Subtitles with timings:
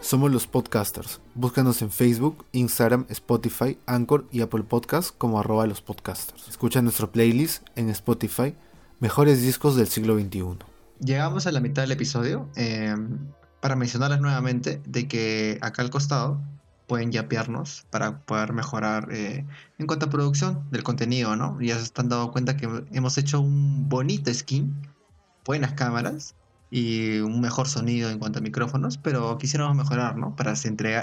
[0.00, 1.20] Somos los podcasters.
[1.34, 6.48] Búscanos en Facebook, Instagram, Spotify, Anchor y Apple Podcasts como arroba los podcasters.
[6.48, 8.54] Escucha nuestro playlist en Spotify,
[8.98, 10.56] Mejores Discos del Siglo XXI.
[11.00, 12.96] Llegamos a la mitad del episodio eh,
[13.60, 16.40] para mencionarles nuevamente de que acá al costado
[16.86, 19.44] pueden yapearnos para poder mejorar eh,
[19.78, 21.60] en cuanto a producción del contenido, ¿no?
[21.60, 24.74] Ya se están dando cuenta que hemos hecho un bonito skin,
[25.44, 26.34] buenas cámaras
[26.70, 30.36] y un mejor sonido en cuanto a micrófonos, pero quisiéramos mejorar, ¿no?
[30.36, 30.54] Para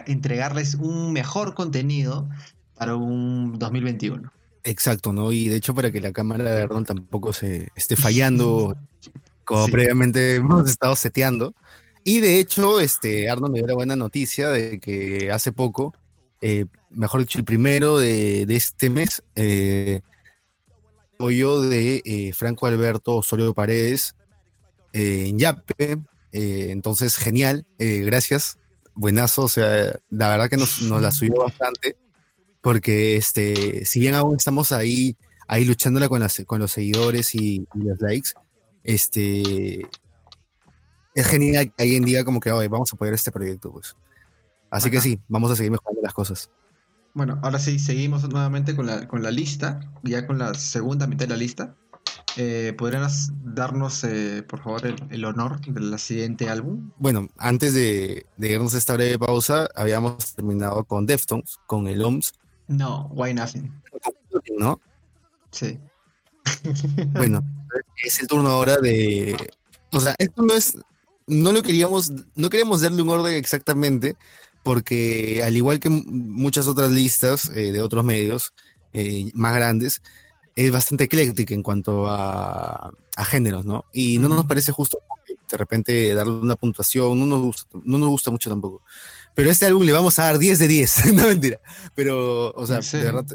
[0.06, 2.30] entregarles un mejor contenido
[2.76, 4.32] para un 2021.
[4.64, 5.32] Exacto, ¿no?
[5.32, 8.76] Y de hecho para que la cámara de Arnold tampoco se esté fallando
[9.44, 11.54] como previamente hemos estado seteando.
[12.04, 15.94] Y de hecho, este, Arnold me dio la buena noticia de que hace poco,
[16.42, 20.02] eh, mejor dicho, el primero de, este mes, eh,
[21.20, 24.17] yo de eh, Franco Alberto Osorio Paredes,
[24.94, 26.00] en Yape.
[26.32, 28.60] Eh, entonces, genial, eh, gracias,
[28.94, 29.44] buenazo.
[29.44, 31.98] O sea, la verdad que nos, la subió bastante,
[32.62, 37.68] porque este, si bien aún estamos ahí, ahí luchándola con, las, con los seguidores y,
[37.74, 38.32] los likes,
[38.84, 39.88] este,
[41.16, 43.96] es genial que alguien diga como que hoy vamos a apoyar este proyecto, pues.
[44.70, 46.52] Así que sí, vamos a seguir mejorando las cosas.
[47.14, 51.26] Bueno, ahora sí, seguimos nuevamente con la, con la lista, ya con la segunda mitad
[51.26, 51.76] de la lista.
[52.40, 56.92] Eh, ¿Podrías darnos, eh, por favor, el, honor del siguiente álbum?
[56.98, 62.04] Bueno, antes de, de irnos a esta breve pausa, habíamos terminado con Deftones, con el
[62.04, 62.34] OMS.
[62.68, 63.74] No, Why Nothing.
[64.60, 64.80] ¿No?
[65.50, 65.80] Sí.
[67.14, 67.44] bueno,
[68.04, 69.36] es el turno ahora de.
[69.92, 70.78] O sea, esto no es.
[71.26, 72.12] No lo queríamos.
[72.36, 74.16] No queríamos darle un orden exactamente,
[74.62, 78.54] porque al igual que muchas otras listas eh, de otros medios
[79.34, 80.02] más grandes,
[80.58, 82.92] es bastante ecléctica en cuanto a,
[83.30, 83.86] géneros, ¿no?
[83.94, 85.00] Y no nos parece justo
[85.50, 88.82] de repente darle una puntuación, no nos, gusta, no nos gusta mucho tampoco.
[89.36, 91.60] Pero a este álbum le vamos a dar 10 de 10, no mentira.
[91.94, 93.26] Pero, o sea, de verdad,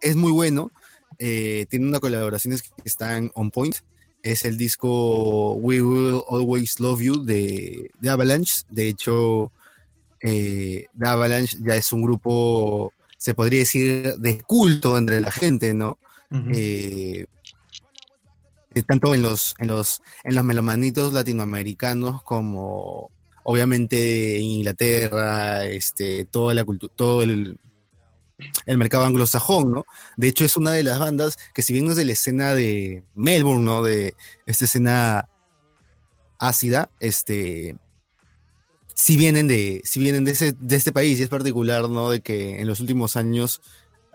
[0.00, 0.72] es, muy bueno.
[1.20, 3.76] Eh, tiene unas colaboraciones que están on point.
[4.22, 8.62] Es el disco We Will Always Love You de, de Avalanche.
[8.68, 9.52] De hecho,
[10.20, 15.74] eh, The Avalanche ya es un grupo, se podría decir, de culto entre la gente,
[15.74, 15.98] ¿no?
[16.30, 17.26] Eh,
[18.74, 23.10] eh, tanto en los, en los, en los melomanitos latinoamericanos como
[23.44, 27.58] obviamente Inglaterra, este, toda la cultura, todo el,
[28.66, 29.86] el mercado anglosajón, ¿no?
[30.16, 33.04] De hecho, es una de las bandas que si bien es de la escena de
[33.14, 33.82] Melbourne, ¿no?
[33.82, 34.14] De
[34.44, 35.28] esta escena
[36.38, 37.76] ácida, este,
[38.94, 42.10] si vienen de, si vienen de, ese, de este país, y es particular, ¿no?
[42.10, 43.62] De que en los últimos años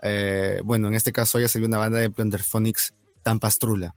[0.06, 2.92] eh, bueno, en este caso ya salió una banda de Plunderphonics
[3.22, 3.94] tan pastrula.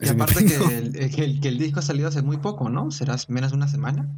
[0.00, 2.90] Y aparte eh, que el, que, el, disco ha salido hace muy poco, ¿no?
[2.90, 4.08] ¿Será menos de una semana?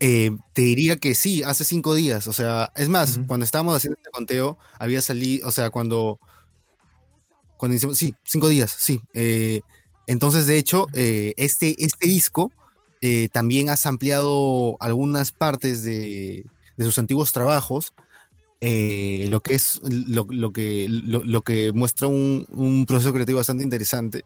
[0.00, 2.26] Eh, te diría que sí, hace cinco días.
[2.26, 6.18] O sea, es más, cuando estábamos haciendo este conteo, había salido, o sea, cuando,
[7.56, 9.00] cuando hicimos, sí, cinco días, sí.
[10.08, 12.50] entonces, de hecho, este, este disco
[13.32, 16.44] también has ampliado algunas partes de,
[16.76, 17.94] de sus antiguos trabajos
[18.60, 24.24] eh, lo que es lo, que lo, que muestra un, proceso creativo bastante interesante.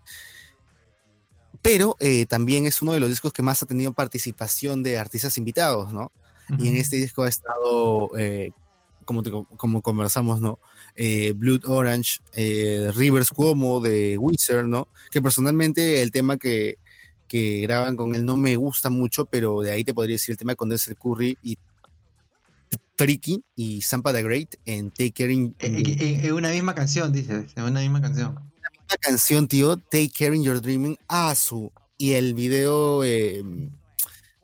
[1.60, 5.38] Pero eh, también es uno de los discos que más ha tenido participación de artistas
[5.38, 6.10] invitados no
[6.58, 8.50] y en este disco ha estado eh,
[9.04, 9.22] como,
[9.56, 10.58] como conversamos no
[11.36, 12.18] Blood Orange
[12.94, 16.78] Rivers Cuomo de Wizard no que personalmente el tema que
[17.32, 20.36] que graban con él no me gusta mucho, pero de ahí te podría decir el
[20.36, 21.56] tema con Denzel Curry y
[22.96, 25.54] Tricky y Sampa the Great en Take Care in...
[25.58, 28.38] En, una misma canción, dices, en una misma canción.
[28.88, 31.72] La canción, tío, Take Care in Your Dreaming, ah, su.
[31.96, 33.70] Y el video, em,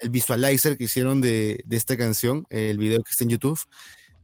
[0.01, 3.61] el visualizer que hicieron de, esta canción, el video que está en YouTube,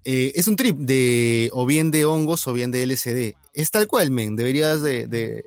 [0.05, 3.37] eh, es un trip de o bien de hongos o bien de LCD.
[3.53, 5.45] Es tal cual, men, deberías de,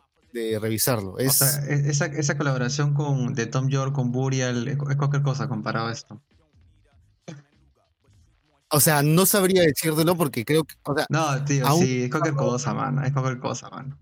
[0.61, 1.17] revisarlo.
[1.17, 1.41] Es...
[1.41, 5.47] O sea, e, esa, esa, colaboración con, de Tom York con Burial es cualquier cosa
[5.47, 6.21] comparado a esto.
[8.69, 10.75] O sea, no sabría decírtelo porque creo que.
[11.09, 13.03] no, tío, sí, es cualquier cosa, mano.
[13.03, 13.97] Es cualquier cosa, mano.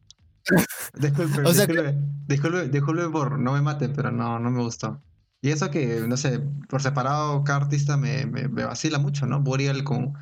[0.94, 1.98] Disculpe,
[2.28, 5.02] disculpe, disculpe, por no me mate, pero no, no me gustó.
[5.42, 6.40] Y eso que, no sé,
[6.70, 9.42] por separado, cada artista me, me, vacila mucho, ¿no?
[9.42, 10.14] Burial con,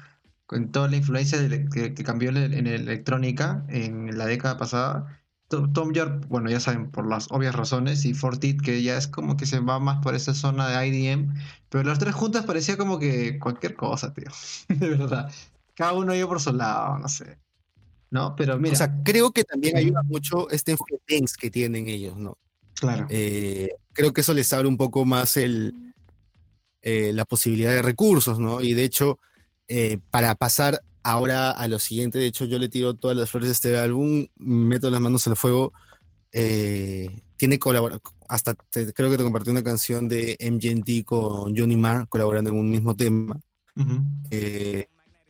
[0.46, 6.26] con toda la influencia que, que, cambió en electrónica en la década pasada Tom York,
[6.30, 9.60] bueno, ya saben, por las obvias razones, y Fortit, que ya es como que se
[9.60, 11.34] va más por esa zona de IDM,
[11.70, 14.30] pero las tres juntas parecía como que cualquier cosa, tío.
[14.68, 15.32] de verdad.
[15.76, 17.38] Cada uno iba por su lado, no sé.
[18.10, 18.36] ¿No?
[18.36, 18.74] Pero mira.
[18.74, 20.98] O sea, creo que también ayuda mucho este enfoque
[21.40, 22.38] que tienen ellos, ¿no?
[22.76, 23.08] Claro.
[23.10, 25.74] Eh, creo que eso les abre un poco más el,
[26.84, 28.62] la posibilidad de recursos, ¿no?
[28.62, 29.18] Y de hecho,
[30.12, 33.54] para pasar ahora a lo siguiente, de hecho yo le tiro todas las flores de
[33.54, 35.74] este álbum, meto las manos al fuego,
[36.32, 42.50] tiene colaboración, hasta creo que te compartí una canción de MGMT con Johnny Marr colaborando
[42.50, 43.40] en un mismo tema.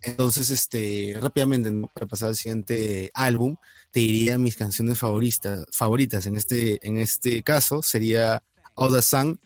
[0.04, 3.56] Entonces, este, rápidamente, para pasar al siguiente álbum,
[3.90, 6.26] te diría mis canciones favoritas, favoritas.
[6.26, 8.44] En este, en este caso sería
[8.76, 9.40] All the Sun.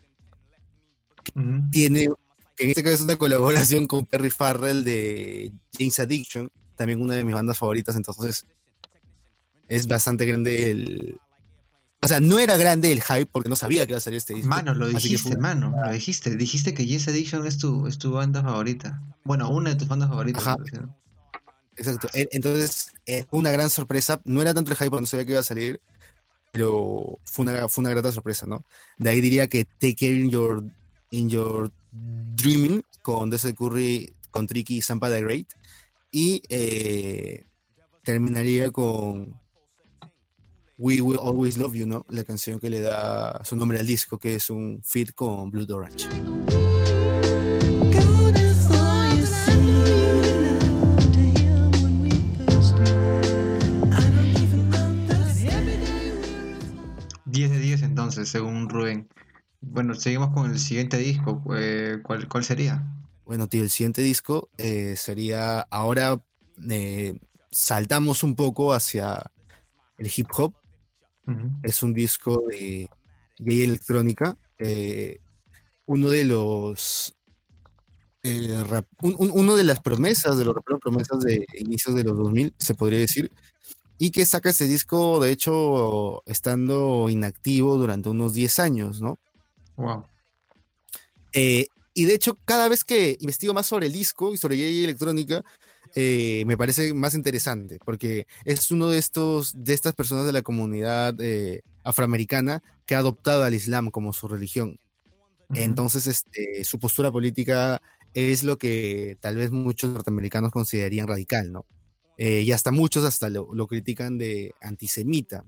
[1.72, 2.10] Tiene,
[2.58, 7.24] en este caso es una colaboración con Perry Farrell de James Addiction, también una de
[7.24, 7.96] mis bandas favoritas.
[7.96, 8.46] Entonces,
[9.68, 11.20] es bastante grande el,
[12.02, 14.36] o sea, no era grande el hype porque no sabía que iba a salir este
[14.36, 14.48] disco.
[14.48, 16.36] Mano, lo dijiste, mano, lo dijiste.
[16.36, 19.02] Dijiste que Yes Addiction es tu, es tu banda favorita.
[19.24, 20.44] Bueno, una de tus bandas favoritas.
[21.76, 22.08] Exacto.
[22.14, 24.22] Entonces, eh, una gran sorpresa.
[24.26, 25.82] No era tanto el hype porque no sabía que iba a salir,
[26.52, 28.64] pero fue una, fue una grata sorpresa, ¿no?
[28.98, 30.64] De ahí diría que Take Care in Your,
[31.10, 31.72] in your
[32.36, 35.48] Dreaming con Desert Curry, con Tricky y Sampa the Great.
[36.12, 37.46] Y eh,
[38.04, 39.40] terminaría con
[40.78, 42.06] We Will Always Love You, ¿no?
[42.10, 45.66] La canción que le da su nombre al disco, que es un feat con Blue
[45.70, 46.08] Orange.
[57.26, 59.08] ...10 de 10 entonces, según Rubén.
[59.62, 61.42] Bueno, seguimos con el siguiente disco.
[61.56, 62.84] Eh, ¿Cuál, cuál sería?
[63.26, 65.62] Bueno, tío, el siguiente disco eh, sería...
[65.62, 66.20] Ahora
[66.70, 67.20] eh,
[67.52, 69.32] saltamos un poco hacia
[69.98, 70.54] el hip hop
[71.64, 72.90] es un disco de
[73.40, 74.38] gay electrónica.
[74.58, 75.20] Eh,
[75.86, 77.14] uno de los.
[79.02, 83.32] Uno de las promesas, de los promesas de inicios de los 2000, se podría decir.
[83.98, 89.18] Y que saca ese disco, de hecho, estando inactivo durante unos 10 años, ¿no?
[89.78, 90.06] Wow.
[91.34, 94.84] Eh, y de hecho, cada vez que investigo más sobre el disco y sobre gay
[94.84, 95.44] electrónica,
[95.96, 100.42] eh, me parece más interesante, porque es uno de estos, de estas personas de la
[100.42, 104.80] comunidad eh, afroamericana que ha adoptado al Islam como su religión.
[105.54, 107.82] Entonces, este, su postura política
[108.14, 111.66] es lo que tal vez muchos norteamericanos considerarían radical, ¿no?
[112.18, 115.46] Eh, y hasta muchos hasta lo, critican de antisemita.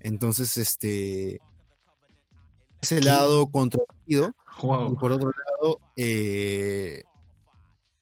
[0.00, 1.40] Entonces, este,
[2.82, 5.80] ese lado controvertido, y por otro lado,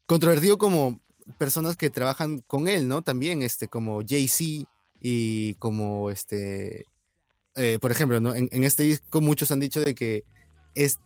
[0.07, 1.01] controvertido como
[1.39, 3.03] personas que trabajan con él, ¿no?
[3.03, 4.69] También, este, como Jay-Z
[5.01, 6.87] y como, este,
[7.55, 8.35] eh, por ejemplo, ¿no?
[8.35, 10.25] En, este disco muchos han dicho de que
[10.75, 10.99] es,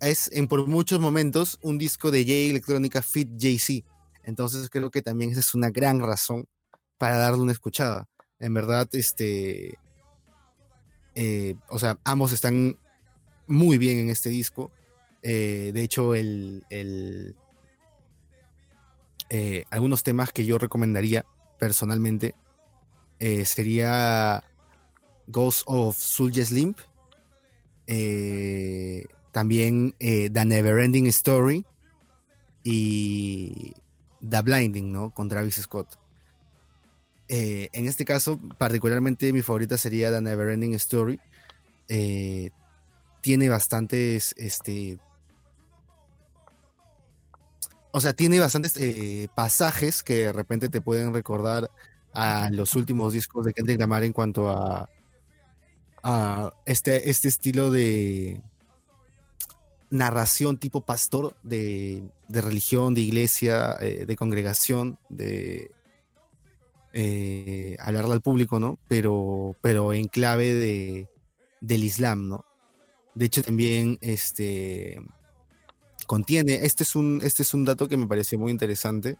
[0.00, 3.86] es en, por muchos momentos un disco de Jay Electrónica Fit Jay-Z.
[4.24, 6.46] Entonces creo que también esa es una gran razón
[6.98, 8.08] para darle una escuchada.
[8.38, 9.78] En verdad, este,
[11.14, 12.76] eh, o sea, ambos están
[13.46, 14.70] muy bien en este disco.
[15.22, 16.64] Eh, de hecho, el,
[19.34, 21.24] eh, algunos temas que yo recomendaría
[21.58, 22.34] personalmente
[23.18, 24.44] eh, sería
[25.26, 26.78] Ghost of Soulja Limp,
[27.86, 31.64] eh, también The Neverending Story
[32.62, 33.72] y
[34.28, 35.14] The Blinding, ¿no?
[35.14, 35.98] Con Travis Scott.
[37.28, 41.18] en este caso, particularmente mi favorita sería The Neverending Story.
[43.22, 44.98] Tiene bastantes este,
[47.92, 51.70] o sea, tiene bastantes eh, pasajes que de repente te pueden recordar
[52.12, 54.88] a los últimos discos de Kendrick Lamar en cuanto a,
[56.02, 58.42] a este, este estilo de
[59.90, 65.70] narración tipo pastor de, religión, de iglesia, eh, de congregación, de
[66.94, 68.78] eh, hablarle al público, ¿no?
[68.88, 71.08] Pero, pero en clave de,
[71.60, 72.46] del Islam, ¿no?
[73.14, 75.00] De hecho, también este
[76.06, 79.18] contiene, este es un, este es un dato que me pareció muy interesante,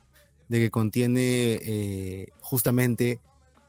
[0.48, 3.20] de que contiene eh, justamente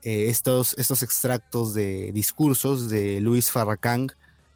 [0.01, 4.11] eh, estos, estos extractos de discursos de Luis Farrakhan,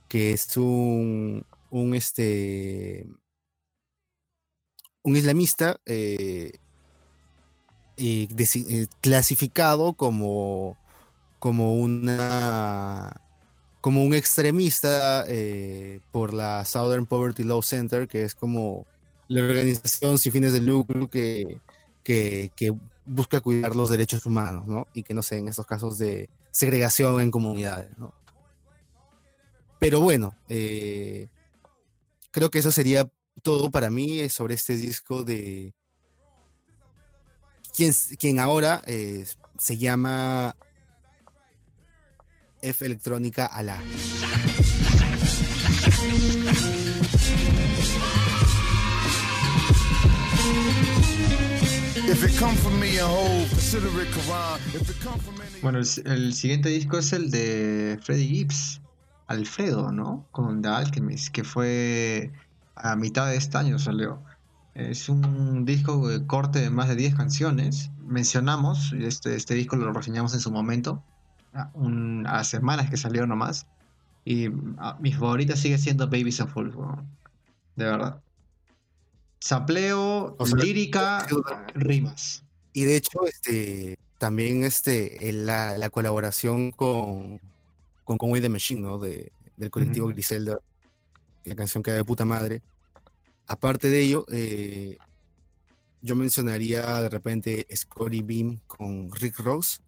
[0.10, 3.08] que es un, un, este,
[5.04, 6.52] un islamista eh,
[9.02, 10.78] clasificado como,
[11.40, 13.27] como una
[13.82, 18.86] como un extremista eh, por la Southern Poverty Law Center, que es como
[19.28, 21.60] la organización sin fines de lucro que,
[22.04, 22.76] que,
[23.10, 24.86] busca cuidar los derechos humanos, ¿no?
[24.94, 28.14] Y que no sé, en estos casos de segregación en comunidades, ¿no?
[29.80, 31.30] Pero bueno, eh,
[32.32, 33.10] creo que eso sería
[33.44, 35.74] todo para mí eh, sobre este disco de
[37.74, 38.84] quien, quien ahora
[39.58, 40.58] se llama
[42.62, 43.82] F electrónica a la.
[55.62, 58.82] Bueno, el, siguiente disco es el de Freddie Gibbs,
[59.28, 60.28] Alfredo, ¿no?
[60.32, 62.32] Con The Alchemist, que fue
[62.76, 64.24] a mitad de este año salió.
[64.74, 67.92] Es un disco de corte de más de 10 canciones.
[68.06, 71.04] Mencionamos, este, este disco lo reseñamos en su momento,
[71.54, 73.68] a, semanas que salió nomás.
[74.26, 74.50] Y
[75.00, 76.72] mi favorita sigue siendo Babies of Full,
[77.76, 78.22] de verdad.
[79.40, 81.26] Sapleo, lírica,
[81.74, 82.44] rimas.
[82.74, 87.40] Y de hecho, este, también este, la, la colaboración con,
[88.04, 88.98] con Conway the Machine, ¿no?
[88.98, 90.60] De, del colectivo Griselda,
[91.44, 92.62] la canción que de puta madre.
[93.48, 94.98] Aparte de ello, eh,
[96.02, 99.82] yo mencionaría de repente Scotty Beam con Rick Ross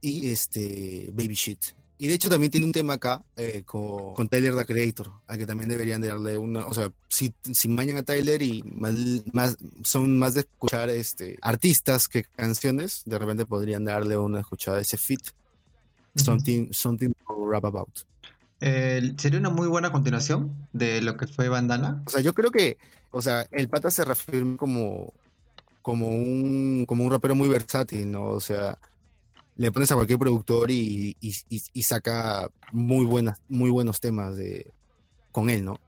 [0.00, 1.80] y este Baby Shit.
[2.00, 5.36] Y de hecho también tiene un tema acá eh, con, con, Tyler the Creator, al
[5.36, 10.18] que también deberían darle una, o sea, si, si mañan a Tyler y más, son
[10.18, 14.96] más de escuchar este, artistas que canciones, de repente podrían darle una escuchada a ese
[14.96, 15.20] fit.
[16.16, 17.90] Something, something to rap about.
[18.58, 22.02] sería una muy buena continuación de lo que fue Bandana.
[22.06, 22.78] O sea, yo creo que,
[23.10, 25.12] o sea, el pata se reafirma como,
[25.82, 28.24] como un, como un rapero muy versátil, ¿no?
[28.24, 28.78] O sea,
[29.60, 31.14] le pones a cualquier productor y,
[31.82, 34.72] saca muy, buenas, muy buenos temas de,
[35.32, 35.78] con él, ¿no?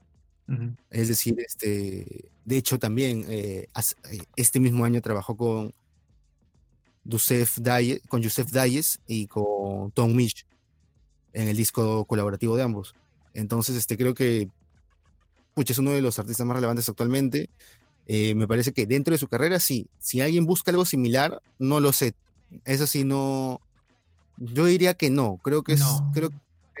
[0.91, 3.67] Es decir, este, de hecho también eh,
[4.11, 5.73] eh, este mismo año trabajó con
[7.03, 10.45] Yusef Dayes, con Dayes y con Tom Misch
[11.33, 12.93] en el disco colaborativo de ambos.
[13.33, 14.49] Entonces, este, creo que
[15.55, 17.49] es uno de los artistas más relevantes actualmente.
[18.05, 19.87] Eh, me parece que dentro de su carrera, sí.
[19.97, 22.13] Si alguien busca algo similar, no lo sé.
[22.65, 23.61] Eso sí, no.
[24.37, 25.39] Yo diría que no.
[25.43, 25.83] Creo que es.
[26.13, 26.35] Creo que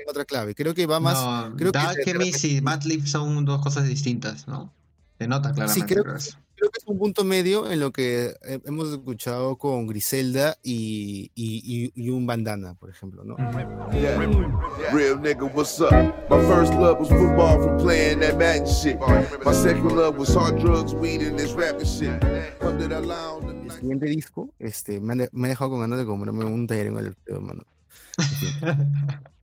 [0.07, 0.55] otra clave.
[0.55, 1.15] Creo que va más.
[1.15, 4.71] No, creo que y Madlib son dos cosas distintas, ¿no?
[5.17, 5.87] Se nota claramente.
[5.87, 6.03] Sí, creo,
[6.63, 8.33] creo que es un punto medio en lo que
[8.65, 13.35] hemos escuchado con Griselda y, y, y, un bandana, por ejemplo, ¿no?
[13.91, 14.17] Yeah.
[14.93, 15.91] Real nigga, what's up?
[16.29, 18.97] My first love was football from playing that Madden shit.
[19.43, 22.23] My second love was hard drugs, weed and this rapping shit.
[22.61, 23.03] Under the
[23.65, 26.87] El siguiente disco, este, me, ha, me ha dejado con ganas de comprarme un taller
[26.87, 27.63] en el dedo, mano.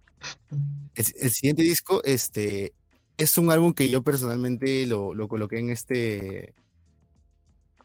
[0.94, 2.74] El, el, siguiente disco, este,
[3.16, 6.52] es un álbum que yo personalmente lo, lo coloqué en este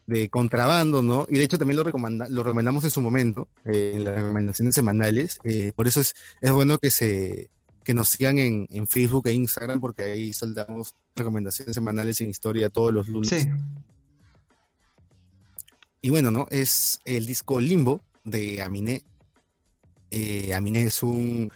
[0.06, 1.26] de contrabando, ¿no?
[1.28, 5.38] Y de hecho también lo, lo recomendamos en su momento, eh, en las recomendaciones semanales.
[5.44, 7.50] Eh, por eso es, es bueno que, se,
[7.82, 12.70] que nos sigan en, en, Facebook e Instagram, porque ahí soltamos recomendaciones semanales en historia
[12.70, 13.28] todos los lunes.
[13.28, 13.48] Sí.
[16.02, 16.46] Y bueno, ¿no?
[16.50, 19.02] Es el disco Limbo de Aminé.
[20.10, 21.50] Eh, Aminé es un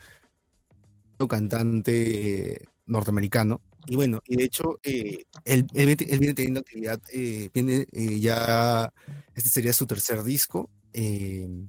[1.28, 7.86] cantante norteamericano y bueno, y de hecho, eh, él, él, viene teniendo actividad, eh, viene
[7.92, 8.92] eh, ya,
[9.34, 11.68] este sería su tercer disco, viene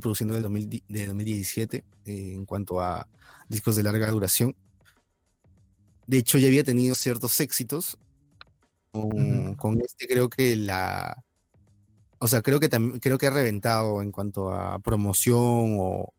[0.00, 3.06] produciendo desde 2017 en cuanto a
[3.48, 4.56] discos de larga duración.
[6.06, 7.98] De hecho, ya había tenido ciertos éxitos.
[8.92, 11.24] Con, con este creo que la,
[12.18, 16.14] o sea, creo que creo que ha reventado en cuanto a promoción o,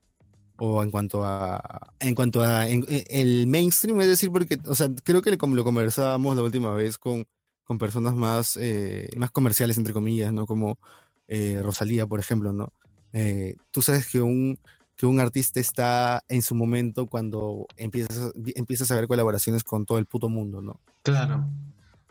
[0.58, 4.90] o en cuanto a en cuanto a e, el mainstream es decir porque o sea
[5.04, 7.26] creo que como lo conversábamos la última vez con,
[7.64, 10.80] con personas más eh, más comerciales entre comillas no como
[11.28, 12.72] eh, Rosalía por ejemplo no
[13.14, 14.58] eh, tú sabes que un
[14.96, 19.98] que un artista está en su momento cuando empiezas empiezas a ver colaboraciones con todo
[19.98, 21.46] el puto mundo no claro.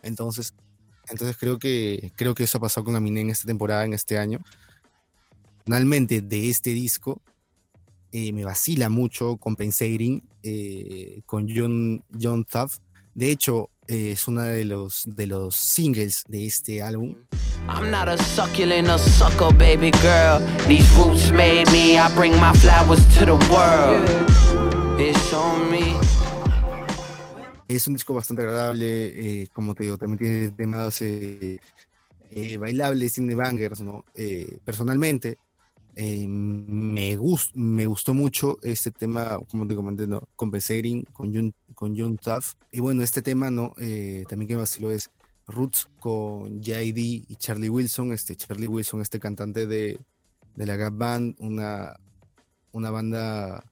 [0.03, 0.55] Entonces
[1.09, 4.19] entonces creo que creo que eso ha pasado con Aminé en esta temporada en este
[4.19, 4.41] año.
[5.65, 7.23] Finalmente de este disco
[8.15, 12.79] eh, me vacila mucho Compensating eh, con John, John Tuff.
[13.13, 17.17] De hecho, eh, es uno de los, de los singles de este álbum.
[17.69, 20.41] I'm not a succulent or sucker, baby girl.
[20.69, 21.99] These roots made me.
[21.99, 24.09] I bring my flowers to the world.
[25.01, 25.97] It's on me.
[27.67, 31.59] Es un disco bastante agradable, eh, como te digo, también tiene temas eh,
[32.31, 34.05] eh, bailables, tiene bangers, ¿no?
[34.65, 35.39] personalmente,
[35.97, 37.17] eh, me,
[37.55, 40.29] me gustó mucho este tema, como te comenté, ¿no?
[40.35, 42.55] Compensating con Jun, con Jun Tuff.
[42.73, 43.75] Y bueno, este tema, ¿no?
[43.79, 45.11] Eh, también que vacilo es
[45.47, 48.13] Roots con JD y Charlie Wilson.
[48.13, 50.01] Este Charlie Wilson, este cantante de,
[50.57, 51.95] de la Gap Band, una,
[52.73, 53.65] una banda,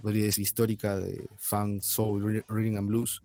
[0.00, 3.20] podría decir, histórica de funk, soul, reading and blues.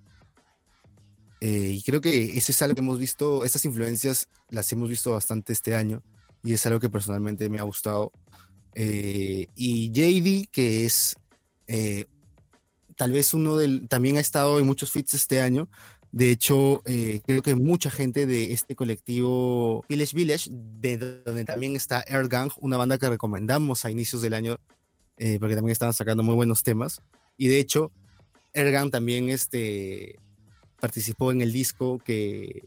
[1.39, 5.11] Eh, y creo que eso es algo que hemos visto, estas influencias las hemos visto
[5.11, 6.01] bastante este año
[6.45, 8.11] y es algo que personalmente me ha gustado.
[8.75, 11.15] Eh, y JD, que es
[11.67, 12.05] eh,
[12.95, 15.67] tal vez uno del, también ha estado en muchos fits este año,
[16.11, 21.75] De hecho, eh, creo que mucha gente de este colectivo Village Village, de donde también
[21.75, 24.57] está Air Gang, una banda que recomendamos a inicios del año,
[25.39, 27.01] porque también estaban sacando muy buenos temas.
[27.37, 27.91] Y de hecho,
[28.53, 30.19] Air también este,
[30.79, 32.63] participó en el disco que,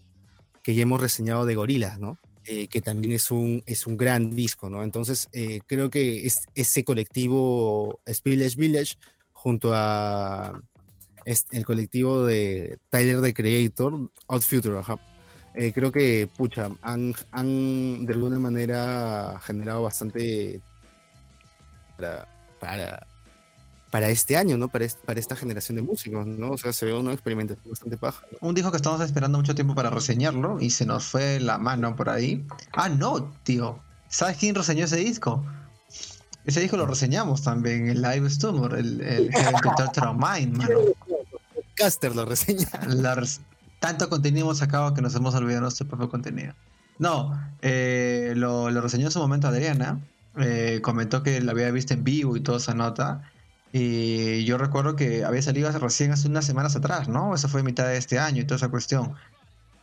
[0.62, 2.18] que ya hemos reseñado de Gorillaz, ¿no?
[2.50, 4.82] Eh, que también es un, es un gran disco, ¿no?
[4.82, 5.28] Entonces,
[5.66, 8.94] creo que es, ese colectivo Village Village,
[9.32, 10.58] junto a
[11.50, 14.42] el colectivo de Tyler the Creator, Odd
[15.54, 20.60] eh, creo que, pucha, han, han, de alguna manera generado bastante
[22.60, 23.06] para,
[23.92, 24.68] este año, ¿no?
[24.68, 26.50] Para, para esta generación de músicos, ¿no?
[26.52, 28.24] O sea, se ve una experimentación bastante paja.
[28.40, 31.96] Un disco que estamos esperando mucho tiempo para reseñarlo y se nos fue la mano
[31.96, 32.44] por ahí.
[32.72, 33.78] Ah, no, tío.
[34.08, 35.44] ¿Sabes quién reseñó ese disco?
[36.44, 39.30] Ese disco lo reseñamos también, el Live Stumor, el, el
[40.16, 40.78] Mind, mano.
[41.74, 42.66] Caster lo reseña.
[43.80, 46.54] tanto contenido hemos sacado que nos hemos olvidado nuestro propio contenido.
[46.98, 50.00] No, eh, lo, reseñó en su momento Adriana.
[50.36, 53.30] Eh, comentó que la había visto en vivo y toda esa nota.
[53.72, 57.34] Y yo recuerdo que había salido recién hace unas semanas atrás, ¿no?
[57.34, 59.14] Eso fue mitad de este año y toda esa cuestión.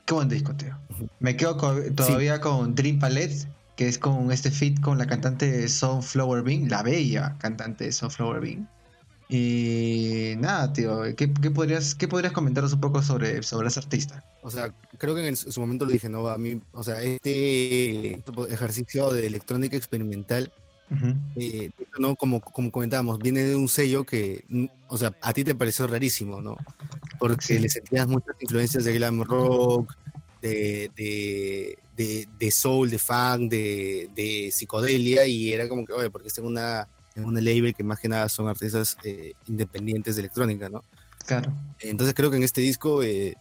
[0.06, 0.77] Qué buen disco, tío.
[1.20, 6.44] Me quedo todavía con Dream Palette, que es con este fit con la cantante Sunflower
[6.44, 8.70] Bean, la bella cantante Sunflower Bean.
[9.27, 14.24] Y nada, tío, ¿qué, podrías, qué podrías comentaros un poco sobre, sobre ese artista?
[14.44, 16.27] O sea, creo que en, su momento lo dije, ¿no?
[16.27, 20.54] A mí, o sea, este ejercicio de electrónica experimental,
[21.36, 22.15] eh, ¿no?
[22.15, 24.46] Como, como comentábamos, viene de un sello que,
[24.88, 26.58] o sea, a ti te pareció rarísimo, ¿no?
[27.20, 29.94] Porque le sentías muchas influencias de glam rock,
[30.42, 36.27] de, de, de, soul, de funk, de, de psicodelia, y era como que, oye, porque
[36.27, 40.70] es una en un label que más que nada son artistas eh, independientes de electrónica,
[40.70, 40.84] ¿no?
[41.25, 41.51] Claro.
[41.80, 43.36] Entonces creo que en este disco eh,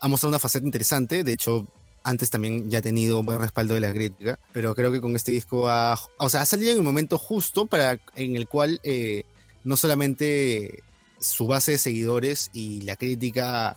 [0.00, 1.68] ha mostrado una faceta interesante, de hecho
[2.04, 5.16] antes también ya ha tenido un buen respaldo de la crítica, pero creo que con
[5.16, 8.80] este disco ha, o sea, ha salido en el momento justo para en el cual
[8.82, 9.24] eh,
[9.64, 10.82] no solamente
[11.20, 13.76] su base de seguidores y la crítica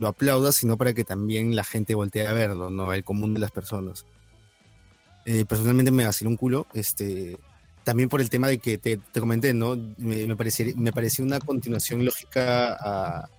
[0.00, 2.92] lo aplauda, sino para que también la gente voltee a verlo, ¿no?
[2.92, 4.04] El común de las personas.
[5.48, 7.38] personalmente me vaciló un culo, este,
[7.84, 9.76] también por el tema de que te, comenté, ¿no?
[9.96, 13.30] Me, me, pareció, me pareció una continuación lógica a,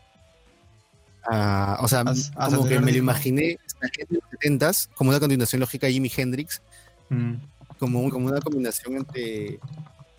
[1.27, 2.03] o sea,
[2.49, 6.61] como que me lo imaginé en los 70 como una continuación lógica a Jimi Hendrix,
[7.09, 7.33] mm.
[7.77, 9.59] como, como una combinación entre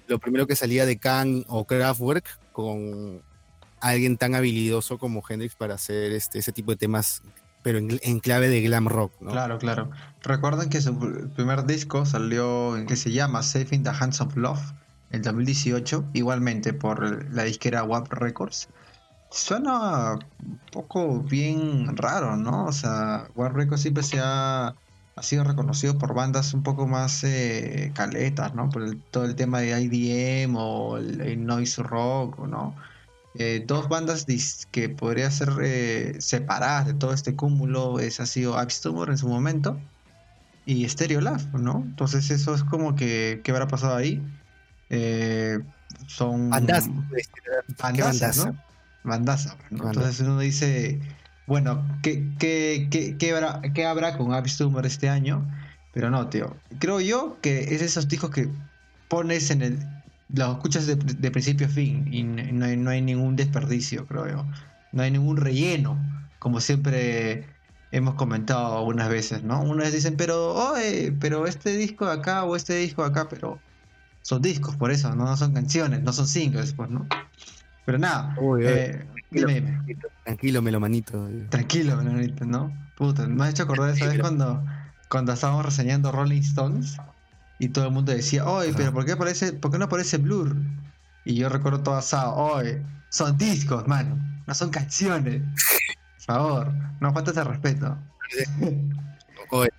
[0.06, 3.22] lo primero que salía de Khan o Kraftwerk con
[3.80, 7.22] alguien tan habilidoso como Hendrix para hacer este, ese tipo de temas
[7.62, 9.32] pero en, clave de glam rock, ¿no?
[9.32, 9.90] Claro, claro.
[10.22, 10.98] Recuerden que su
[11.34, 14.60] primer disco salió, que se llama Saving the Hands of Love,
[15.10, 18.68] en 2018, igualmente por la disquera WAP Records.
[19.30, 22.66] Suena un poco bien raro, ¿no?
[22.66, 27.22] O sea, WAP Records siempre se ha, ha sido reconocido por bandas un poco más
[27.24, 28.68] eh, caletas, ¿no?
[28.70, 32.74] Por todo el tema de IDM o el noise rock, ¿no?
[33.34, 34.26] Eh, dos bandas
[34.72, 39.28] que podría ser eh, separadas de todo este cúmulo es, ha sido Abstumor en su
[39.28, 39.78] momento
[40.66, 41.84] y Stereo Love, ¿no?
[41.86, 44.20] Entonces eso es como que ¿qué habrá pasado ahí?
[44.88, 45.60] Eh,
[46.08, 48.56] son bandas, ¿no?
[49.02, 51.00] Bandas, Entonces uno dice,
[51.46, 55.46] bueno, ¿qué, qué, qué, qué habrá, qué habrá con Abstumor este año?
[55.92, 56.56] Pero no, tío.
[56.78, 58.48] Creo yo que es de esos discos que
[59.08, 59.78] pones en el
[60.34, 64.46] lo escuchas de, principio a fin y no hay, no hay, ningún desperdicio, creo yo.
[64.92, 65.98] No hay ningún relleno,
[66.38, 67.46] como siempre
[67.90, 69.62] hemos comentado algunas veces, ¿no?
[69.62, 73.58] Unas dicen, pero, oye, pero este disco de acá o este disco de acá, pero
[74.22, 77.06] son discos, por eso, no, son canciones, no son singles, pues, ¿no?
[77.90, 79.68] Pero nada, eh, tranquilo,
[80.22, 81.28] tranquilo, melomanito.
[81.48, 82.72] Tranquilo, melomanito, ¿no?
[82.96, 84.64] Puta, me has hecho acordar esa vez cuando,
[85.08, 86.98] cuando estábamos reseñando Rolling Stones
[87.58, 90.54] y todo el mundo decía, oye, pero ¿por qué, aparece, ¿por qué no aparece Blur?
[91.24, 95.42] Y yo recuerdo todo asado, oye, son discos, mano, no son canciones.
[96.18, 97.98] Por favor, no falta ese respeto.
[99.50, 99.70] oye,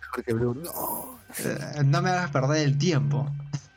[0.00, 1.18] mejor que Blur, no.
[1.44, 3.30] Eh, no me hagas perder el tiempo.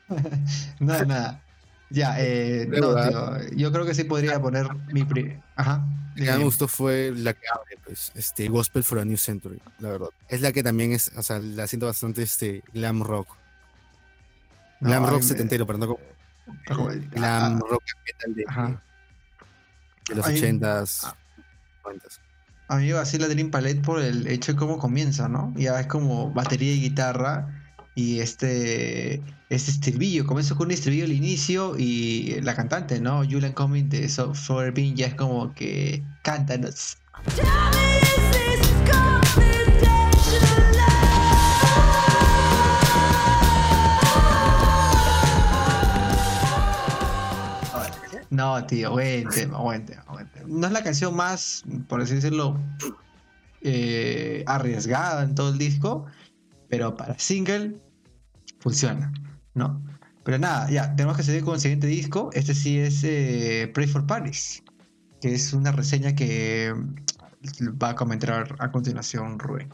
[0.80, 1.43] no, nada.
[1.94, 5.06] Ya, eh, no, tío, yo creo que sí podría poner mi...
[5.56, 5.86] Ajá.
[6.16, 9.60] La que me gustó fue la que abre, pues, este, Gospel for a New Century,
[9.80, 10.10] la verdad.
[10.28, 13.28] Es la que también es, o sea, la siento bastante, este, glam rock.
[14.80, 16.00] Glam rock setentero, pero no como.
[17.12, 18.46] Glam rock metal de,
[20.10, 21.16] de los ochentas.
[22.68, 25.54] A mí me vacila Dream Palette por el hecho de cómo comienza, ¿no?
[25.56, 27.63] Ya es como batería y guitarra
[27.96, 33.24] y este, este estribillo, comenzó con un estribillo al inicio y la cantante, ¿no?
[33.24, 36.98] Julian Cummings de Software Bean ya es como que cántanos.
[48.34, 49.60] No, tío, buen tema,
[50.48, 52.60] No es la canción más, por así decirlo,
[53.62, 56.08] eh, arriesgada en todo el disco,
[56.68, 57.80] pero para single
[58.64, 59.12] funciona,
[59.54, 59.84] ¿no?
[60.24, 62.30] Pero nada, ya, tenemos que seguir con el siguiente disco.
[62.32, 64.64] Este sí es eh, Pray for Paris,
[65.20, 66.74] que es una reseña que
[67.82, 69.70] va a comentar a continuación Rubén.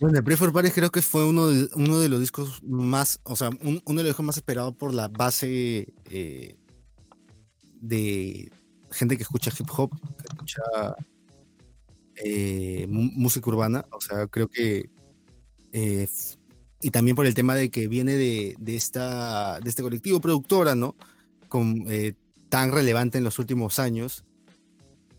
[0.00, 3.36] Bueno, Pray for Paris creo que fue uno de, uno de los discos más, o
[3.36, 6.56] sea, uno de los discos más esperados por la base eh,
[7.80, 8.50] de
[8.90, 10.62] gente que escucha hip hop, que escucha
[12.16, 13.84] eh, música urbana.
[13.92, 14.90] O sea, creo que.
[15.72, 16.08] Eh,
[16.82, 20.96] y también por el tema de que viene de, esta, de este colectivo productora, ¿no?
[21.48, 22.14] Con, eh,
[22.48, 24.24] tan relevante en los últimos años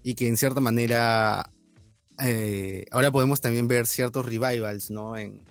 [0.04, 1.49] y que en cierta manera
[2.91, 5.17] ahora podemos también ver ciertos revivals, ¿no?
[5.17, 5.41] En,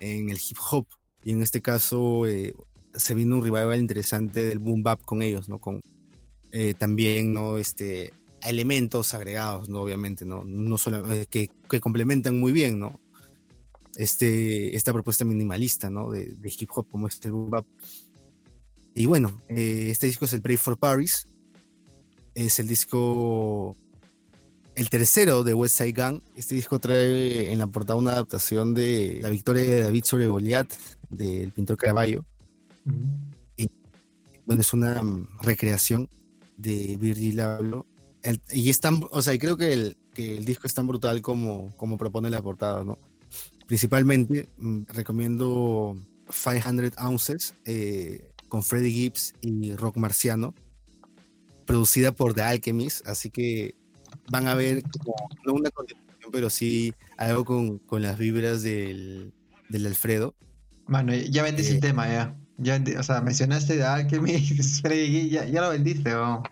[0.00, 0.86] en el hip hop.
[1.24, 2.24] Y en este caso
[2.94, 5.58] se vino un revival interesante del boom bap con ellos, ¿no?
[5.58, 5.80] Con,
[6.50, 7.58] eh, también, ¿no?
[7.58, 8.12] Este,
[8.42, 9.80] elementos agregados, ¿no?
[9.80, 10.44] Obviamente, ¿no?
[10.44, 13.00] no solo, eh, que, que, complementan muy bien, ¿no?
[13.96, 16.10] Este, esta propuesta minimalista, ¿no?
[16.10, 17.66] De, de hip hop como este bap.
[18.94, 21.28] Y bueno, eh, este disco es el Pray for Paris.
[22.34, 23.76] Es el disco,
[24.74, 26.22] el tercero de West Side Gun.
[26.34, 30.72] Este disco trae en la portada una adaptación de La victoria de David sobre Goliat,
[31.10, 32.24] del pintor Caravaggio.
[33.56, 33.68] Y
[34.46, 35.02] bueno, es una
[35.42, 36.08] recreación
[36.56, 37.86] de Virgil Abloh.
[38.50, 41.74] y es tan, o sea, creo que el, que el disco es tan brutal como,
[41.76, 42.98] como propone la portada, ¿no?
[43.72, 50.54] Principalmente mm, recomiendo 500 Ounces eh, con Freddie Gibbs y Rock Marciano,
[51.64, 53.74] producida por The Alchemist, así que
[54.30, 55.14] van a ver como,
[55.46, 59.32] no una continuación, pero sí algo con, con las vibras del,
[59.70, 60.34] del Alfredo.
[60.86, 62.36] Mano, ya vendiste el eh, tema, ya.
[62.58, 66.42] Ya, o sea, mencionaste de que ya, ya lo vendiste, ¿o?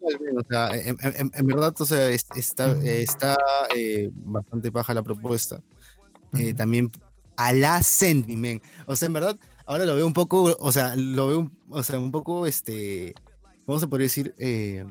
[0.00, 3.36] O sea, en, verdad, o sea, está, está
[3.76, 5.60] eh, bastante baja la propuesta.
[6.38, 6.90] Eh, también
[7.36, 8.62] a la sentiment.
[8.86, 11.98] O sea, en verdad, ahora lo veo un poco, o sea, lo veo, o sea,
[11.98, 13.14] un poco, este,
[13.66, 14.34] ¿cómo se podría decir?
[14.38, 14.84] Eh,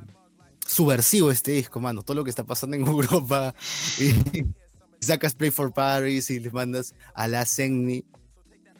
[0.65, 2.03] subversivo este disco, mano.
[2.03, 3.53] Todo lo que está pasando en Europa.
[3.99, 4.45] Y,
[4.99, 8.06] sacas Play for Paris y le mandas a la Senni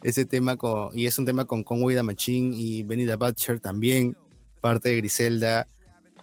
[0.02, 3.60] ese tema con, y es un tema con Conway the Machine y Benny the Butcher
[3.60, 4.16] también,
[4.60, 5.68] parte de Griselda.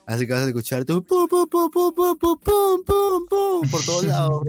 [0.06, 2.40] Así que vas a escuchar tu pum, pum, pum, pum, pum, pum,
[2.84, 4.44] pum, pum, por todos lados,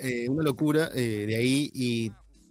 [0.00, 1.70] eh, una locura eh, de ahí.
[1.74, 2.10] Y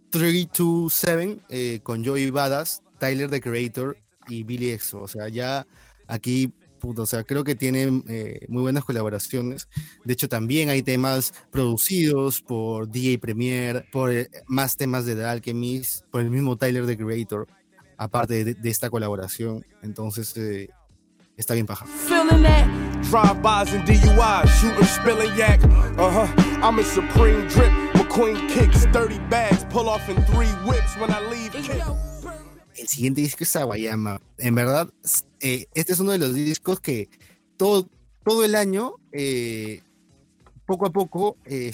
[0.09, 5.01] 327 eh, con Joey Badass, Tyler the Creator y Billy Exo.
[5.01, 5.65] O sea, ya
[6.07, 8.03] aquí o sea, creo que tienen
[8.47, 9.67] muy buenas colaboraciones.
[10.03, 14.11] De hecho, también hay temas producidos por DJ Premier, por
[14.45, 17.47] más temas de The Alchemist, por el mismo Tyler the Creator,
[17.97, 19.65] aparte de, esta colaboración.
[19.81, 20.35] Entonces,
[21.37, 21.85] está bien paja.
[23.11, 25.63] Drive-bys and DUI, shooting, spilling yak.
[25.97, 26.27] Uh-huh.
[26.63, 27.71] I'm a supreme drip.
[27.93, 31.51] McQueen kicks 30 bags, pull off in three whips when I leave.
[32.77, 34.21] El siguiente disco es Aguayama.
[34.37, 34.89] En verdad,
[35.39, 37.09] eh, este es uno de los discos que
[37.57, 37.87] todo,
[38.23, 39.81] todo el año, eh,
[40.65, 41.71] poco a poco, eh,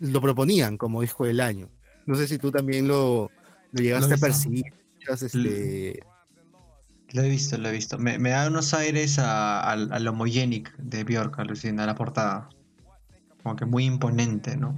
[0.00, 1.68] lo proponían como disco del año.
[2.06, 3.30] No sé si tú también lo,
[3.72, 4.64] llegaste a percibir.
[5.08, 6.00] Este...
[7.12, 7.98] Lo he visto, lo he visto.
[7.98, 12.48] Me, da unos aires al homogenic de Bjork, alucina, a la portada.
[13.42, 14.76] Como que muy imponente, ¿no?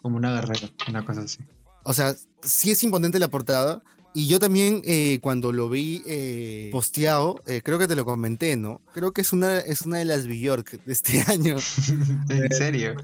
[0.00, 1.38] Como una guerrera, una cosa así.
[1.84, 3.82] O sea, sí es imponente la portada.
[4.14, 8.56] Y yo también eh, cuando lo vi eh, posteado, eh, creo que te lo comenté,
[8.56, 8.82] ¿no?
[8.92, 11.56] Creo que es una, es una de las Bjork de este año.
[12.28, 12.94] ¿En serio?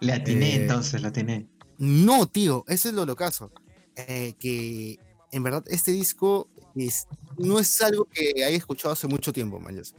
[0.00, 1.48] le atiné entonces, le atiné.
[1.78, 3.50] No, tío, eso es lo locazo.
[3.96, 5.00] que
[5.32, 7.08] en verdad este disco es,
[7.38, 9.94] no es algo que haya escuchado hace mucho tiempo, Mayas.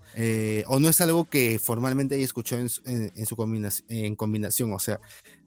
[0.68, 4.72] o no es algo que formalmente haya escuchado en, su combinación, en combinación.
[4.74, 5.00] O sea,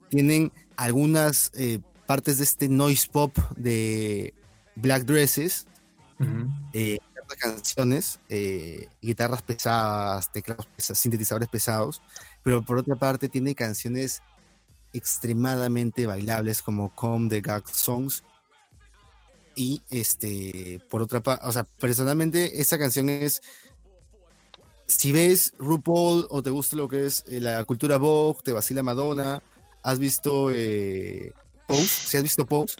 [0.09, 4.33] tienen algunas eh, partes de este noise pop de
[4.75, 5.67] Black Dresses,
[6.73, 6.99] eh,
[7.39, 12.01] canciones, eh, guitarras pesadas, teclados pesados, sintetizadores pesados,
[12.43, 14.21] pero por otra parte tiene canciones
[14.93, 18.23] extremadamente bailables como Come the Gag Songs.
[19.55, 23.41] Y este, por otra parte, o sea, personalmente esta canción es
[24.87, 29.41] si ves RuPaul o te gusta lo que es la cultura Vogue, te vacila Madonna,
[29.83, 31.33] has visto eh,
[31.67, 32.75] Pose, si has visto Pose,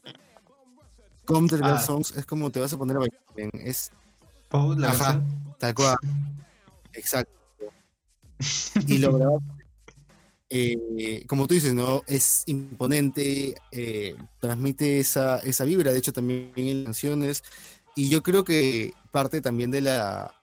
[1.25, 1.79] Come the ah.
[1.79, 3.19] Songs es como te vas a poner a bailar.
[3.53, 3.91] Es.
[4.49, 5.21] Pose, la Ajá,
[5.59, 5.97] tal cual.
[6.93, 7.31] Exacto.
[8.87, 9.39] Y lo
[10.51, 12.03] eh, como tú dices, ¿no?
[12.07, 17.43] Es imponente, eh, transmite esa, esa vibra, de hecho también en canciones.
[17.95, 20.33] Y yo creo que parte también de la,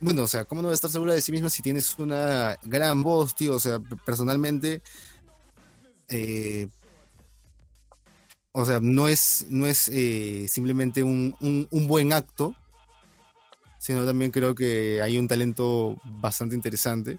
[0.00, 3.34] bueno, o sea, ¿cómo no estar segura de sí misma si tienes una gran voz,
[3.34, 3.54] tío?
[3.54, 4.82] O sea, personalmente,
[6.08, 6.68] eh,
[8.52, 11.36] o sea, no es, no es eh, simplemente un,
[11.70, 12.54] buen acto,
[13.78, 17.18] sino también creo que hay un talento bastante interesante.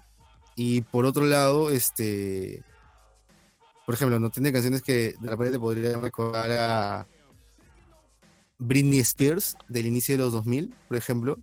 [0.54, 2.62] Y por otro lado, este,
[3.86, 7.06] por ejemplo, no tiene canciones que de repente podría recordar a
[8.58, 11.38] Britney Spears del inicio de los 2000, por ejemplo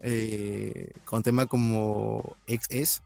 [0.00, 3.02] eh, con tema como XS.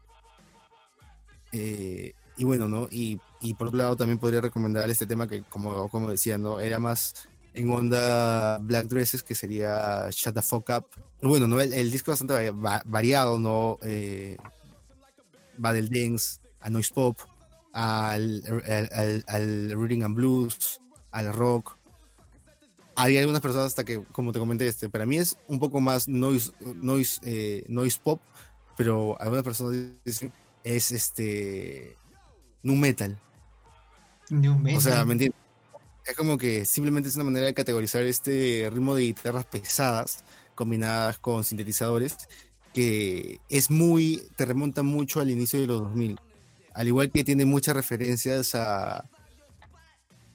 [1.51, 2.87] Eh, y bueno, ¿no?
[2.91, 3.19] Y,
[3.57, 6.59] por otro lado también podría recomendar este tema que, como, como decía, ¿no?
[6.59, 10.85] Era más en onda Black Dresses, que sería Shut the Fuck Up.
[11.21, 11.59] Bueno, ¿no?
[11.59, 12.51] El, disco es bastante
[12.85, 13.77] variado, ¿no?
[13.81, 14.37] Eh,
[15.63, 17.19] va del dance a noise pop,
[17.73, 18.43] al,
[18.91, 21.77] al, al reading and blues, al rock,
[22.95, 26.07] hay algunas personas hasta que, como te comenté, este, para mí es un poco más
[26.07, 28.21] noise, noise, eh, noise pop,
[28.77, 30.31] pero algunas personas dicen
[30.63, 31.97] es este
[32.61, 33.19] nu metal.
[34.29, 34.77] metal.
[34.77, 35.39] O sea, ¿me entiendes?
[36.05, 40.23] Es como que simplemente es una manera de categorizar este ritmo de guitarras pesadas
[40.55, 42.17] combinadas con sintetizadores
[42.73, 46.19] que es muy, te remonta mucho al inicio de los 2000.
[46.73, 49.05] Al igual que tiene muchas referencias a,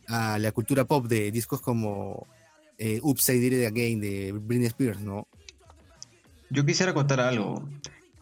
[0.08, 2.26] a la cultura pop de discos como
[2.78, 5.26] eh, Upside Again de Britney Spears, ¿no?
[6.50, 7.68] Yo quisiera contar algo.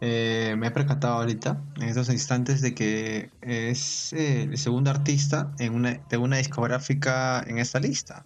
[0.00, 5.52] Eh, me he percatado ahorita, en estos instantes, de que es eh, el segundo artista
[5.58, 8.24] en una, de una discográfica en esta lista.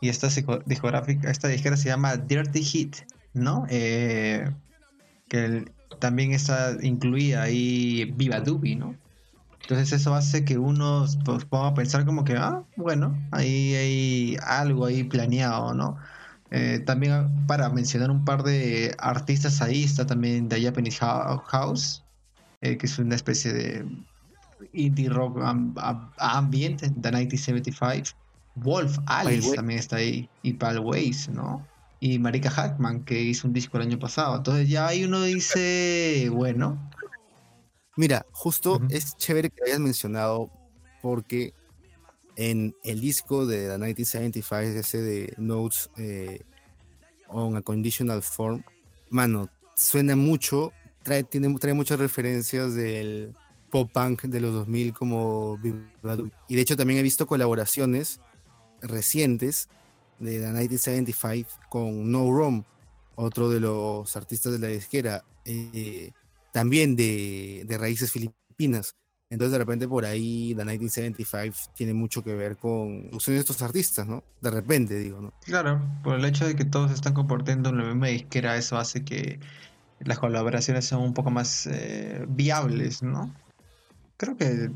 [0.00, 0.28] Y esta
[0.66, 2.96] discográfica, esta disquera se llama Dirty Hit,
[3.32, 3.66] ¿no?
[3.70, 4.50] Eh,
[5.28, 5.64] que
[5.98, 8.94] también está incluida ahí Viva Doobie, ¿no?
[9.62, 14.36] Entonces eso hace que uno pues, ponga a pensar como que, ah, bueno, ahí hay
[14.46, 15.96] algo ahí planeado, ¿no?
[16.52, 22.04] Eh, también para mencionar un par de artistas ahí está también The Japanese House,
[22.60, 23.84] eh, que es una especie de
[24.72, 25.38] indie rock
[26.18, 28.16] ambient, The 1975.
[28.54, 31.66] Wolf Alice también está ahí, y Pal Ways, ¿no?
[31.98, 34.36] Y Marika Hackman, que hizo un disco el año pasado.
[34.36, 36.78] Entonces ya ahí uno dice, bueno,
[37.96, 40.50] Mira, justo es chévere que lo hayas mencionado
[41.00, 41.54] porque
[42.36, 46.42] en el disco de The 1975, ese de Notes eh,
[47.28, 48.62] on a Conditional Form,
[49.08, 53.34] mano, suena mucho, trae, tiene, trae muchas referencias del
[53.70, 55.58] pop punk de los 2000 como
[56.48, 58.20] y de hecho también he visto colaboraciones
[58.80, 59.68] recientes
[60.18, 62.64] de The 1975 con No Rom,
[63.16, 65.24] otro de los artistas de la disquera.
[65.44, 66.10] Eh,
[66.52, 68.94] también de, raíces filipinas.
[69.28, 74.06] Entonces, de repente, por ahí, The 1975 tiene mucho que ver con de estos artistas,
[74.06, 74.22] ¿no?
[74.40, 75.32] De repente, digo, ¿no?
[75.44, 79.04] Claro, por el hecho de que todos están compartiendo en la misma disquera, eso hace
[79.04, 79.40] que
[80.00, 83.34] las colaboraciones sean un poco más eh, viables, ¿no?
[84.16, 84.70] Creo que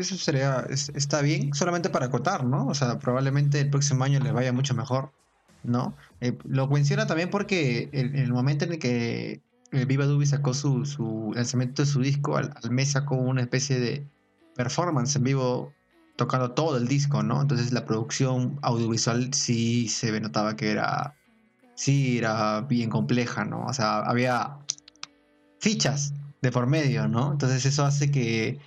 [0.00, 2.66] eso sería, está bien, solamente para acotar, ¿no?
[2.66, 5.12] O sea, probablemente el próximo año les vaya mucho mejor,
[5.62, 5.96] ¿no?
[6.20, 10.54] Eh, lo menciona también porque en el momento en el que eh, Viva Dubi sacó
[10.54, 14.06] su, lanzamiento de su disco, al, mes sacó una especie de
[14.56, 15.72] performance en vivo
[16.16, 17.40] tocando todo el disco, ¿no?
[17.40, 21.14] Entonces la producción audiovisual sí se notaba que era,
[21.74, 23.64] sí era bien compleja, ¿no?
[23.64, 24.58] O sea, había
[25.60, 27.32] fichas de por medio, ¿no?
[27.32, 28.58] Entonces eso hace que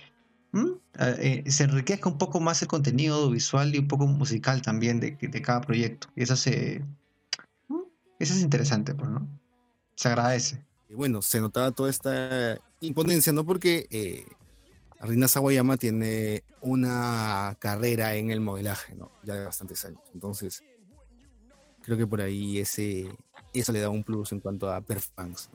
[0.54, 5.00] eh, eh, se enriquezca un poco más el contenido audiovisual y un poco musical también
[5.00, 6.08] de, de cada proyecto.
[6.16, 6.84] Y eso se...
[8.20, 9.28] Eso es interesante, pues, ¿no?
[9.96, 10.64] Se agradece
[10.94, 13.44] bueno, se notaba toda esta imponencia, ¿no?
[13.44, 14.26] Porque eh,
[15.00, 19.10] Rina Sawayama tiene una carrera en el modelaje, ¿no?
[19.22, 20.00] Ya de bastantes años.
[20.12, 20.62] Entonces,
[21.82, 23.08] creo que por ahí ese,
[23.52, 25.50] eso le da un plus en cuanto a performance.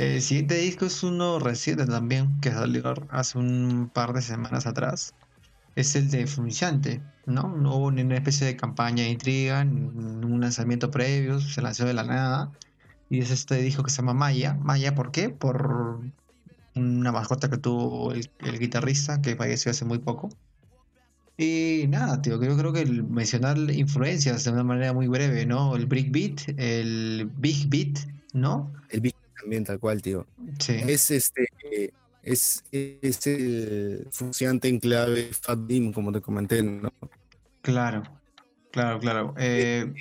[0.00, 5.12] El siguiente disco es uno reciente también, que salió hace un par de semanas atrás.
[5.76, 7.54] Es el de Fumiciante, ¿no?
[7.54, 11.84] No hubo ni una especie de campaña de intriga, ni un lanzamiento previo, se lanzó
[11.84, 12.50] de la nada.
[13.10, 14.54] Y es este disco que se llama Maya.
[14.54, 15.28] Maya, ¿por qué?
[15.28, 16.00] Por
[16.74, 20.30] una mascota que tuvo el, guitarrista, que falleció hace muy poco.
[21.36, 25.76] Y nada, tío, creo, creo que mencionar influencias de una manera muy breve, ¿no?
[25.76, 27.98] El Brick Beat, el Big Beat,
[28.32, 28.72] ¿no?
[28.88, 30.26] El Big también, tal cual, tío.
[30.58, 30.76] Sí.
[30.86, 31.48] Es este.
[32.22, 36.92] Es, es el funcionante en clave Fat Beam, como te comenté, ¿no?
[37.62, 38.02] Claro,
[38.70, 39.34] claro, claro.
[39.38, 39.92] Eh,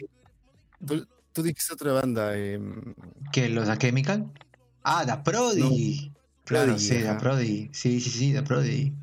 [0.86, 2.32] ¿Tú, tú, dijiste otra banda.
[2.36, 2.60] Eh,
[3.32, 3.48] ¿Qué?
[3.50, 4.32] ¿Los da Chemical?
[4.84, 6.12] Ah, Da Prodi.
[6.44, 7.70] claro, sí, Da Prodi.
[7.72, 8.94] Sí, sí, sí, Da Prodi.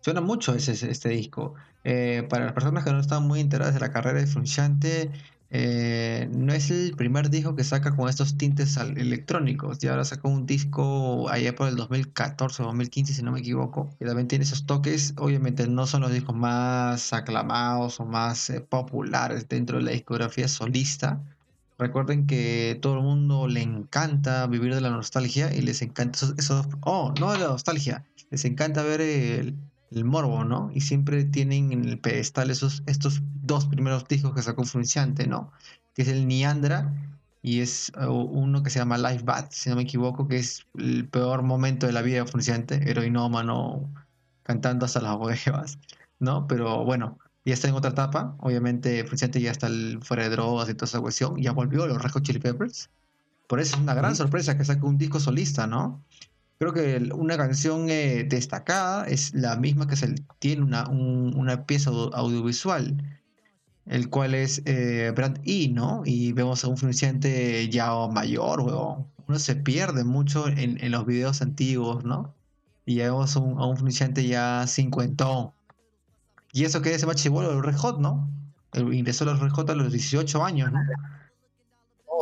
[0.00, 1.54] Suena mucho ese, este disco.
[1.84, 5.10] Eh, para las personas que no están muy enteradas de la carrera de Frusciante,
[5.50, 9.78] eh, no es el primer disco que saca con estos tintes electrónicos.
[9.78, 13.94] Ya ahora sacó un disco allá por el 2014 o 2015, si no me equivoco,
[13.98, 15.14] que también tiene esos toques.
[15.16, 20.48] Obviamente no son los discos más aclamados o más eh, populares dentro de la discografía
[20.48, 21.22] solista.
[21.78, 26.66] Recuerden que todo el mundo le encanta vivir de la nostalgia y les encanta esos
[26.80, 29.54] oh, no de la nostalgia, les encanta ver el,
[29.90, 30.70] el morbo, ¿no?
[30.74, 35.52] Y siempre tienen en el pedestal esos, estos dos primeros discos que sacó Frunciante, ¿no?
[35.94, 36.92] Que es el Niandra
[37.42, 40.66] y es uh, uno que se llama Life Bad, si no me equivoco, que es
[40.76, 43.88] el peor momento de la vida de Frunciante, heroinómano,
[44.42, 45.78] cantando hasta las huevas,
[46.18, 46.46] ¿no?
[46.48, 49.68] Pero bueno, ya está en otra etapa, obviamente Frunciante ya está
[50.00, 52.90] fuera de drogas y toda esa cuestión, ya volvió a los Red Chili Peppers,
[53.46, 56.02] por eso es una gran sorpresa que saque un disco solista, ¿no?
[56.58, 61.90] Creo que una canción eh, destacada es la misma que se tiene una, una pieza
[61.90, 63.20] audiovisual,
[63.84, 66.02] el cual es eh, Brand E, ¿no?
[66.06, 69.06] Y vemos a un flunciente ya mayor, weón.
[69.28, 72.34] Uno se pierde mucho en, los videos antiguos, ¿no?
[72.86, 75.50] Y ya vemos a un, a ya cincuentón.
[76.52, 78.30] Y eso que es más chivolo del Red Hot, ¿no?
[78.92, 80.80] ingresó a los Red Hot a los 18 años, ¿no?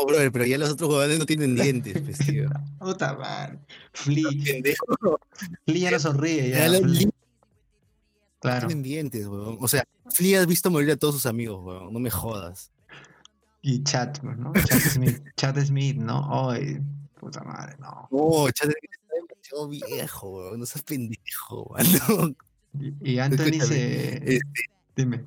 [0.04, 2.50] Oh, brother, pero ya los otros jugadores no tienen dientes, pues, tío.
[2.78, 3.58] Puta madre.
[3.94, 4.28] Flea.
[5.66, 6.50] Flea ya no sonríe.
[6.50, 6.68] Ya,
[8.40, 8.62] Claro.
[8.62, 9.56] No tienen dientes, weón.
[9.58, 11.90] O sea, Flea has visto morir a todos sus amigos, weón.
[11.90, 12.70] No me jodas.
[13.62, 14.52] Y Chat, ¿no?
[14.52, 15.22] Chat Smith.
[15.36, 16.50] Chat Smith, ¿no?
[16.50, 16.78] Ay,
[17.18, 18.06] puta madre, no.
[18.10, 20.60] Oh, Chat Smith está demasiado viejo, weón.
[20.60, 21.62] No seas pendejo,
[22.08, 22.36] weón.
[23.00, 24.34] Y, Anthony se.
[24.34, 24.40] Este...
[24.94, 25.24] Dime.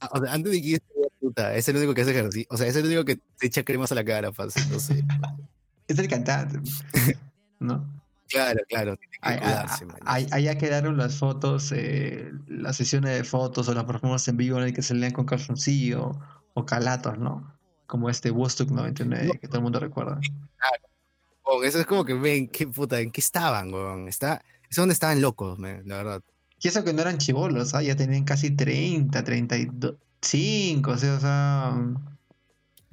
[0.00, 0.80] Ah, o sea, antes de que
[1.20, 2.46] puta, es el único que hace ejercicio.
[2.50, 5.02] O sea, es el único que te echa cremas a la cara, fácil, no sé.
[5.88, 6.58] es el cantante,
[7.58, 7.86] ¿no?
[8.28, 8.98] Claro, claro.
[9.20, 14.64] Allá quedaron las fotos, eh, las sesiones de fotos o las performances en vivo en
[14.64, 16.18] el que se leen con calzoncillo
[16.54, 17.56] o calatos, ¿no?
[17.86, 20.18] Como este Woodstock 99 que todo el mundo recuerda.
[20.20, 21.62] Claro.
[21.62, 24.08] eso es como que ven, qué puta, ¿en qué estaban, weón?
[24.08, 26.22] Está, es donde estaban locos, la verdad.
[26.66, 27.82] Y eso que no eran chivolos, ¿ah?
[27.82, 31.76] ya tenían casi 30, 32, cinco, o sea, o sea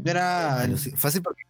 [0.05, 0.69] era...
[0.95, 1.41] Fácil porque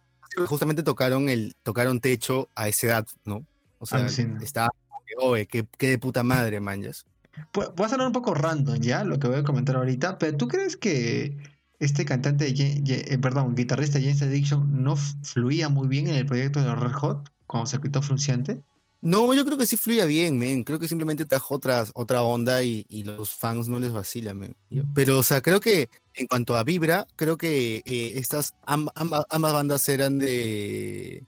[0.46, 3.44] justamente tocaron el tocaron techo a esa edad, ¿no?
[3.78, 4.70] O sea, estaba
[5.18, 7.04] oye, qué, qué, de puta madre, manjas.
[7.52, 10.48] Voy a sonar un poco random ya, lo que voy a comentar ahorita, pero ¿tú
[10.48, 11.36] crees que
[11.78, 16.74] este cantante, eh, perdón, guitarrista James Addiction no fluía muy bien en el proyecto de
[16.74, 18.62] Red Hot cuando se quitó Frunciante?
[19.04, 20.64] No, yo creo que sí fluía bien, men.
[20.64, 24.56] Creo que simplemente trajo otra, otra onda y, los fans no les vacilan, men.
[24.94, 28.94] Pero, o sea, creo que en cuanto a vibra, creo que eh, estas ambas
[29.30, 31.22] bandas eran de.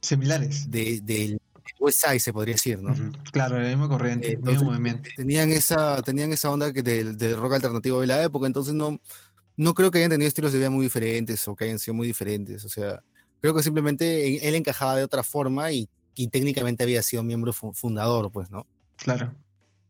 [0.00, 0.68] Similares.
[0.72, 1.40] De, del
[1.78, 2.92] West Side, se podría decir, ¿no?
[3.30, 5.08] Claro, el mismo corriente, el mismo movimiento.
[5.16, 9.00] Tenían esa, tenían esa onda que del, rock alternativo de la época, entonces no,
[9.56, 12.08] no creo que hayan tenido estilos de vida muy diferentes o que hayan sido muy
[12.08, 12.64] diferentes.
[12.64, 13.04] O sea,
[13.40, 18.32] creo que simplemente él encajaba de otra forma y y técnicamente había sido miembro fundador,
[18.32, 18.66] pues, ¿no?
[18.96, 19.32] Claro.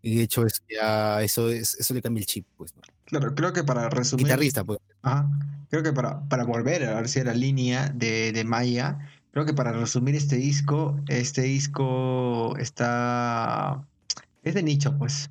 [0.03, 2.77] Y de hecho es ya eso es, eso le cambia el chip, pues.
[2.77, 2.83] ¿no?
[3.07, 4.27] Claro, creo que para resumir.
[4.27, 4.79] Guitarrista, pues.
[5.03, 5.29] Ajá.
[5.71, 8.99] Creo que para, para volver a ver si la línea de, de Maya,
[9.33, 13.83] creo que para resumir este disco, este disco está.
[14.43, 15.31] es de nicho, pues.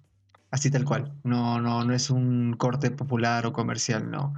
[0.49, 1.13] Así tal cual.
[1.23, 4.33] No, no, no es un corte popular o comercial, no.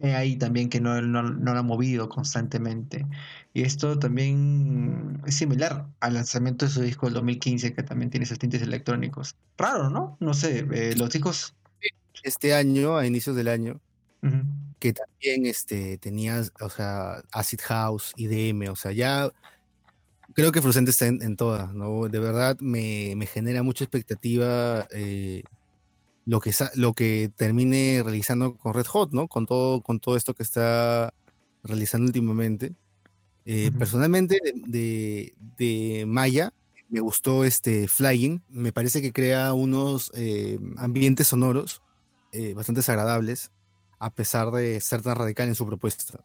[0.00, 3.06] He ahí también que no, no, no lo ha movido constantemente.
[3.56, 8.24] Y esto también es similar al lanzamiento de su disco del 2015, que también tiene
[8.24, 9.36] esos tintes electrónicos.
[9.56, 10.16] Raro, ¿no?
[10.18, 11.54] No sé, eh, los discos...
[12.24, 13.80] Este año, a inicios del año,
[14.80, 19.30] que también este, tenía, o sea, Acid House, IDM, o sea, ya
[20.32, 22.08] creo que Frucente está en, todas, ¿no?
[22.08, 25.44] De verdad me, me genera mucha expectativa eh,
[26.24, 29.28] lo, que, lo que termine realizando con Red Hot, ¿no?
[29.28, 31.14] Con todo, con todo esto que está
[31.62, 32.74] realizando últimamente.
[33.46, 36.52] Eh, personalmente, de, Maya,
[36.88, 38.42] me gustó este Flying.
[38.48, 41.82] Me parece que crea unos eh, ambientes sonoros
[42.32, 43.52] eh, bastante agradables,
[43.98, 46.24] a pesar de ser tan radical en su propuesta.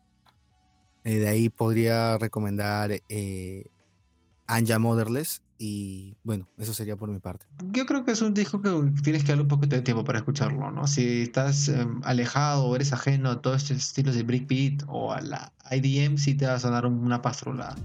[1.03, 2.91] de ahí podría recomendar
[4.47, 7.45] Anja Motherless, Y bueno, eso sería por mi parte.
[7.73, 8.69] Yo creo que es un disco que
[9.03, 10.87] tienes que darle un poco de tiempo para escucharlo, ¿no?
[10.87, 15.19] Si estás em, alejado o eres ajeno a todos estos estilos de breakbeat o a
[15.19, 17.75] la IDM, sí te va a sonar una pastrulada.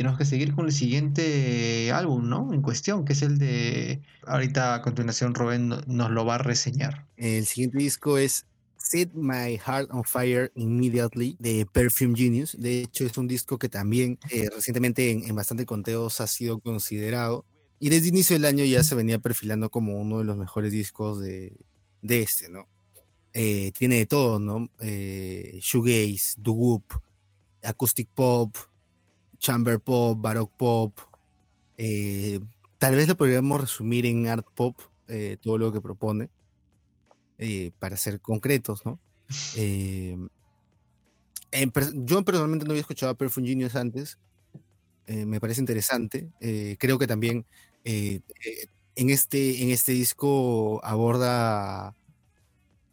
[0.00, 2.54] Tenemos que seguir con el siguiente álbum, ¿no?
[2.54, 4.00] En cuestión, que es el de.
[4.24, 7.04] Ahorita a continuación Rubén nos lo va a reseñar.
[7.18, 8.46] El siguiente disco es
[8.78, 12.56] Set My Heart on Fire Immediately de Perfume Genius.
[12.58, 17.44] De hecho, es un disco que también eh, recientemente en, bastante conteos ha sido considerado.
[17.78, 20.72] Y desde el inicio del año ya se venía perfilando como uno de los mejores
[20.72, 21.52] discos de,
[22.00, 22.68] de este, ¿no?
[23.34, 24.70] Eh, tiene de todo, ¿no?
[24.80, 26.84] Eh, shoegaze, doo-wop,
[27.62, 28.56] acoustic pop,
[29.40, 30.96] chamber pop, baroque pop.
[31.76, 32.38] Eh,
[32.78, 34.78] tal vez lo podríamos resumir en art pop,
[35.08, 36.28] eh, todo lo que propone,
[37.38, 39.00] eh, para ser concretos, ¿no?
[42.06, 44.18] yo personalmente no había escuchado a Perfume Genius antes,
[45.06, 46.30] me parece interesante,
[46.78, 47.44] creo que también
[47.82, 48.22] en,
[48.94, 51.96] este, en este disco aborda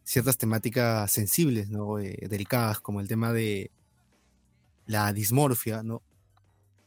[0.02, 1.96] ciertas temáticas sensibles, ¿no?
[1.96, 3.70] delicadas, como el tema de
[4.86, 6.02] la dismorfia, ¿no?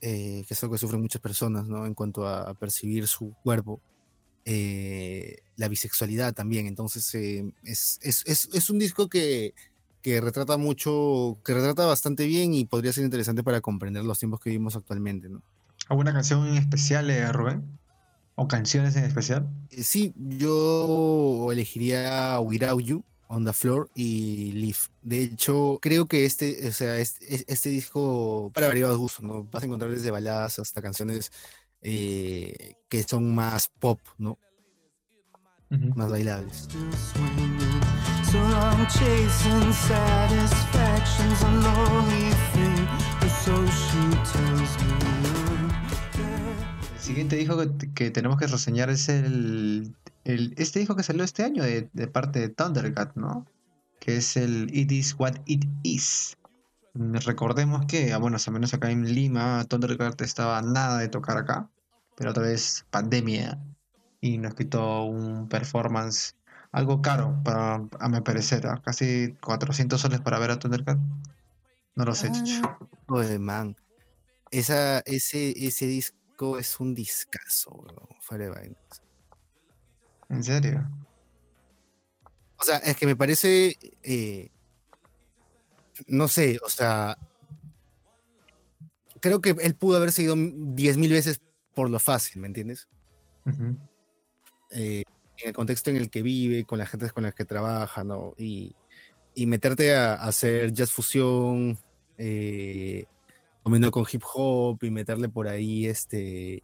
[0.01, 1.85] Eh, que es algo que sufren muchas personas, ¿no?
[1.85, 3.79] En cuanto a, percibir su cuerpo.
[4.45, 6.65] Eh, la bisexualidad también.
[6.65, 9.53] Entonces, eh, es, es, es, es, un disco que,
[10.01, 14.39] que, retrata mucho, que retrata bastante bien y podría ser interesante para comprender los tiempos
[14.39, 15.43] que vivimos actualmente, ¿no?
[15.87, 17.77] ¿Alguna canción en especial, Rubén?
[18.35, 19.47] ¿O canciones en especial?
[19.69, 24.89] sí, yo elegiría Without You On the Floor y Leaf.
[25.01, 29.45] De hecho, creo que este, o sea, este, este disco, para varios gustos, ¿no?
[29.45, 31.31] Vas a encontrar desde baladas hasta canciones
[31.81, 34.37] eh, que son más pop, ¿no?
[35.69, 36.67] Más bailables.
[46.93, 47.57] El siguiente disco
[47.95, 52.49] que tenemos que reseñar es el este disco que salió este año de, parte de
[52.49, 53.45] Thundercat, ¿no?
[53.99, 56.37] Que es el It Is What It Is.
[56.93, 61.69] Recordemos que, ah, bueno, al menos acá en Lima, Thundercat estaba nada de tocar acá,
[62.17, 63.59] pero otra vez pandemia
[64.19, 66.35] y nos quitó un performance
[66.71, 68.81] algo caro, para, a mi parecer, ¿ah?
[68.83, 70.97] casi 400 soles para ver a Thundercat.
[71.95, 73.75] No lo sé, ah, Pues, man,
[74.51, 78.07] esa, ese, ese disco es un discazo, bro.
[78.21, 78.75] Fuera de
[80.31, 80.89] ¿En serio?
[82.57, 84.49] O sea, es que me parece, eh,
[86.07, 87.17] no sé, o sea,
[89.19, 91.41] creo que él pudo haber seguido diez mil veces
[91.73, 92.87] por lo fácil, ¿me entiendes?
[94.69, 95.03] Eh,
[95.37, 98.33] en el contexto en el que vive, con la gente con la que trabaja, ¿no?
[98.37, 98.75] Y,
[99.35, 101.79] meterte a, hacer jazz fusión,
[102.17, 103.05] eh,
[103.63, 106.63] comiendo con hip hop y meterle por ahí este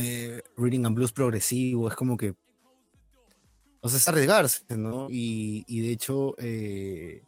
[0.00, 2.34] eh, reading and blues progresivo, es como que,
[3.80, 5.08] o sea, es arriesgarse, ¿no?
[5.10, 7.22] Y, de hecho, eh,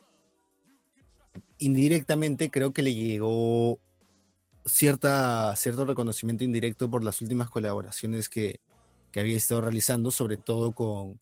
[1.59, 3.79] indirectamente creo que le llegó
[4.65, 8.61] cierta, cierto reconocimiento indirecto por las últimas colaboraciones que,
[9.15, 11.21] había estado realizando, sobre todo con,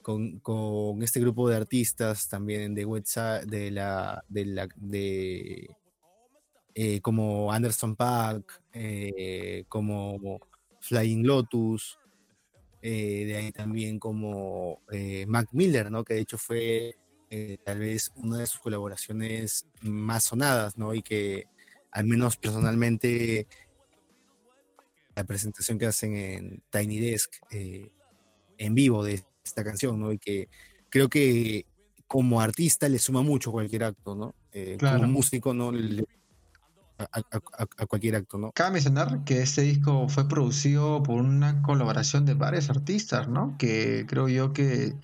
[0.00, 5.68] con, este grupo de artistas también de WhatsApp, de la, de la, de
[6.74, 8.62] eh, como Anderson Pack,
[9.68, 10.40] como
[10.80, 11.98] Flying Lotus,
[12.80, 16.04] eh, de ahí también como eh, Mac Miller, ¿no?
[16.04, 16.96] Que de hecho fue
[17.30, 20.94] eh, tal vez una de sus colaboraciones más sonadas, ¿no?
[20.94, 21.46] Y que
[21.90, 23.48] al menos personalmente
[25.16, 30.12] la presentación que hacen en Tiny Desk en vivo de esta canción, ¿no?
[30.12, 30.48] Y que
[30.88, 31.66] creo que
[32.06, 34.34] como artista le suma mucho cualquier acto, ¿no?
[34.78, 35.72] Como músico, ¿no?
[35.72, 36.04] Le
[36.98, 38.52] a, cualquier acto, ¿no?
[38.52, 43.56] Cabe mencionar que este disco fue producido por una colaboración de varios artistas, ¿no?
[43.58, 44.94] Que creo yo que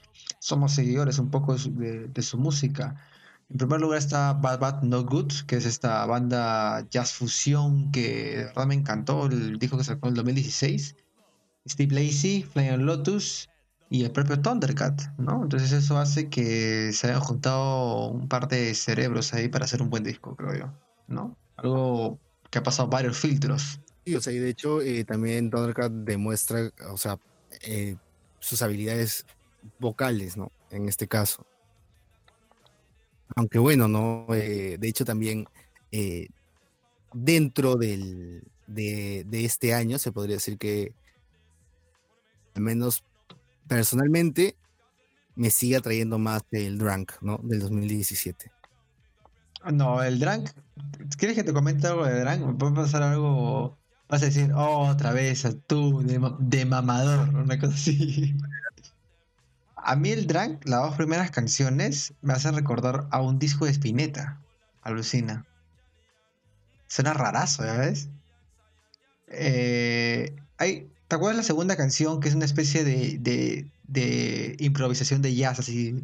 [0.40, 2.96] somos seguidores un poco de, su música.
[3.50, 8.38] En primer lugar está Bad Bad No Good, que es esta banda jazz fusión que
[8.38, 10.96] de verdad me encantó, el disco que sacó en el 2016.
[11.66, 13.48] Steve Lacey, Flying Lotus
[13.88, 15.42] y el propio Thundercat, ¿no?
[15.44, 19.90] Entonces eso hace que se hayan juntado un par de cerebros ahí para hacer un
[19.90, 20.72] buen disco, creo yo,
[21.06, 21.36] ¿no?
[21.64, 22.18] Algo
[22.50, 23.80] que ha pasado varios filtros.
[24.04, 27.18] Sí, o sea, y de hecho eh, también Thundercat demuestra, o sea,
[27.62, 27.96] eh,
[28.38, 29.24] sus habilidades
[29.78, 30.52] vocales, ¿no?
[30.70, 31.46] En este caso.
[33.34, 34.26] Aunque bueno, ¿no?
[34.34, 35.46] Eh, de hecho también
[37.12, 40.92] dentro del, de, de, este año se podría decir que
[42.54, 43.04] al menos
[43.68, 44.56] personalmente
[45.36, 47.38] me sigue atrayendo más el Drunk, ¿no?
[47.44, 48.53] Del 2017.
[49.72, 50.50] No, el Drunk.
[51.16, 52.40] ¿Quieres que te comente algo de Drunk?
[52.40, 53.78] ¿Me puede pasar algo?
[54.08, 58.34] Vas a decir, oh, otra vez, tú, de, mamador, una cosa así.
[59.76, 63.72] A mí el Drunk, las dos primeras canciones, me hacen recordar a un disco de
[63.72, 64.40] Spinetta.
[64.82, 65.46] Alucina.
[66.86, 68.08] Suena rarazo, ¿ya ves?
[69.28, 73.18] Eh, hay, ¿Te acuerdas la segunda canción que es una especie de,
[73.82, 76.02] de, improvisación de jazz así?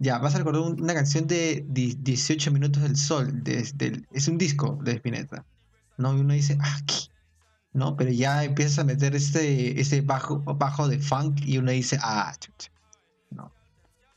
[0.00, 4.92] Ya, vas a recordar una canción de 18 minutos del sol, es un disco de
[4.92, 5.44] Spinetta.
[6.00, 6.16] ¿no?
[6.16, 6.80] Y uno dice, ah,
[7.72, 7.96] ¿no?
[7.96, 12.34] Pero ya empiezas a meter este, este bajo, bajo de funk y uno dice, ah,
[12.40, 12.72] chucha.
[13.30, 13.52] No.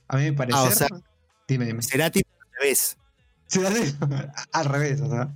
[0.08, 0.86] A mí me parece.
[0.86, 1.00] Ah,
[1.48, 1.82] dime, dime.
[1.84, 2.98] Será tipo al revés.
[3.46, 3.70] Será
[4.54, 5.32] al revés, o sea.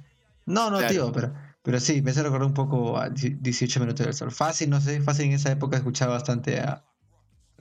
[0.45, 4.15] No, no, tío, pero, pero sí, me hace recordar un poco a 18 minutos del
[4.15, 4.31] sol.
[4.31, 6.85] Fácil, no sé, fácil en esa época escuchaba bastante a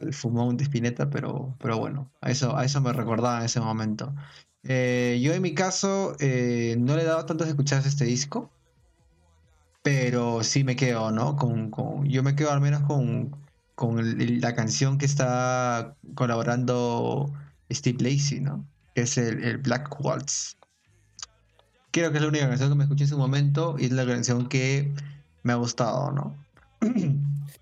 [0.00, 3.60] el fumón de Spinetta, pero, pero bueno, a eso, a eso me recordaba en ese
[3.60, 4.14] momento.
[4.64, 8.50] Eh, yo en mi caso eh, no le he dado tantas escuchadas a este disco
[9.86, 11.36] pero sí me quedo, ¿no?
[11.36, 11.70] Con,
[12.08, 13.30] yo me quedo al menos con,
[14.40, 17.32] la canción que está colaborando
[17.70, 18.66] Steve Lacey, ¿no?
[18.96, 20.56] Que es el, Black Waltz.
[21.92, 24.04] Creo que es la única canción que me escuché en su momento y es la
[24.04, 24.92] canción que
[25.44, 26.36] me ha gustado, ¿no?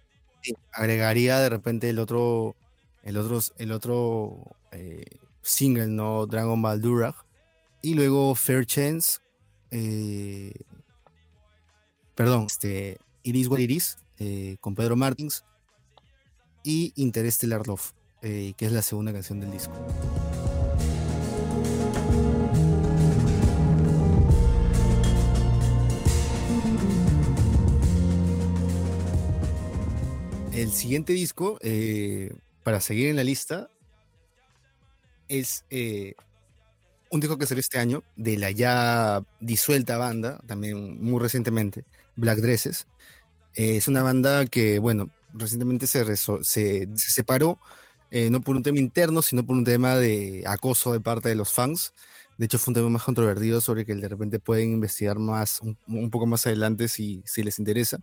[0.72, 2.56] agregaría de repente el otro,
[3.02, 5.04] el otro, el otro eh,
[5.42, 6.26] single, ¿no?
[6.26, 7.14] Dragon Ball Durag.
[7.82, 9.18] Y luego Fair Chance.
[9.70, 10.52] Eh,
[12.14, 15.44] perdón, este, Iris What Iris, eh, con Pedro Martins,
[16.62, 19.74] y Interstellar Love, que es la segunda canción del disco.
[30.54, 32.32] El siguiente disco, eh,
[32.62, 33.68] para seguir en la lista,
[35.28, 35.64] es
[37.10, 41.84] un disco que salió este año de la ya disuelta banda, también muy recientemente,
[42.16, 42.86] Black Dresses.
[43.54, 47.58] Eh, es una banda que, bueno, recientemente se, se, separó,
[48.10, 51.36] eh, no por un tema interno, sino por un tema de acoso de parte de
[51.36, 51.94] los fans.
[52.36, 56.10] De hecho, fue un tema más controvertido sobre que de repente pueden investigar más, un,
[56.10, 58.00] poco más adelante si, si les interesa.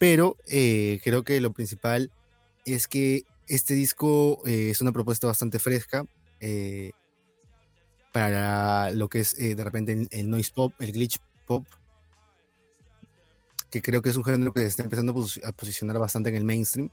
[0.00, 2.10] Pero eh, creo que lo principal
[2.64, 6.04] es que este disco es una propuesta bastante fresca
[8.12, 11.64] para lo que es de repente el noise pop, el glitch pop,
[13.70, 15.12] que creo que es un género que se está empezando
[15.44, 16.90] a posicionar bastante en el mainstream.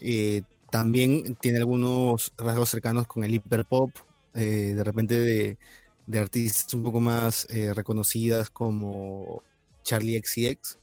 [0.00, 3.90] Eh, también tiene algunos rasgos cercanos con el hiperpop,
[4.34, 9.42] eh, de repente de, artistas un poco más eh, reconocidas como
[9.82, 10.78] Charlie XCX.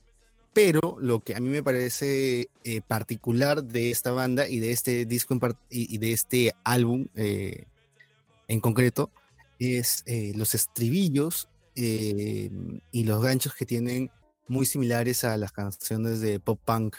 [0.56, 2.49] Pero lo que a mí me parece
[2.88, 5.38] particular de esta banda y de este disco
[5.70, 9.12] y, de este álbum en concreto
[9.60, 14.10] es los estribillos y los ganchos que tienen
[14.47, 16.97] muy similares a las canciones de pop punk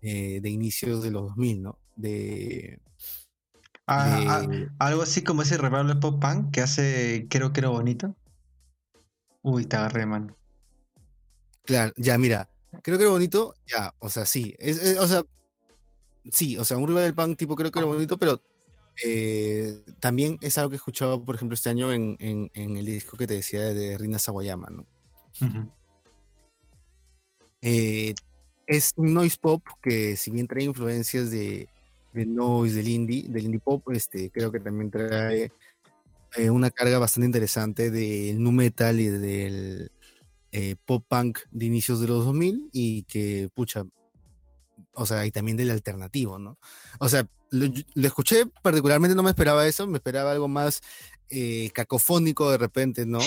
[0.00, 1.78] eh, de inicios de los 2000, ¿no?
[1.96, 2.80] De,
[3.86, 4.46] ah, ah,
[4.78, 8.14] algo así como ese revival pop punk que hace Quiero Quiero Bonito.
[9.42, 10.36] Uy, te agarré, man.
[11.64, 12.48] Claro, ya, mira,
[12.82, 14.54] Creo que era bonito, ya, o sea, sí,
[14.98, 15.24] o sea,
[16.30, 18.40] sí, o sea, un revival punk tipo Creo que era bonito, pero
[19.04, 23.26] eh, también es algo que he escuchado, por ejemplo, este año en, el disco que
[23.26, 24.86] te decía de Rina Sawayama, ¿no?
[27.62, 28.14] Eh,
[28.66, 31.68] es un noise pop que si bien trae influencias de,
[32.12, 35.50] noise, del indie, del indie pop, este, creo que también trae
[36.36, 39.90] eh, una carga bastante interesante del nu metal y del
[40.52, 43.84] eh, pop punk de inicios de los 2000 y que, pucha,
[44.92, 46.58] o sea, y también del alternativo, ¿no?
[46.98, 47.66] O sea, lo,
[48.06, 50.82] escuché particularmente, no me esperaba eso, me esperaba algo más
[51.74, 53.20] cacofónico de repente, ¿no?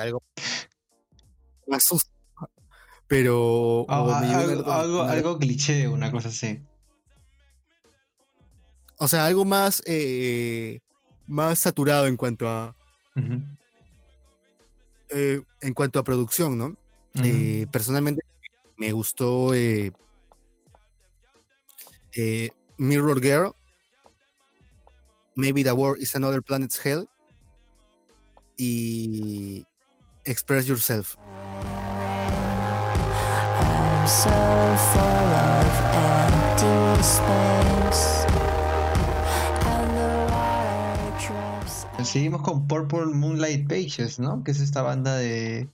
[0.00, 0.20] algo
[1.68, 1.82] más
[3.06, 3.86] pero.
[3.88, 6.60] algo, algo, cliché, una cosa así.
[8.98, 10.80] O sea, algo más, eh,
[11.26, 12.74] más saturado en cuanto a.
[15.10, 16.76] Eh, en cuanto a producción, ¿no?
[17.22, 18.22] Eh, personalmente
[18.76, 19.52] me gustó
[22.78, 23.54] Mirror Girl.
[25.34, 27.08] Maybe the world is another planet's hell.
[28.56, 29.66] Y
[30.24, 31.16] Express Yourself.
[42.06, 44.44] Seguimos con Purple Moonlight Pages, ¿no?
[44.44, 45.68] Que es esta banda de,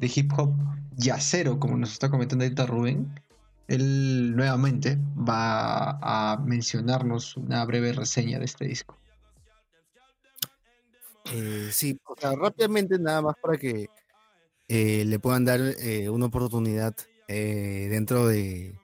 [0.00, 0.54] hip hop
[0.96, 3.20] yacero, como nos está comentando ahorita Rubén.
[3.68, 8.98] él nuevamente va a mencionarnos una breve reseña de este disco.
[11.34, 13.90] Eh, sí, o sea, rápidamente nada más para que
[14.68, 16.96] eh, le puedan dar eh, una oportunidad
[17.28, 18.74] dentro de,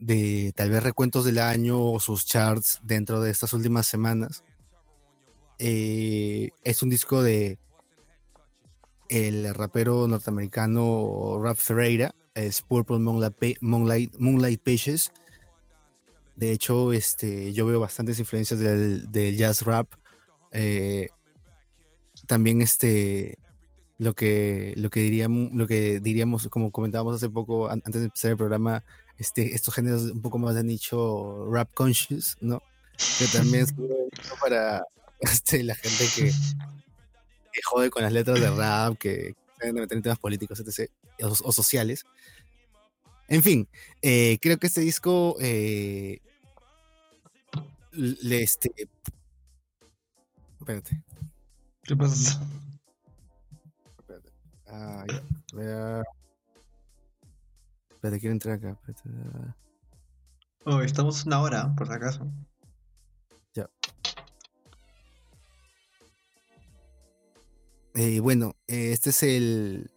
[0.00, 4.42] de tal vez recuentos del año o sus charts dentro de estas últimas semanas.
[5.62, 7.58] Es un disco de
[9.08, 15.12] el rapero norteamericano Rap Ferreira, es Purple Moonlight, Moonlight, Pages.
[16.36, 19.86] De hecho, este, yo veo bastantes influencias del, jazz rap.
[20.50, 21.10] Eh,
[22.26, 23.38] también este,
[23.98, 28.30] lo que, lo que diríamos, lo que diríamos, como comentábamos hace poco, antes de empezar
[28.30, 28.82] el programa,
[29.18, 32.62] este, estos géneros un poco más de nicho rap conscious, ¿no?
[33.18, 33.74] Que también es
[34.40, 34.82] para
[35.22, 36.32] este, la gente que,
[37.52, 40.90] que jode con las letras de rap, que se meter en temas políticos, etc.,
[41.22, 42.04] o, sociales.
[43.28, 43.68] En fin,
[44.02, 46.20] eh, creo que este disco eh,
[47.92, 48.72] le este.
[50.58, 51.02] Espérate.
[51.84, 52.42] ¿Qué pasa?
[53.98, 54.32] Espérate.
[54.66, 55.04] Ah,
[55.54, 56.02] ya.
[57.90, 58.78] Espérate, quiero entrar acá.
[60.64, 62.28] Oh, estamos una hora, por si acaso.
[67.94, 69.90] Eh, bueno, eh, este es el.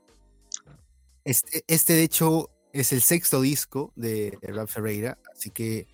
[1.23, 5.87] Este, este, de hecho, es el sexto disco de Rap Ferreira, así que,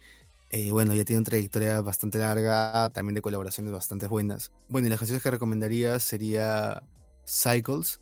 [0.50, 4.52] eh, bueno, ya tiene una trayectoria bastante larga, también de colaboraciones bastante buenas.
[4.68, 6.84] Bueno, y las canciones que recomendaría sería
[7.26, 8.02] Cycles,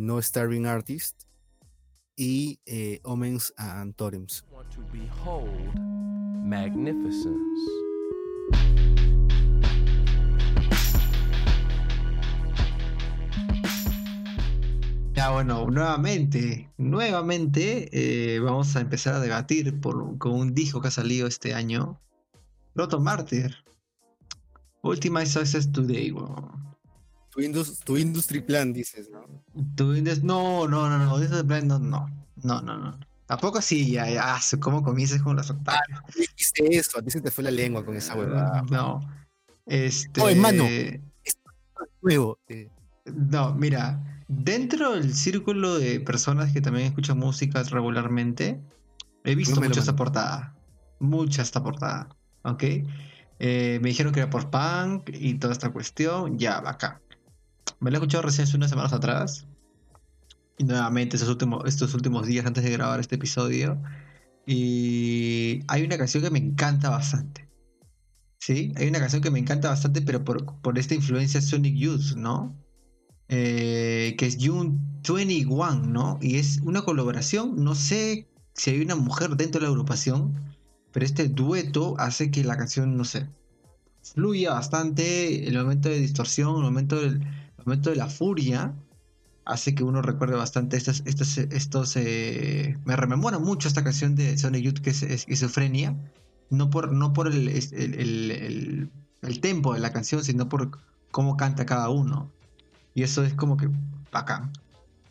[0.00, 1.24] No Starving Artist
[2.16, 2.58] y
[3.02, 4.44] Omens and Totems.
[15.22, 20.88] Ya bueno, nuevamente, nuevamente eh, vamos a empezar a debatir por, con un disco que
[20.88, 22.00] ha salido este año.
[22.74, 23.54] Proto Martyr.
[24.82, 26.12] Ultimate Success Today,
[27.30, 29.24] Tu, industry plan, dices, ¿no?
[29.76, 29.92] Tu
[30.24, 32.08] no, no, no, no, industry plan no, no,
[32.42, 32.98] no, no, no.
[33.26, 35.82] Tampoco así, ya, ya, ¿cómo comienzas con las octavas?
[35.92, 38.62] Ah, dijiste eso, a ti se te fue la lengua con esa huevada.
[38.72, 39.00] No,
[39.66, 40.20] este...
[40.20, 41.38] Oh, hermano, es
[42.00, 42.40] nuevo.
[42.48, 42.68] Eh.
[43.04, 44.02] No, mira,
[44.34, 48.62] Dentro del círculo de personas que también escuchan música regularmente,
[49.24, 50.56] he visto mucha esta portada.
[51.00, 52.08] Mucha esta portada.
[52.42, 52.62] ¿Ok?
[53.38, 56.38] Eh, me dijeron que era por punk y toda esta cuestión.
[56.38, 57.02] Ya, acá.
[57.78, 59.46] Me lo he escuchado recién hace unas semanas atrás.
[60.56, 63.82] Y nuevamente estos últimos, estos últimos días antes de grabar este episodio.
[64.46, 67.50] Y hay una canción que me encanta bastante.
[68.38, 68.72] ¿Sí?
[68.76, 72.61] Hay una canción que me encanta bastante, pero por, por esta influencia Sonic Youth, ¿no?
[73.34, 74.78] Eh, que es June
[75.08, 76.18] 21, ¿no?
[76.20, 80.34] Y es una colaboración, no sé si hay una mujer dentro de la agrupación,
[80.92, 83.30] pero este dueto hace que la canción, no sé,
[84.02, 87.26] fluya bastante, el momento de distorsión, el momento, del,
[87.64, 88.74] momento de la furia,
[89.46, 94.36] hace que uno recuerde bastante estas, estos, estos eh, me rememora mucho esta canción de
[94.36, 95.96] Sonic Youth que es, esquizofrenia,
[96.50, 98.90] no por, no por el, el,
[99.22, 100.78] el tempo de la canción, sino por
[101.10, 102.30] cómo canta cada uno.
[102.94, 103.68] Y eso es como que
[104.10, 104.52] bacán.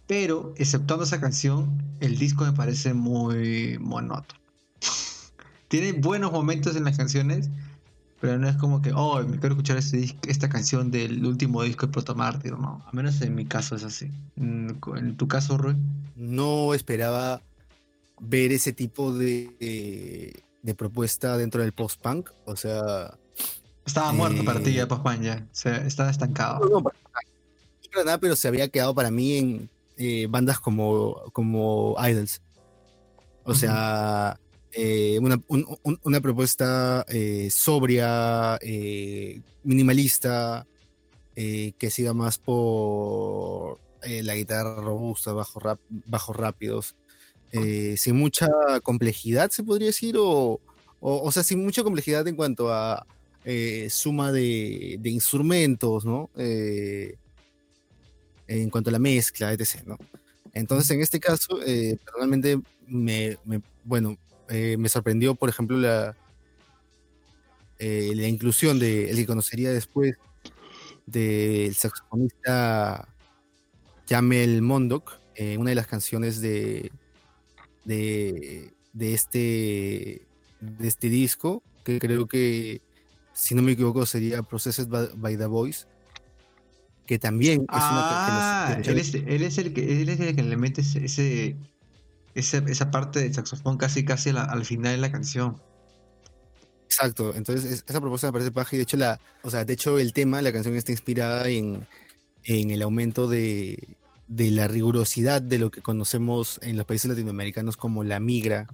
[0.08, 4.40] Pero, exceptuando esa canción, el disco me parece muy monótono.
[5.70, 7.50] Tiene buenos momentos en las canciones,
[8.20, 11.88] pero no es como que, oh, me quiero escuchar este esta canción del último disco
[11.88, 12.84] de Proto Mártir, no.
[12.86, 14.12] A menos en mi caso es así.
[14.36, 15.76] En tu caso, Rui.
[16.16, 17.42] No esperaba
[18.20, 22.30] ver ese tipo de, de, propuesta dentro del post-punk.
[22.46, 23.18] O sea.
[23.86, 25.48] Estaba muerto para ti ya eh, post-punk ya.
[25.52, 26.60] O sea, estaba estancado.
[26.60, 26.92] No, no,
[28.00, 29.70] nada, pero se había quedado para mí en
[30.04, 32.42] eh, bandas como, como Idols.
[33.44, 34.40] O sea,
[34.72, 38.58] eh, una, propuesta eh, sobria,
[39.64, 40.66] minimalista,
[41.36, 46.96] que siga más por la guitarra robusta, bajos, rap, bajos rápidos,
[47.96, 48.48] sin mucha
[48.82, 50.60] complejidad, se podría decir, o,
[51.00, 53.06] o, sea, sin mucha complejidad en cuanto a
[53.90, 56.30] suma de, de instrumentos, ¿no?
[58.60, 59.84] En cuanto a la mezcla, etc.
[59.86, 59.98] ¿no?
[60.54, 63.38] Entonces, en este caso, eh, realmente me,
[63.84, 64.18] bueno,
[64.50, 66.16] eh, me sorprendió, por ejemplo, la,
[67.80, 70.16] eh, la inclusión de el que conocería después
[71.06, 73.08] del saxofonista
[74.08, 76.92] Jamel Mondok en una de las canciones de,
[77.86, 80.22] de, de, este,
[80.60, 82.82] de este disco, que creo que,
[83.34, 85.86] si no me equivoco, sería Processed by the Voice
[87.12, 90.44] que también es ah, una él, es, él, es, el que, él es el que
[90.44, 91.58] le mete ese,
[92.36, 95.62] esa, esa parte del saxofón casi casi al final de la canción.
[96.86, 100.00] Exacto, entonces esa propuesta me parece paja y de hecho la, o sea, de hecho
[100.00, 101.86] el tema, la canción está inspirada en,
[102.46, 103.98] el aumento de,
[104.30, 108.68] la rigurosidad de lo que conocemos en los países latinoamericanos como la migra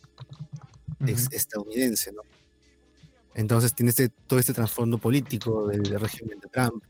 [1.08, 2.22] estadounidense, ¿no?
[3.34, 6.84] Entonces tiene este, todo este trasfondo político del régimen de Trump.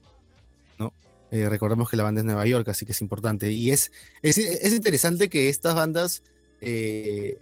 [1.31, 3.51] Eh, recordemos que la banda es Nueva York, así que es importante.
[3.51, 4.37] Y es, es,
[4.73, 6.23] interesante que estas bandas,
[6.61, 7.37] eh,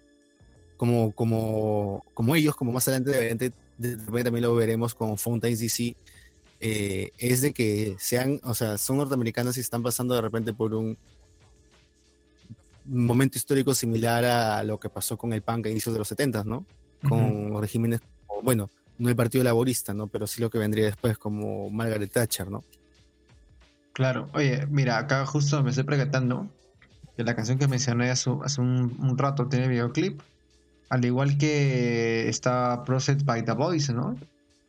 [0.78, 5.96] como, como, como ellos, como más adelante, también lo veremos con Fountains DC,
[6.62, 10.74] eh, es de que sean, o sea, son norteamericanos y están pasando de repente por
[10.74, 10.98] un
[12.86, 16.44] momento histórico similar a lo que pasó con el punk a inicios de los 70,
[16.44, 16.66] ¿no?
[17.08, 18.02] Con regímenes,
[18.42, 20.08] bueno, no el Partido Laborista, ¿no?
[20.08, 22.64] Pero sí lo que vendría después como Margaret Thatcher, ¿no?
[23.96, 26.52] Claro, oye, mira, acá justo me estoy preguntando
[27.16, 30.20] que la canción que mencioné hace, un, rato tiene videoclip,
[30.90, 34.18] al igual que está Processed by the Voice, ¿no?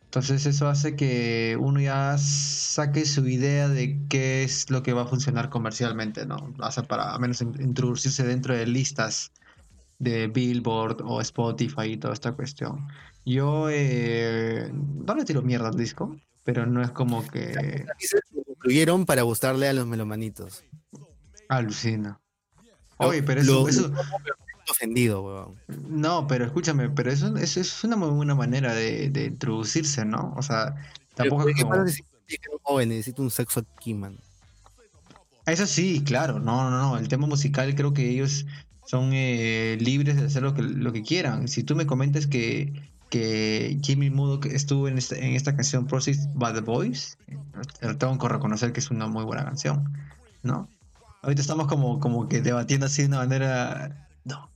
[0.05, 5.01] Entonces eso hace que uno ya saque su idea de qué es lo que va
[5.01, 6.53] a funcionar comercialmente, ¿no?
[6.57, 9.33] O sea, para al menos introducirse dentro de listas
[9.99, 12.87] de Billboard o Spotify y toda esta cuestión.
[13.25, 16.15] Yo eh, no le tiro mierda al disco,
[16.45, 17.85] pero no es como que
[18.57, 20.63] incluyeron para gustarle a los melomanitos.
[21.49, 22.19] Alucina.
[22.97, 23.91] Oye, pero eso, eso...
[24.69, 25.55] ofendido, weón.
[25.87, 30.33] No, pero escúchame, pero eso, eso, es una muy buena manera de, de introducirse, ¿no?
[30.35, 30.75] O sea,
[31.15, 31.75] tampoco es como...
[32.63, 34.17] joven, necesito un sexo aquí, man.
[35.45, 36.97] Eso sí, claro, no, no, no.
[36.97, 38.45] El tema musical creo que ellos
[38.85, 41.47] son eh, libres de hacer lo que, lo que quieran.
[41.47, 42.73] Si tú me comentas que
[43.09, 47.17] que Jimmy Mudo estuvo en esta, en esta canción Process by the Boys.
[47.97, 49.93] Tengo que reconocer que es una muy buena canción,
[50.43, 50.67] ¿no?
[51.21, 54.07] Ahorita estamos como, como que debatiendo así de una manera.
[54.23, 54.49] No.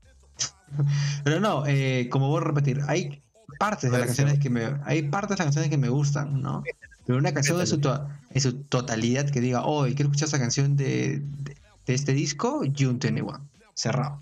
[1.24, 3.22] Pero no, eh, como voy a repetir, hay
[3.58, 4.78] partes de las canciones que me.
[4.86, 6.64] Hay partes de las canciones que me gustan, ¿no?
[7.06, 7.82] Pero una canción en su,
[8.30, 13.00] en su totalidad que diga, oh, quiero escuchar esa canción de, de, este disco, June
[13.02, 13.50] 21.
[13.74, 14.22] Cerrado.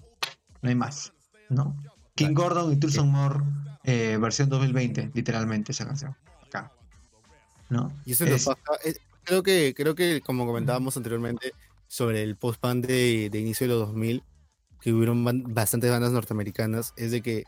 [0.61, 1.13] No hay más,
[1.49, 1.75] ¿no?
[2.15, 3.43] King Gordon y Tulson Moore
[3.89, 6.15] eh, versión 2020, literalmente esa canción.
[6.45, 6.71] Acá.
[7.69, 7.91] ¿No?
[8.05, 8.47] Y eso es...
[9.23, 11.53] creo que, creo que como comentábamos anteriormente
[11.87, 14.23] sobre el post-punk de, inicio de los 2000,
[14.81, 15.23] que hubieron
[15.53, 17.43] bastantes bandas norteamericanas, es de que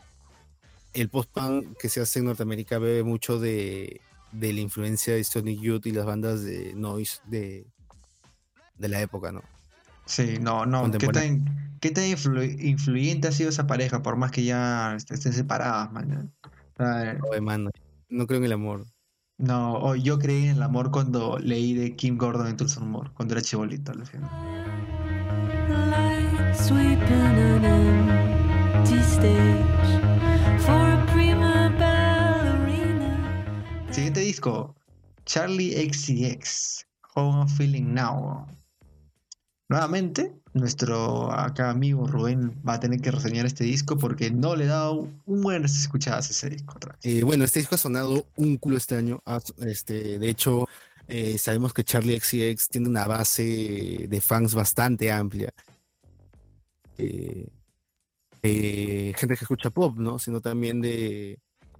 [0.92, 4.00] el post-punk que se hace en Norteamérica bebe mucho de,
[4.32, 7.66] la influencia de Sonic Youth y las bandas de noise de,
[8.76, 9.42] de la época, ¿no?
[10.04, 10.90] Sí, no, no.
[10.90, 15.92] ¿Qué tan, qué tan influyente ha sido esa pareja, por más que ya estén separadas,
[15.92, 16.32] man?
[18.08, 18.86] no creo en el amor.
[19.38, 23.34] No, yo creí en el amor cuando leí de Kim Gordon en Tulsa Amor, cuando
[23.34, 24.30] era chibolito, al final.
[33.90, 34.74] Siguiente disco,
[35.26, 38.46] Charlie XCX, How I'm Feeling Now.
[39.72, 44.64] Nuevamente, nuestro acá amigo Rubén va a tener que reseñar este disco porque no le
[44.64, 46.78] he dado un buenas escuchadas a ese disco.
[47.02, 49.22] Eh, bueno, este disco ha sonado un culo este año.
[49.64, 50.68] Este, de hecho,
[51.08, 55.54] eh, sabemos que Charlie XCX tiene una base de fans bastante amplia.
[56.98, 57.48] Eh,
[58.42, 60.18] gente que escucha pop, ¿no?
[60.18, 61.38] Sino también de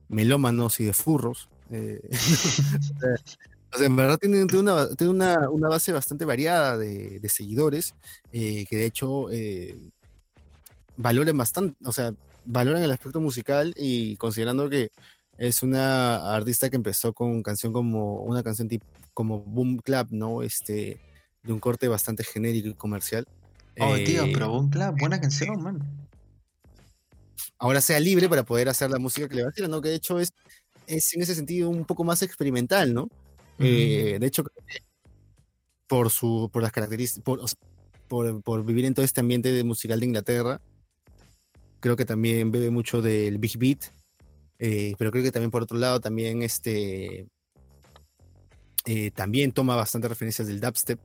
[0.09, 1.51] melómanos y de furros.
[3.75, 7.95] O sea, en verdad tiene, una, una, base bastante variada de, seguidores
[8.33, 9.77] eh, que de hecho eh,
[10.97, 12.12] valoran bastante, o sea,
[12.45, 14.91] valoran el aspecto musical y considerando que
[15.39, 20.43] es una artista que empezó con canción como una canción tipo como Boom Clap, ¿no?
[20.43, 20.99] Este,
[21.43, 23.27] de un corte bastante genérico y comercial.
[23.79, 26.09] Oh, tío, pero Boom Clap, buena canción, man.
[27.59, 29.81] Ahora sea libre para poder hacer la música que le va a hacer, ¿no?
[29.81, 30.33] Que de hecho es,
[30.87, 33.09] es en ese sentido un poco más experimental, ¿no?
[33.59, 34.45] Eh, de hecho,
[35.87, 37.57] por, su, por las características,
[38.09, 40.61] por, por, vivir en todo este ambiente de musical de Inglaterra,
[41.81, 43.85] creo que también bebe mucho del Big Beat,
[44.59, 47.27] eh, pero creo que también por otro lado también este
[48.85, 51.01] eh, también toma bastantes referencias del dubstep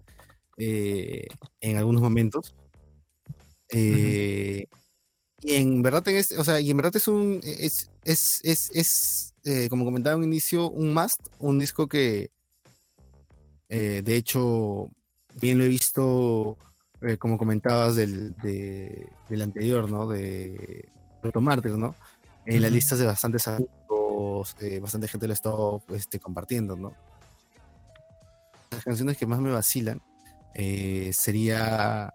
[0.58, 2.56] en algunos momentos.
[5.39, 8.72] Y en verdad, en este, o sea, y en verdad es un, es, es, es,
[9.43, 12.32] es como comentaba en un inicio, un must, un disco que,
[13.70, 14.89] eh, de hecho,
[15.36, 16.57] bien lo he visto,
[17.01, 20.07] eh, como comentabas, del, del anterior, ¿no?
[20.07, 20.89] De
[21.22, 21.95] Proto ¿no?
[22.45, 26.93] En las listas de bastantes amigos, eh, bastante gente lo ha estado este, compartiendo, ¿no?
[28.72, 30.01] Las canciones que más me vacilan
[31.11, 32.13] sería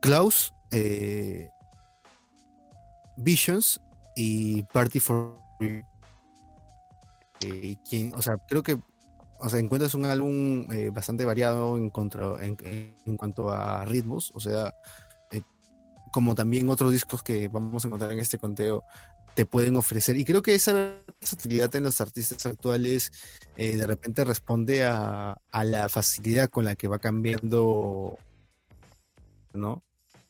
[0.00, 0.52] Klaus,
[3.16, 3.80] Visions
[4.14, 5.38] y Party for
[7.44, 8.78] eh, quien, o sea, creo que
[9.44, 14.74] o sea, encuentras un álbum eh, bastante variado en, cuanto a ritmos, o sea,
[15.30, 15.42] eh,
[16.10, 18.84] como también otros discos que vamos a encontrar en este conteo
[19.34, 20.16] te pueden ofrecer.
[20.16, 23.12] Y creo que esa versatilidad en los artistas actuales
[23.56, 28.16] de repente responde a, a, la facilidad con la que va cambiando,
[29.52, 29.82] ¿no?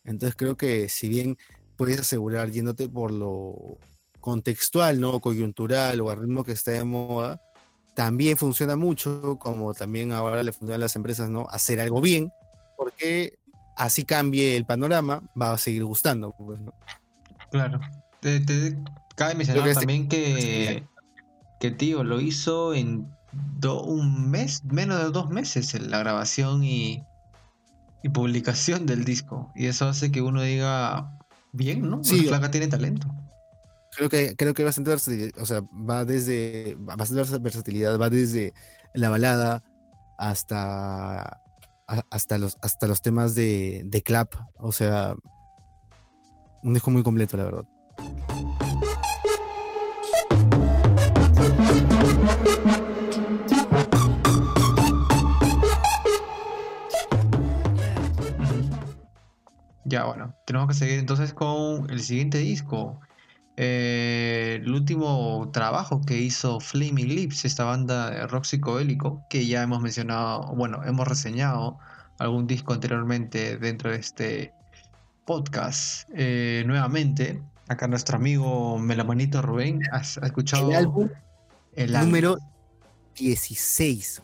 [0.04, 1.36] Entonces creo que si bien
[1.76, 3.78] puedes asegurar yéndote por lo
[4.20, 5.20] contextual, ¿no?
[5.20, 7.40] Coyuntural o al ritmo que está de moda,
[7.94, 11.46] también funciona mucho, como también ahora le funciona a las empresas, ¿no?
[11.50, 12.32] Hacer algo bien,
[12.76, 13.38] porque
[13.76, 16.32] así cambie el panorama, va a seguir gustando.
[16.32, 16.60] Pues,
[17.50, 17.80] claro.
[18.20, 18.76] Te,
[19.16, 20.84] cabe mencionar también que,
[21.60, 23.08] que tío lo hizo en
[23.62, 27.02] un mes, menos de dos meses en la grabación y,
[28.02, 29.50] y publicación del disco.
[29.54, 31.18] Y eso hace que uno diga,
[31.52, 32.04] bien, ¿no?
[32.04, 33.08] Sí, la tiene talento.
[33.96, 38.52] Creo que, creo que bastante versatilidad, o sea, va desde, bastante versatilidad, va desde
[38.92, 39.62] la balada
[40.18, 41.40] hasta,
[42.10, 45.14] hasta, los, hasta los temas de, de clap, o sea,
[46.62, 47.64] un disco muy completo, la verdad.
[59.84, 62.98] Ya, bueno, tenemos que seguir entonces con el siguiente disco.
[63.56, 69.62] Eh, el último trabajo que hizo Flaming Lips, esta banda de rock psicodélico, que ya
[69.62, 71.78] hemos mencionado, bueno, hemos reseñado
[72.18, 74.52] algún disco anteriormente dentro de este
[75.24, 76.08] podcast.
[76.14, 81.08] Eh, nuevamente, acá nuestro amigo Melamanito Rubén ha, escuchado el álbum
[81.76, 82.38] el número
[83.16, 84.22] 16.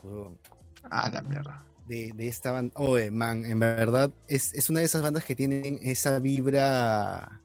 [0.90, 1.64] Ah, la mierda.
[1.86, 2.72] De, esta banda.
[2.76, 7.40] Oh, man, en verdad es, es una de esas bandas que tienen esa vibra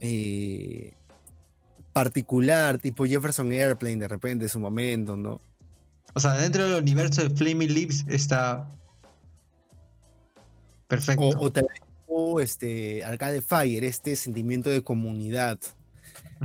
[0.00, 0.94] eh,
[1.92, 5.40] particular, tipo Jefferson Airplane de repente en su momento, ¿no?
[6.14, 8.70] O sea, dentro del universo de Flaming Lips está
[10.86, 11.30] perfecto.
[12.06, 15.58] O, este Arcade Fire, este sentimiento de comunidad,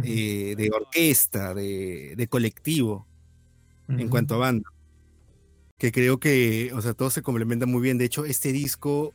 [0.03, 3.07] eh, de orquesta, de, colectivo,
[3.87, 4.69] en cuanto a banda.
[5.77, 7.97] Que creo que, o sea, todo se complementa muy bien.
[7.97, 9.13] De hecho, este disco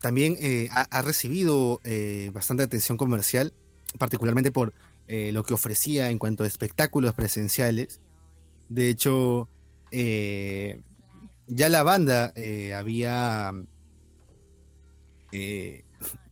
[0.00, 3.52] también eh, ha, recibido eh, bastante atención comercial,
[3.98, 4.72] particularmente por
[5.08, 8.00] eh, lo que ofrecía en cuanto a espectáculos presenciales.
[8.68, 9.48] De hecho,
[9.90, 12.34] ya la banda
[12.76, 13.52] había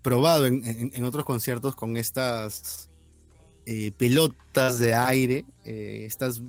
[0.02, 2.90] probado en, otros conciertos con estas
[3.96, 6.42] pelotas de aire, estas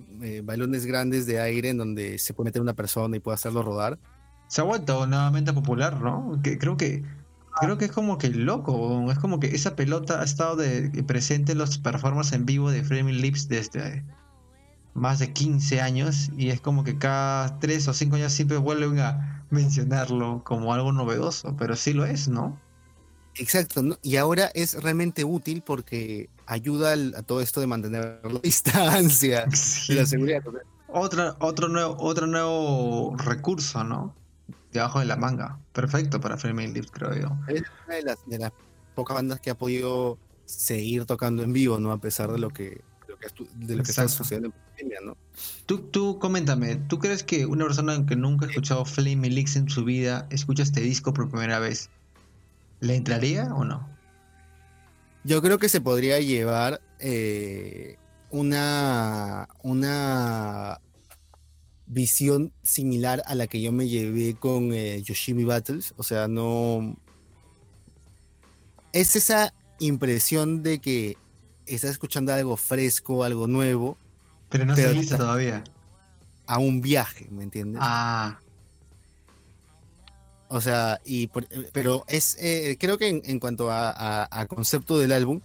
[0.44, 3.98] balones grandes de aire en donde se puede meter una persona y puede hacerlo rodar
[4.48, 6.40] se ha vuelto nuevamente popular, ¿no?
[6.44, 7.04] Que creo que
[7.60, 11.54] creo que es como que loco, es como que esa pelota ha estado de, presente
[11.54, 14.04] en los performances en vivo de Framing Lips desde
[14.94, 19.00] más de 15 años y es como que cada 3 o 5 años siempre vuelven
[19.00, 22.60] a mencionarlo como algo novedoso, pero sí lo es, ¿no?
[23.36, 29.46] Exacto, y ahora es realmente útil porque ayuda a todo esto de mantener la distancia
[29.88, 30.44] y la seguridad.
[30.88, 34.16] Otra, otro, nuevo, otro nuevo recurso, ¿no?
[34.72, 35.60] Debajo de la manga.
[35.74, 37.38] Perfecto para Flaming Lips, creo yo.
[37.48, 38.52] Es una de las, de las
[38.96, 41.92] pocas bandas que ha podido seguir tocando en vivo, ¿no?
[41.92, 42.82] A pesar de lo que,
[43.56, 45.18] de lo que está sucediendo en pandemia, ¿no?
[45.66, 49.70] Tú, tú, coméntame, ¿tú crees que una persona que nunca ha escuchado Flaming Lips en
[49.70, 51.90] su vida escucha este disco por primera vez?
[52.80, 53.88] ¿Le entraría o no?
[55.24, 57.98] Yo creo que se podría llevar eh,
[58.30, 60.80] una, una
[61.88, 65.94] visión similar a la que yo me llevé con eh, Yoshimi Battles.
[65.98, 66.98] O sea, no.
[68.94, 71.18] Es esa impresión de que
[71.66, 73.98] estás escuchando algo fresco, algo nuevo.
[74.50, 75.64] Pero no se se todavía.
[76.46, 77.82] A un viaje, ¿me entiendes?
[77.84, 78.40] Ah.
[80.50, 81.28] O sea, y
[81.74, 85.42] pero es eh, creo que en, cuanto a, concepto del álbum,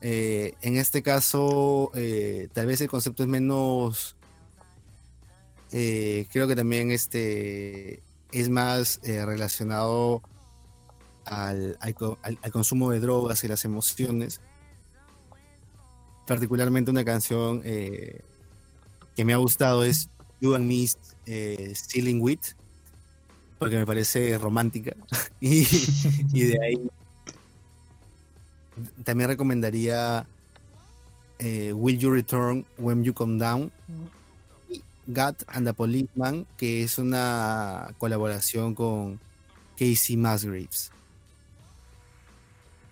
[0.00, 1.92] eh, en este caso
[2.54, 4.15] tal vez el concepto es menos
[5.72, 8.02] eh, creo que también este
[8.32, 10.22] es más eh, relacionado
[11.24, 11.76] al,
[12.52, 14.40] consumo de drogas y las emociones.
[16.26, 18.20] Particularmente una canción eh,
[19.14, 20.10] que me ha gustado es
[20.40, 20.86] You and Me
[21.74, 22.40] Stealing With,
[23.58, 24.94] porque me parece romántica.
[25.40, 25.64] y,
[26.42, 26.90] de ahí
[29.04, 30.26] también recomendaría
[31.40, 33.72] Will You Return When You Come Down
[35.06, 39.20] God and the Policeman, que es una colaboración con
[39.78, 40.90] Casey Musgraves,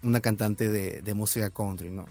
[0.03, 2.07] una cantante de, música country, ¿no?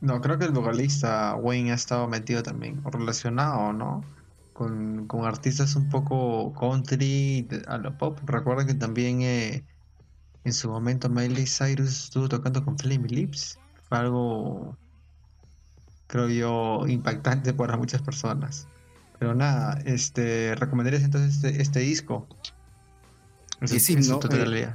[0.00, 4.04] No, creo que el vocalista Wayne ha estado metido también, relacionado, ¿no?
[4.52, 8.18] Con, artistas un poco country a lo pop.
[8.24, 9.64] Recuerda que también eh,
[10.44, 13.58] en su momento Miley Cyrus estuvo tocando con Flaming Lips.
[13.88, 14.76] Fue algo
[16.06, 18.66] creo yo, impactante para muchas personas.
[19.18, 22.26] Pero nada, este, recomendarías entonces este, este disco.
[23.64, 24.68] Sí, sí, no, eh,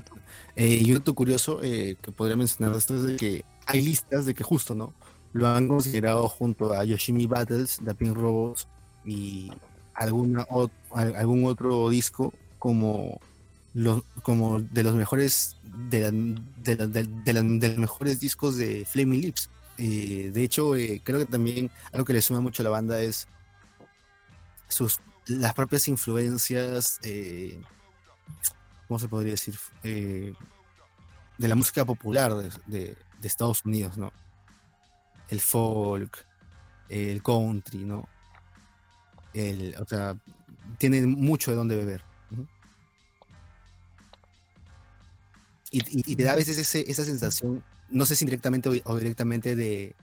[0.56, 4.34] eh, y otro curioso eh, que podría mencionar esto es de que hay listas de
[4.34, 4.94] que justo, ¿no?
[5.34, 8.68] Lo han considerado junto a Yoshimi Battles, The Pink Robots
[9.06, 9.52] y
[9.94, 10.48] alguna
[10.92, 13.20] algún otro disco como
[13.74, 15.58] los como de los mejores
[15.90, 19.50] de, de los mejores discos de Flaming Lips
[19.82, 23.02] eh, de hecho, eh, creo que también algo que le suma mucho a la banda
[23.02, 23.30] es
[24.68, 27.62] sus las propias influencias, eh,
[28.88, 29.56] ¿cómo se podría decir?
[29.84, 34.12] de la música popular de, Estados Unidos, ¿no?
[35.30, 36.26] El folk,
[36.90, 38.10] el country, ¿no?
[39.34, 40.18] El, o sea,
[40.78, 42.04] tienen mucho de dónde beber.
[45.72, 49.96] y, te da a veces esa sensación no sé si indirectamente o, directamente de,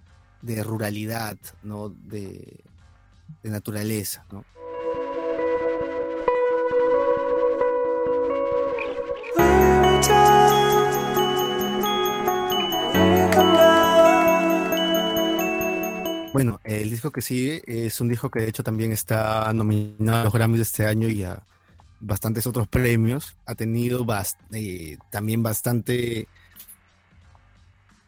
[0.63, 1.89] ruralidad, ¿no?
[1.89, 2.65] De,
[3.43, 4.45] naturaleza, ¿no?
[16.33, 20.25] Bueno, el disco que sigue es un disco que de hecho también está nominado a
[20.25, 21.43] los Grammys de este año y a
[22.01, 23.37] bastantes otros premios.
[23.47, 24.05] Ha tenido
[24.53, 26.29] eh, también bastante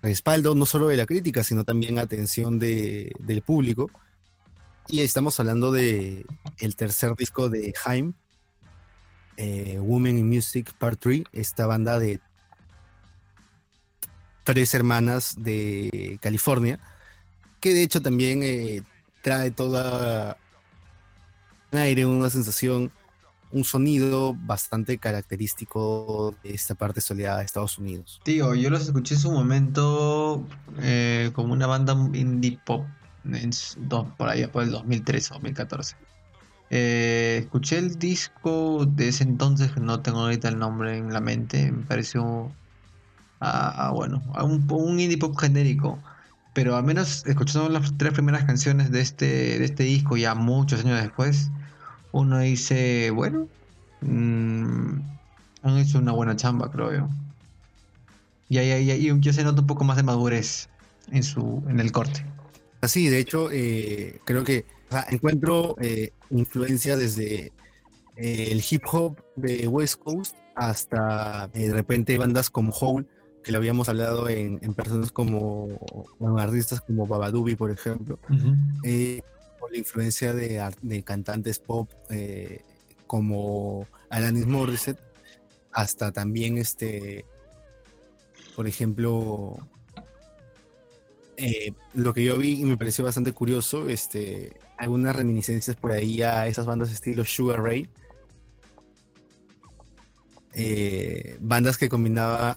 [0.08, 3.90] respaldo no solo de la crítica, sino también atención de, del público.
[4.88, 6.24] Y estamos hablando de
[6.58, 8.14] el tercer disco de Haim,
[9.36, 12.20] eh, Women in Music Part 3, esta banda de
[14.44, 16.80] tres hermanas de California,
[17.60, 18.82] que de hecho también eh,
[19.20, 20.38] trae toda
[21.70, 22.90] un aire, una sensación
[23.50, 28.20] un sonido bastante característico de esta parte soleada de Estados Unidos.
[28.24, 30.46] Tío, yo los escuché en su momento
[30.80, 32.84] eh, como una banda indie pop
[34.16, 35.96] por ahí por el 2013 o 2014.
[36.70, 41.20] Eh, escuché el disco de ese entonces, que no tengo ahorita el nombre en la
[41.20, 42.52] mente, me pareció,
[43.40, 45.98] ah, bueno, un, un indie pop genérico
[46.58, 49.26] pero al menos escuchando las tres primeras canciones de este,
[49.60, 51.52] de este disco ya muchos años después,
[52.12, 53.48] uno dice, bueno,
[54.00, 54.92] mm,
[55.62, 57.08] han hecho una buena chamba, creo yo.
[58.48, 60.68] Y ahí, yo se nota un poco más de madurez
[61.10, 62.24] en, su, en el corte.
[62.80, 64.64] Así, de hecho, eh, creo que
[65.10, 67.52] encuentro eh, influencia desde
[68.16, 73.06] eh, el hip hop de West Coast hasta de repente bandas como Hole,
[73.44, 75.68] que lo habíamos hablado en, personas como,
[76.38, 78.18] artistas como Babadubi, por ejemplo
[79.70, 82.62] la influencia de, cantantes pop eh,
[83.06, 85.00] como Alanis Morissette,
[85.72, 87.24] hasta también este,
[88.56, 89.56] por ejemplo,
[91.36, 96.22] eh, lo que yo vi y me pareció bastante curioso, este, algunas reminiscencias por ahí
[96.22, 97.88] a esas bandas estilo Sugar Ray.
[100.54, 102.56] Eh, bandas que combinaba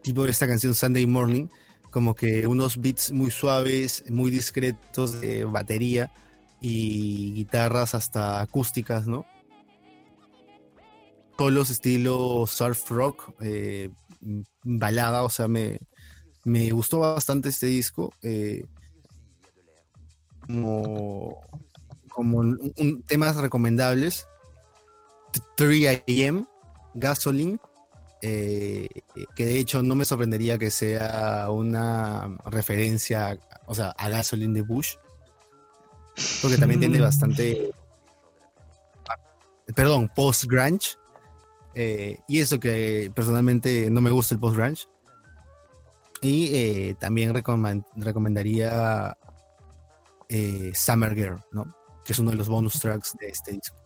[0.00, 1.48] tipo esta canción Sunday Morning
[1.94, 6.10] como que unos beats muy suaves muy discretos de batería
[6.60, 9.26] y guitarras hasta acústicas, ¿no?
[11.36, 13.90] Todos los estilos surf rock, eh,
[14.62, 15.80] balada, o sea, me,
[16.44, 18.12] me, gustó bastante este disco.
[18.22, 18.64] Eh,
[20.46, 21.40] como,
[22.08, 22.56] como
[23.06, 24.26] temas recomendables.
[25.56, 26.46] 3 AM,
[26.94, 27.58] Gasoline,
[28.22, 28.88] eh,
[29.34, 34.62] que de hecho no me sorprendería que sea una referencia, o sea, a Gasoline de
[34.62, 34.94] Bush
[36.42, 37.72] porque también tiene bastante,
[39.74, 40.96] perdón, post-grunge.
[41.76, 44.86] Eh, y eso que personalmente no me gusta el post-grunge.
[46.20, 49.16] Y eh, también recomendaría
[50.28, 51.76] eh, Summer Girl, ¿no?
[52.04, 53.76] Que es uno de los bonus tracks de este disco.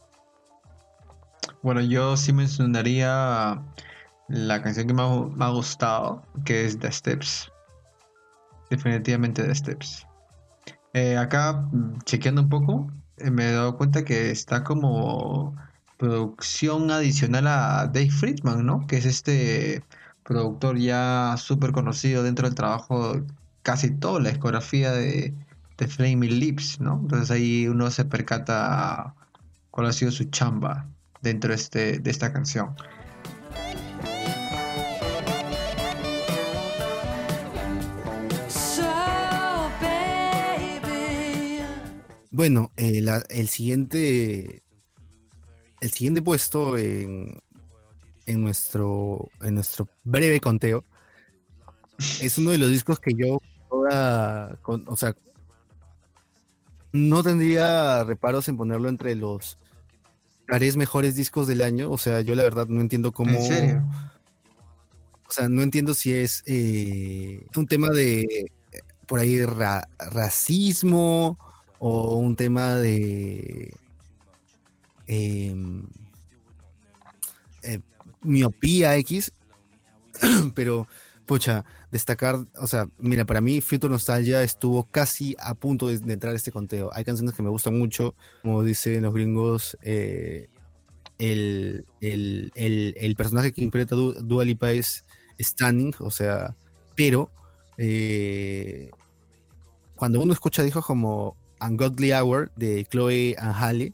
[1.63, 3.63] Bueno, yo sí mencionaría
[4.29, 7.51] la canción que me ha gustado, que es The Steps.
[8.71, 10.08] Definitivamente The Steps.
[10.99, 15.55] Eh, acá, mm, chequeando un poco, eh, me he dado cuenta que está como
[15.97, 18.87] producción adicional a Dave Friedman, ¿no?
[18.89, 19.85] Que es este
[20.25, 23.23] productor ya súper conocido dentro del trabajo,
[23.63, 25.35] casi toda la discografía de,
[25.79, 26.99] de Flaming Lips, ¿no?
[27.03, 29.15] Entonces ahí uno se percata
[29.71, 30.89] cuál ha sido su chamba
[31.23, 32.75] dentro de, este, de esta canción.
[42.39, 44.63] Bueno, eh, el siguiente
[45.81, 47.43] el siguiente puesto en,
[48.27, 50.85] en, nuestro, en nuestro breve conteo
[52.21, 53.41] es uno de los discos que yo
[53.73, 55.17] o sea,
[56.93, 59.59] no tendría reparos en ponerlo entre los
[60.47, 61.91] tres mejores discos del año.
[61.91, 63.37] O sea, yo la verdad no entiendo cómo.
[63.37, 63.85] ¿En serio?
[65.29, 68.53] O sea, no entiendo si es eh, un tema de
[69.09, 71.37] por ahí racismo
[71.79, 73.75] o un tema de
[75.07, 75.83] em,
[77.63, 77.81] eh,
[78.23, 79.33] miopía X,
[80.55, 80.87] pero
[81.27, 86.33] pucha, destacar, o sea, mira, para mí Future Nostalgia estuvo casi a punto de, entrar
[86.33, 86.91] a este conteo.
[86.95, 90.49] Hay canciones que me gustan mucho, como dicen los gringos, eh,
[91.19, 91.85] el,
[93.17, 93.97] personaje que interpreta
[94.45, 95.05] Lipa es
[95.39, 96.57] stunning, o sea,
[96.95, 97.31] pero
[97.77, 98.91] eh,
[99.95, 103.93] cuando uno escucha dijo como Ungodly Hour de Chloe and Halle,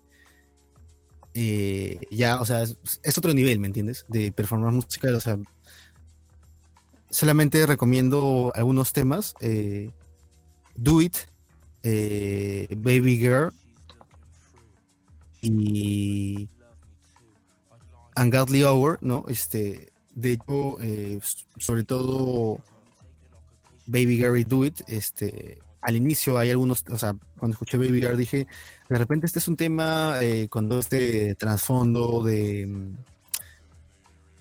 [1.34, 4.04] eh, ya, o sea, es, otro nivel, ¿me entiendes?
[4.08, 5.38] De performance musical, o sea,
[7.10, 9.34] solamente recomiendo algunos temas.
[9.40, 9.90] Eh,
[10.76, 11.16] Do It,
[11.82, 13.52] eh, Baby Girl
[15.42, 16.48] y
[18.16, 19.24] Ungodly Hour, ¿no?
[19.28, 21.20] Este, de hecho, eh,
[21.58, 22.60] sobre todo
[23.86, 28.00] Baby Girl y Do It, este, al inicio hay algunos, o sea, cuando escuché Baby
[28.00, 28.46] Girl dije,
[28.88, 30.18] de repente este es un tema
[30.50, 32.94] con todo este trasfondo de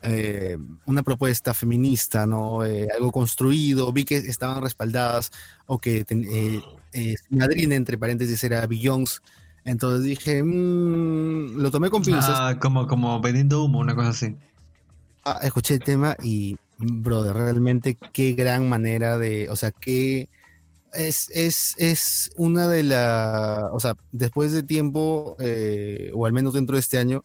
[0.05, 2.65] eh, una propuesta feminista, ¿no?
[2.65, 5.31] Eh, algo construido, vi que estaban respaldadas
[5.65, 9.19] o que eh, eh entre paréntesis era Beyoncé,
[9.63, 12.35] entonces dije, mmm, lo tomé con pinzas.
[12.35, 14.35] Ah, como, como vendiendo humo, una cosa así.
[15.23, 20.27] Ah, escuché el tema y, brother, realmente qué gran manera de, o sea, qué...
[20.93, 25.35] Es, es, es una de las, o sea, después de tiempo,
[26.13, 27.23] o al menos dentro de este año,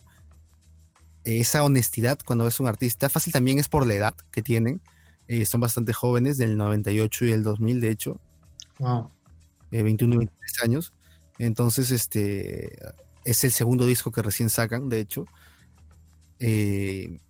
[1.24, 3.08] esa honestidad cuando es un artista.
[3.08, 4.80] Fácil también es por la edad que tienen.
[5.26, 8.20] Eh, son bastante jóvenes, del 98 y el 2000, de hecho.
[8.78, 9.10] Wow.
[9.70, 10.92] 21 y 23 años.
[11.38, 12.78] Entonces, este
[13.24, 15.26] es el segundo disco que recién sacan, de hecho.
[16.38, 17.20] Eh,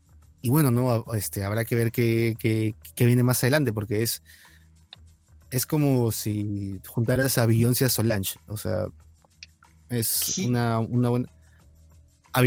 [0.40, 4.22] y bueno, no, este, habrá que ver qué, viene más adelante, porque es,
[5.50, 8.38] es como si juntaras a Beyoncé a Solange.
[8.46, 8.86] O sea,
[9.88, 11.28] es una, una buena
[12.32, 12.42] a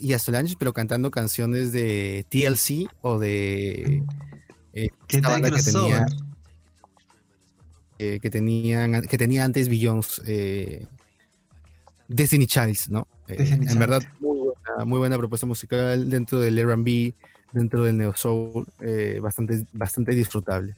[0.00, 4.02] y a Solange, pero cantando canciones de TLC o de
[4.72, 6.06] eh, esta banda que tenía,
[7.98, 10.86] eh, que tenían que tenía antes Beyoncé, eh,
[12.08, 13.06] Destiny Childs, ¿no?
[13.28, 14.02] en verdad
[14.84, 17.14] muy buena, propuesta musical dentro del R&B,
[17.52, 18.66] dentro del neo soul,
[19.20, 20.74] bastante bastante disfrutable.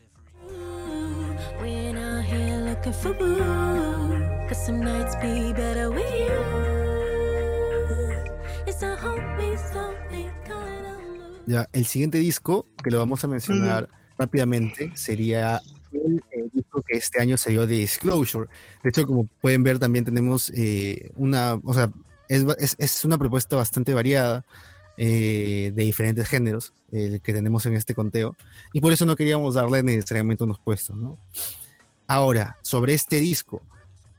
[11.47, 15.61] Ya, el siguiente disco que lo vamos a mencionar rápidamente sería
[15.93, 16.22] el,
[16.53, 18.49] disco que este año salió de Disclosure.
[18.84, 21.91] De hecho, como pueden ver, también tenemos eh, una, o sea,
[22.28, 24.45] es, una propuesta bastante variada
[24.97, 28.37] eh, de diferentes géneros que tenemos en este conteo.
[28.72, 31.18] Y por eso no queríamos darle necesariamente unos puestos, ¿no?
[32.07, 33.62] Ahora, sobre este disco,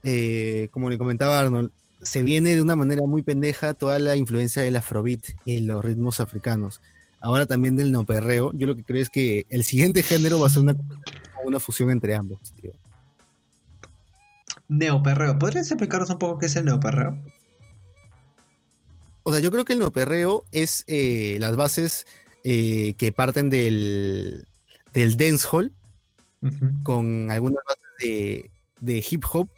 [0.04, 4.62] eh, como le comentaba Arnold, se viene de una manera muy pendeja toda la influencia
[4.62, 6.82] del afrobeat y los ritmos africanos
[7.20, 10.50] ahora también del neoperreo, yo lo que creo es que el siguiente género va a
[10.50, 10.76] ser una,
[11.44, 12.40] una fusión entre ambos.
[12.62, 12.72] Tío.
[14.68, 17.18] Neoperreo, ¿podrías explicarnos un poco qué es el neoperreo?
[19.24, 22.06] O sea, yo creo que el neoperreo es eh, las bases
[22.44, 24.48] eh, que parten del,
[24.94, 25.74] del dancehall
[26.84, 29.50] con algunas bases de, de, hip hop,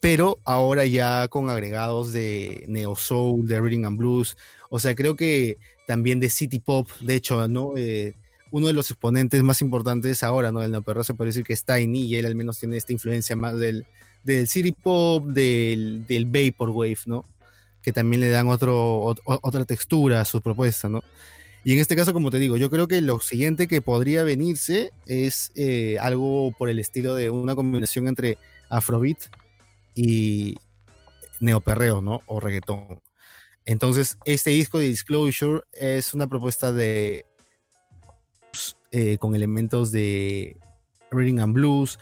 [0.00, 4.36] pero ahora ya con agregados de neo soul, de reading and blues.
[4.68, 7.74] O sea, creo que también de City Pop, de hecho, ¿no?
[7.76, 8.14] Eh,
[8.50, 10.60] uno de los exponentes más importantes ahora, ¿no?
[10.60, 13.34] Del neoperreo se puede decir que es Tiny y él al menos tiene esta influencia
[13.34, 13.86] más del,
[14.24, 17.24] del City Pop, del, del Vaporwave, ¿no?
[17.82, 21.02] Que también le dan otra textura a su propuesta, ¿no?
[21.64, 24.92] Y en este caso, como te digo, yo creo que lo siguiente que podría venirse
[25.06, 29.18] es eh, algo por el estilo de una combinación entre Afrobeat
[29.94, 30.56] y
[31.40, 32.22] neoperreo, ¿no?
[32.26, 33.00] O reggaetón.
[33.64, 37.26] Entonces, este disco de Disclosure es una propuesta de
[38.90, 40.56] eh, con elementos de
[41.10, 41.98] Reading and Blues,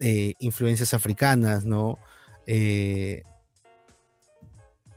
[0.00, 1.98] eh, influencias africanas, ¿no?
[2.46, 3.22] Eh,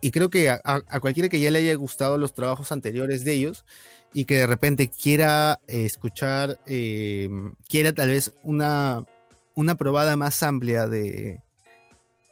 [0.01, 3.65] y creo que a, cualquiera que ya le haya gustado los trabajos anteriores de ellos
[4.13, 9.05] y que de repente quiera escuchar, quiera tal vez una,
[9.55, 11.41] una probada más amplia de,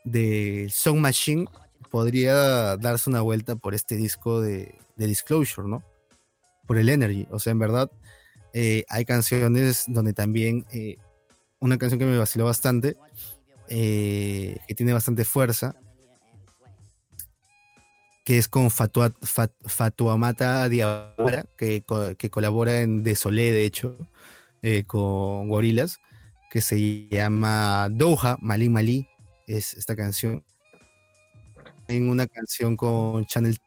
[0.05, 1.45] de Song Machine,
[1.89, 5.83] podría darse una vuelta por este disco de, Disclosure, ¿no?
[6.67, 7.27] Por el Energy.
[7.31, 7.91] O sea, en verdad,
[8.53, 10.97] eh, hay canciones donde también, eh,
[11.59, 12.95] una canción que me vaciló bastante,
[13.69, 15.75] eh, que tiene bastante fuerza,
[18.25, 19.13] que es con Fatua,
[19.65, 21.83] Fatuamata Diabara, que,
[22.17, 23.97] que, colabora en Desolé, de hecho,
[24.87, 25.99] con Gorilas,
[26.51, 29.07] que se llama Doha, Malí Malí,
[29.47, 30.43] es esta canción
[31.87, 33.57] en una canción con Channel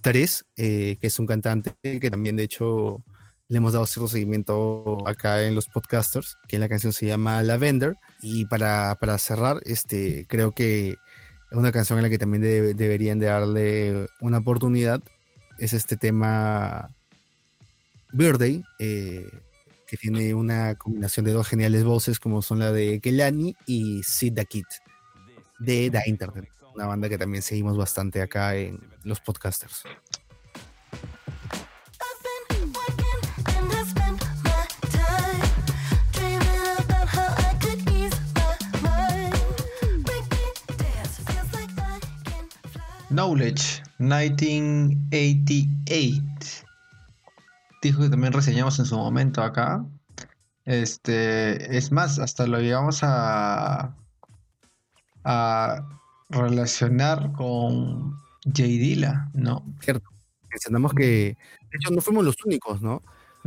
[0.00, 3.02] 3, eh, que es un cantante que también de hecho
[3.48, 7.96] le hemos dado cierto seguimiento acá en los podcasters, que la canción se llama Lavender.
[8.20, 10.96] Y para, cerrar, este, creo que
[11.50, 15.02] es una canción en la que también deberían de darle una oportunidad.
[15.58, 16.94] Es este tema
[18.12, 19.28] Birthday, eh,
[19.86, 24.34] que tiene una combinación de dos geniales voces como son la de Kelani y Sid
[24.34, 24.64] the Kid
[25.58, 29.82] de The Internet una banda que también seguimos bastante acá en los podcasters.
[43.16, 46.66] Knowledge 1988.
[47.80, 49.82] Dijo que también reseñamos en su momento acá.
[50.66, 53.96] Este, es más, hasta lo llevamos a,
[55.24, 55.88] a
[56.28, 58.12] relacionar con
[58.44, 58.62] J.
[58.62, 59.64] Dilla, ¿no?
[59.80, 60.10] Cierto.
[60.50, 61.36] Mencionamos que, de
[61.72, 63.00] hecho, no fuimos los únicos, ¿no?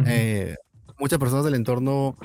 [0.04, 0.56] Eh,
[0.98, 2.18] muchas personas del entorno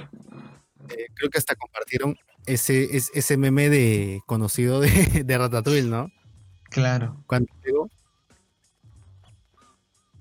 [0.89, 2.17] eh, creo que hasta compartieron
[2.47, 6.11] ese, ese, meme de conocido de, de, Ratatouille, ¿no?
[6.75, 7.23] Claro.
[7.29, 7.89] Cuando Ego,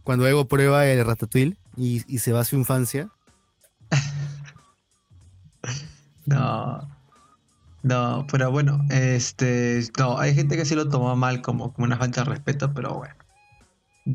[0.03, 3.09] cuando Ego prueba el Ratatouille y, y se va a su infancia.
[6.27, 6.87] no.
[7.81, 11.97] No, pero bueno, este, no, hay gente que sí lo toma mal como, como una
[11.97, 13.15] falta de respeto, pero bueno.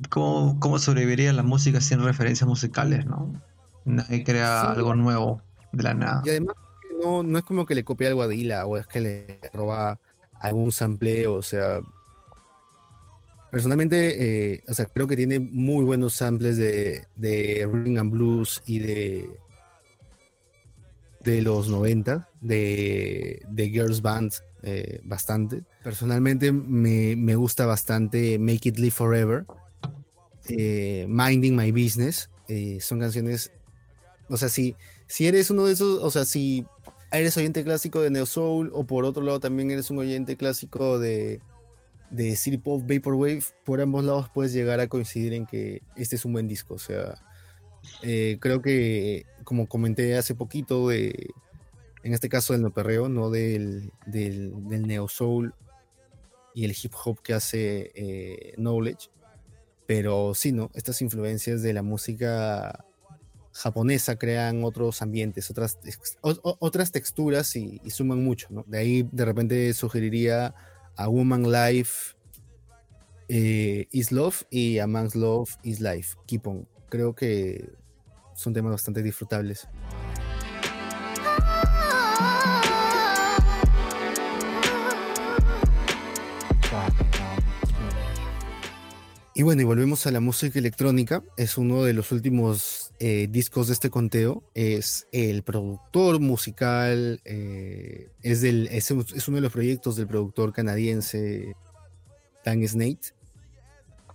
[0.08, 3.32] ¿Cómo, cómo sobreviviría la música sin referencias musicales, no?
[3.84, 5.42] Nadie crea algo nuevo
[5.72, 6.22] de la nada.
[6.24, 6.54] Y además,
[7.02, 9.98] no, no es como que le copia algo a Dila o es que le roba
[10.38, 11.80] algún sampleo, o sea.
[13.50, 18.62] Personalmente, eh, o sea, creo que tiene muy buenos samples de, de Ring and Blues
[18.66, 19.30] y de
[21.24, 25.64] de los 90, de, de Girls Band, eh, bastante.
[25.82, 29.44] Personalmente me, me, gusta bastante Make It Live Forever,
[30.48, 32.30] eh, Minding My Business.
[32.80, 33.52] Son canciones,
[34.28, 34.74] o sea, si,
[35.06, 36.64] si eres uno de esos, o sea, si
[37.12, 40.98] eres oyente clásico de Neo Soul o por otro lado también eres un oyente clásico
[40.98, 41.40] de,
[42.10, 46.24] de City Pop Vaporwave, por ambos lados puedes llegar a coincidir en que este es
[46.24, 47.16] un buen disco, o sea
[48.02, 51.30] eh, creo que, como comenté hace poquito, de,
[52.02, 54.52] en este caso del no perreo, no del, del,
[54.86, 55.54] neo soul
[56.54, 59.10] y el hip hop que hace eh, Knowledge,
[59.86, 60.70] pero sí, ¿no?
[60.74, 62.84] Estas influencias de la música
[63.52, 65.78] japonesa crean otros ambientes, otras,
[66.20, 68.64] otras texturas y, suman mucho, ¿no?
[68.66, 70.54] De ahí de repente sugeriría
[70.98, 72.16] a Woman Life
[73.28, 76.68] eh, is Love y A Man's Love is Life, Keep On.
[76.88, 77.70] Creo que
[78.34, 79.68] son temas bastante disfrutables.
[89.34, 91.22] Y bueno, y volvemos a la música electrónica.
[91.36, 94.42] Es uno de los últimos eh, discos de este conteo.
[94.54, 101.54] Es el productor musical, eh, es, del, es, uno de los proyectos del productor canadiense
[102.44, 103.14] Dan Snate.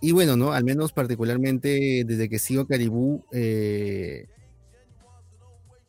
[0.00, 0.52] Y bueno, ¿no?
[0.52, 4.26] Al menos particularmente desde que sigo Caribú, eh,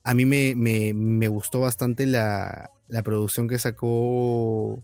[0.06, 2.72] a mí me, gustó bastante la,
[3.04, 4.82] producción que sacó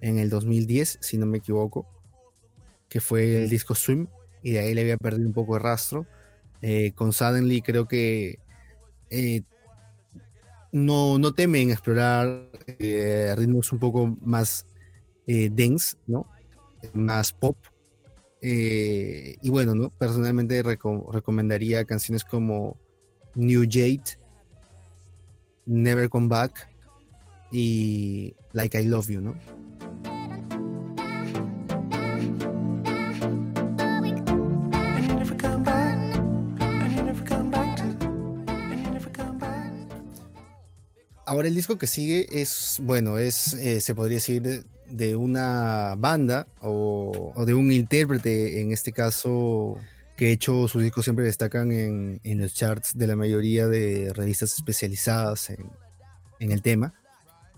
[0.00, 1.86] en el 2010, si no me equivoco,
[2.88, 4.08] que fue el disco Swim,
[4.42, 6.06] y de ahí le había perdido un poco de rastro.
[6.62, 8.38] Eh, con Suddenly creo que
[9.10, 9.42] eh,
[10.72, 14.66] no, no temen explorar ritmos un poco más
[15.26, 16.26] dense, ¿no?
[16.94, 17.56] Más pop,
[18.40, 19.90] eh, y bueno, ¿no?
[19.90, 22.76] personalmente recomendaría canciones como
[23.34, 24.18] New Jade,
[25.66, 26.68] Never Come Back
[27.50, 29.34] y Like I Love You, ¿no?
[41.28, 46.46] Ahora el disco que sigue es, bueno, es, eh, se podría decir, de una banda
[46.62, 49.76] o, de un intérprete, en este caso,
[50.16, 54.54] que de hecho sus discos siempre destacan en, los charts de la mayoría de revistas
[54.54, 55.70] especializadas en,
[56.40, 56.94] en, el tema,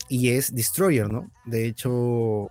[0.08, 1.30] y es Destroyer, ¿no?
[1.44, 2.50] De hecho,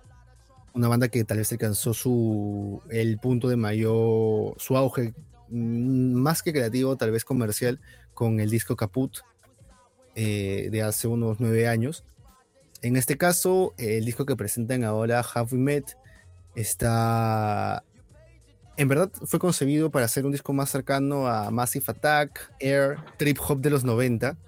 [0.72, 5.12] una banda que tal vez alcanzó su, el punto de mayor, su auge,
[5.50, 7.78] mm, más que creativo, tal vez comercial,
[8.14, 9.18] con el disco Caput,
[10.14, 12.04] eh, de hace unos nueve años.
[12.82, 15.96] En este caso, el disco que presentan ahora, Have We Met,
[16.54, 17.84] está...
[18.76, 23.38] En verdad fue concebido para ser un disco más cercano a Massive Attack, Air, Trip
[23.46, 24.38] Hop de los 90,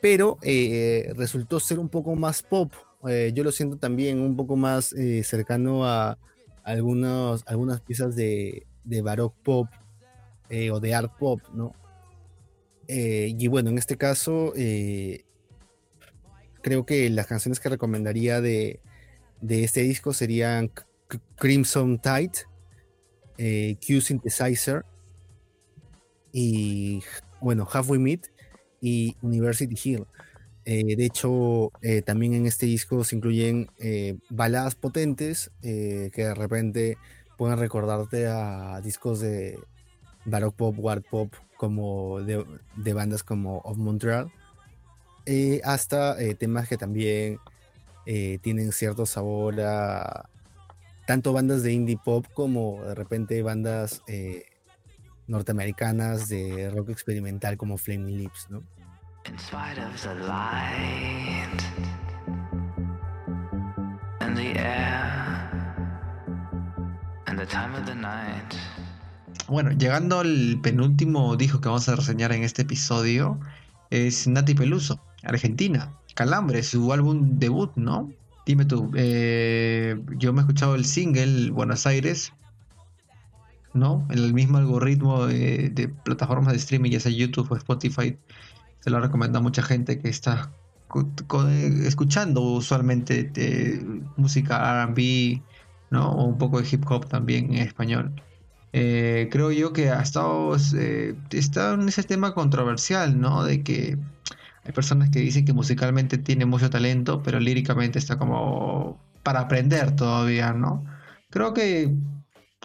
[0.00, 2.72] pero eh, resultó ser un poco más pop.
[3.08, 4.94] Eh, yo lo siento también un poco más
[5.24, 6.18] cercano a
[6.62, 9.68] algunos, algunas piezas de, de baroque pop
[10.72, 11.72] o de art pop, ¿no?
[12.88, 15.24] Eh, y bueno, en este caso, eh,
[16.62, 18.80] creo que las canciones que recomendaría de,
[19.48, 20.70] este disco serían
[21.36, 22.46] Crimson Tide,
[23.38, 24.84] eh, Q Synthesizer
[26.32, 27.02] y,
[27.40, 28.30] bueno, Halfway Meet
[28.80, 30.06] y University Hill.
[30.64, 31.72] de hecho,
[32.06, 33.68] también en este disco se incluyen
[34.30, 36.96] baladas potentes que de repente
[37.36, 39.58] pueden recordarte a discos de
[40.24, 41.34] baroque pop, war pop
[41.64, 44.30] como de, bandas como Of Montreal,
[45.24, 47.38] eh, hasta eh, temas que también
[48.04, 50.28] eh, tienen cierto sabor a
[51.06, 54.02] tanto bandas de indie pop como de repente bandas
[55.26, 58.62] norteamericanas de rock experimental como Flaming Lips, ¿no?
[59.26, 61.62] In spite of the light
[64.20, 65.50] and the air
[67.26, 67.94] and the time of the.
[69.46, 73.38] Bueno, llegando al penúltimo disco que vamos a reseñar en este episodio,
[73.90, 75.92] es Nati Peluso, Argentina.
[76.14, 78.10] Calambre, su álbum debut, ¿no?
[78.46, 82.32] Dime tú, eh, yo me he escuchado el single Buenos Aires,
[83.74, 84.06] ¿no?
[84.10, 88.16] En el mismo algoritmo de, plataformas de streaming, ya sea YouTube o Spotify,
[88.80, 90.52] se lo recomienda a mucha gente que está
[91.84, 93.30] escuchando usualmente
[94.16, 95.42] música RB,
[95.90, 96.12] ¿no?
[96.12, 98.14] O un poco de hip hop también en español.
[98.76, 103.44] Eh, creo yo que ha estado, eh, está en ese tema controversial, ¿no?
[103.44, 103.96] De que
[104.64, 109.94] hay personas que dicen que musicalmente tiene mucho talento, pero líricamente está como para aprender
[109.94, 110.84] todavía, ¿no?
[111.30, 111.94] Creo que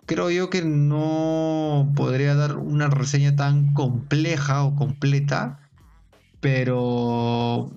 [0.07, 5.60] creo yo que no podría dar una reseña tan compleja o completa,
[6.40, 7.69] pero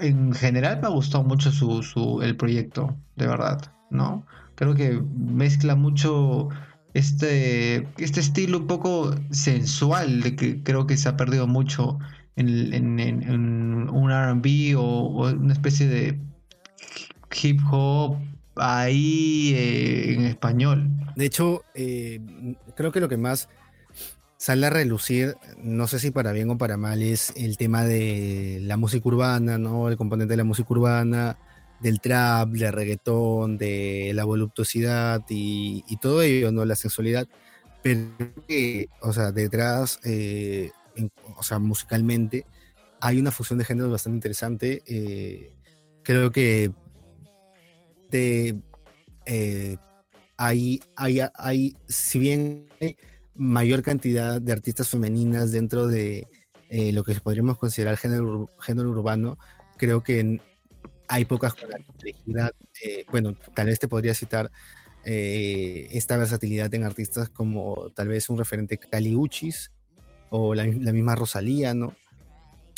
[0.00, 3.60] en general me ha gustado mucho su, su, el proyecto, de verdad,
[3.90, 4.26] ¿no?
[4.56, 6.48] Creo que mezcla mucho
[6.94, 11.98] este, este estilo un poco sensual de que creo que se ha perdido mucho
[12.36, 16.20] en, un RB o, una especie de
[17.42, 18.16] hip hop
[18.56, 20.88] ahí eh, en español.
[21.16, 22.20] De hecho, eh,
[22.76, 23.48] creo que lo que más
[24.36, 28.60] sale a relucir, no sé si para bien o para mal, es el tema de
[28.62, 29.88] la música urbana, ¿no?
[29.88, 31.38] El componente de la música urbana,
[31.84, 36.64] del trap, del reggaetón, de la voluptuosidad y, todo ello, ¿no?
[36.64, 37.28] La sensualidad.
[37.82, 38.08] Pero,
[39.02, 40.70] o sea, detrás, eh,
[41.36, 42.46] o sea, musicalmente,
[43.02, 44.82] hay una fusión de géneros bastante interesante.
[44.86, 45.52] Eh,
[46.02, 46.72] creo que
[48.12, 49.76] eh,
[50.38, 52.96] hay, hay, hay, si bien hay
[53.34, 56.26] mayor cantidad de artistas femeninas dentro de
[56.70, 59.38] lo que podríamos considerar género, género urbano,
[59.76, 60.40] creo que
[61.08, 61.54] hay pocas
[62.82, 64.50] eh, bueno, tal vez te podría citar
[65.04, 69.70] eh, esta versatilidad en artistas como tal vez un referente Cali Uchis
[70.30, 71.94] o la, misma Rosalía, ¿no?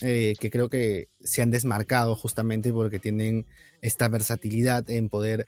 [0.03, 3.47] Eh, que creo que se han desmarcado justamente porque tienen
[3.81, 5.47] esta versatilidad en poder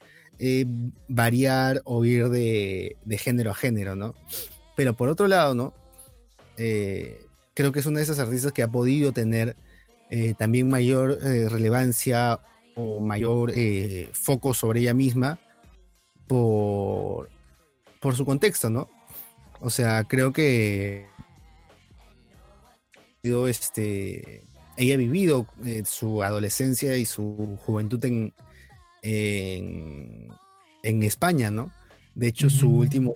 [1.09, 4.15] variar o ir de, de, género a género, ¿no?
[4.77, 5.75] Pero por otro lado, ¿no?
[6.57, 9.57] creo que es una de esas artistas que ha podido tener
[10.39, 12.41] también mayor relevancia
[12.79, 15.41] o mayor eh, foco sobre ella misma
[16.29, 17.29] por,
[18.01, 18.89] por su contexto, ¿no?
[19.61, 21.07] O sea, creo que
[23.49, 24.45] este,
[24.77, 28.33] ella ha vivido eh, su adolescencia y su juventud en,
[29.03, 31.73] en, España, ¿no?
[32.15, 33.15] De hecho, su último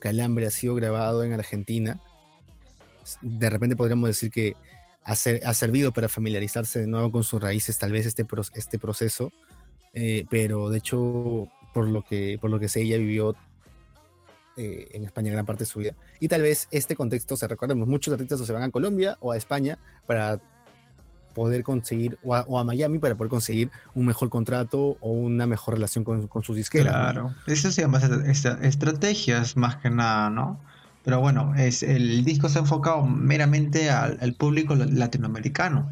[0.00, 2.00] Calambre ha sido grabado en Argentina.
[3.22, 4.54] De repente podríamos decir que
[5.04, 5.14] ha,
[5.54, 9.32] servido para familiarizarse de nuevo con sus raíces, tal vez este, este proceso,
[9.94, 13.34] eh, pero de hecho, por lo que, por lo que sé, ella vivió
[14.56, 15.94] eh, en España gran parte de su vida.
[16.20, 19.36] Y tal vez este contexto se recuerda, muchos artistas se van a Colombia o a
[19.36, 20.40] España para
[21.34, 26.02] poder conseguir, o a, Miami para poder conseguir un mejor contrato o una mejor relación
[26.02, 26.92] con, con sus disqueras.
[26.92, 28.00] Claro, eso se llama
[28.62, 30.60] estrategias más que nada, ¿no?
[31.08, 35.90] Pero bueno, es, el disco se ha enfocado meramente al, público latinoamericano,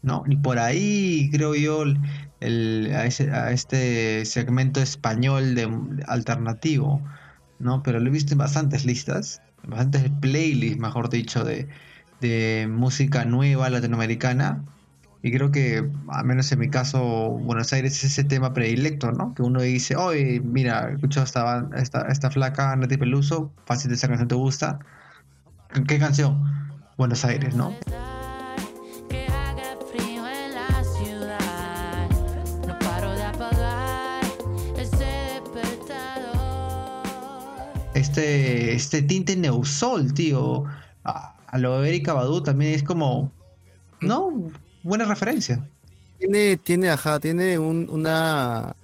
[0.00, 0.24] ¿no?
[0.26, 1.84] Y por ahí creo yo
[2.40, 5.68] el, a, este segmento español de
[6.06, 7.02] alternativo,
[7.58, 7.82] ¿no?
[7.82, 11.68] Pero lo he visto en bastantes listas, en bastantes playlists, mejor dicho, de,
[12.22, 14.64] de música nueva latinoamericana.
[15.26, 19.34] Y creo que, al menos en mi caso, Buenos Aires es ese tema predilecto, ¿no?
[19.34, 24.06] Que uno dice, oye, mira, escucho esta, esta, esta flaca, Nati Peluso, fácil de esa
[24.06, 24.78] canción te gusta.
[25.88, 26.44] ¿Qué canción?
[26.96, 27.74] Buenos Aires, ¿no?
[37.94, 40.66] Este, este tinte neusol, tío
[41.02, 43.32] a lo de Erika Badu también es como,
[44.00, 44.50] ¿no?
[44.86, 45.68] Buena referencia.
[46.16, 48.76] Tiene, tiene, ajá, tiene una,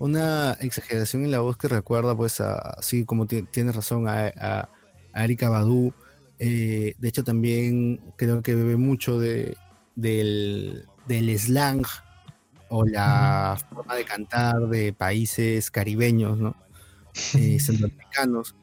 [0.00, 4.68] una exageración en la voz que recuerda, pues, así como tienes razón, a,
[5.14, 5.94] Erika Badu.
[6.40, 9.56] Eh, de hecho, también creo que bebe mucho de,
[9.94, 10.84] del,
[11.38, 11.86] slang
[12.68, 16.56] o la forma de cantar de países caribeños, ¿no?
[17.34, 18.56] Eh, centroamericanos.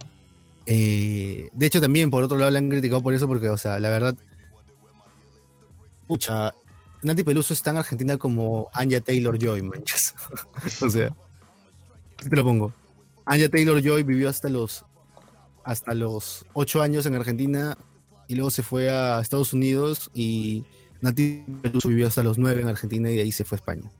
[0.66, 3.80] Eh, de hecho, también por otro lado le han criticado por eso, porque, o sea,
[3.80, 4.18] la verdad,
[6.06, 6.54] pucha,
[7.06, 10.16] Nati Peluso es tan argentina como Anya Taylor Joy, manchas.
[10.82, 11.16] o sea,
[12.18, 12.74] te lo pongo.
[13.26, 14.86] Anya Taylor Joy vivió hasta los
[15.64, 17.78] hasta los ocho años en Argentina
[18.28, 20.64] y luego se fue a Estados Unidos y
[21.02, 23.92] Nati Peluso vivió hasta los nueve en Argentina y de ahí se fue a España.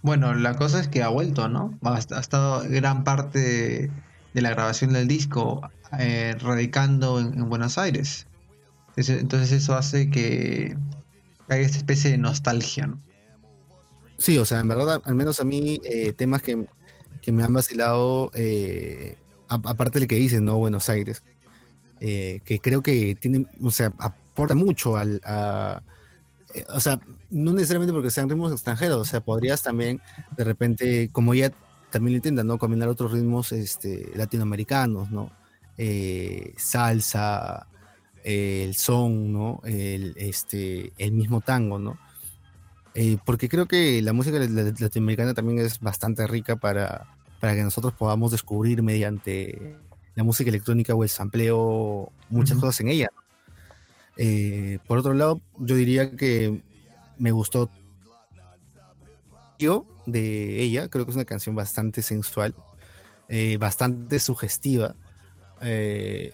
[0.00, 1.78] Bueno, la cosa es que ha vuelto, ¿no?
[1.82, 3.90] Ha, estado gran parte
[4.32, 5.68] de la grabación del disco
[5.98, 8.25] eh, radicando en, Buenos Aires.
[8.96, 10.76] Entonces eso hace que
[11.48, 13.00] haya esta especie de nostalgia, ¿no?
[14.18, 16.66] Sí, o sea, en verdad, al menos a mí, eh, temas que,
[17.30, 19.18] me han vacilado, eh,
[19.48, 20.56] aparte del que dicen, ¿no?
[20.58, 21.22] Buenos Aires,
[21.98, 25.20] que creo que tiene, o sea, aporta mucho al,
[26.68, 27.00] o sea,
[27.30, 30.00] no necesariamente porque sean ritmos extranjeros, o sea, podrías también,
[30.36, 31.52] de repente, como ya
[31.90, 32.58] también lo intentan, ¿no?
[32.58, 35.32] Combinar otros ritmos este, latinoamericanos, ¿no?
[38.28, 39.60] Eh, el son, ¿no?
[39.64, 41.96] El, este, el mismo tango, ¿no?
[42.92, 47.06] Eh, porque creo que la música latinoamericana también es bastante rica para,
[47.40, 49.76] para que nosotros podamos descubrir mediante
[50.16, 53.10] la música electrónica o el sampleo muchas cosas en ella.
[54.16, 56.64] Eh, por otro lado, yo diría que
[57.18, 57.70] me gustó
[59.56, 62.56] yo de ella, creo que es una canción bastante sensual,
[63.28, 64.96] eh, bastante sugestiva.
[65.60, 66.32] Eh,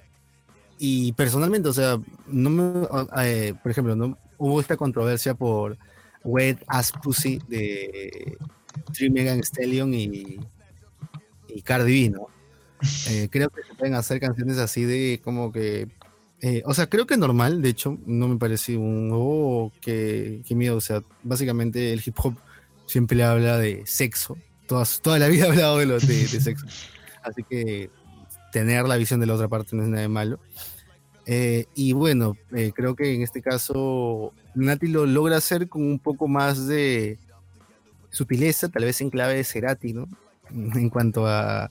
[0.85, 2.89] y personalmente, o sea, no me,
[3.25, 5.79] eh, por ejemplo, no hubo esta controversia por
[6.25, 8.37] Wet As Pussy de
[8.93, 10.41] Three Megan Stallion y,
[11.49, 12.27] y Cardi B, ¿no?
[13.31, 15.87] creo que se pueden hacer canciones así de como que
[16.65, 20.77] o sea, creo que normal, de hecho, no me parece un, oh, qué, qué miedo,
[20.77, 22.35] o sea, básicamente el hip hop
[22.87, 24.37] siempre le habla de sexo.
[24.67, 26.67] toda la vida ha hablado de, de, sexo.
[27.23, 27.89] Así que
[28.51, 30.41] tener la visión de la otra parte no es nada de malo.
[31.27, 35.99] Eh, y bueno, eh, creo que en este caso Nati lo logra hacer con un
[35.99, 37.19] poco más de
[38.11, 40.09] sutileza, tal vez en clave de Cerati, ¿no?
[40.51, 41.71] En cuanto a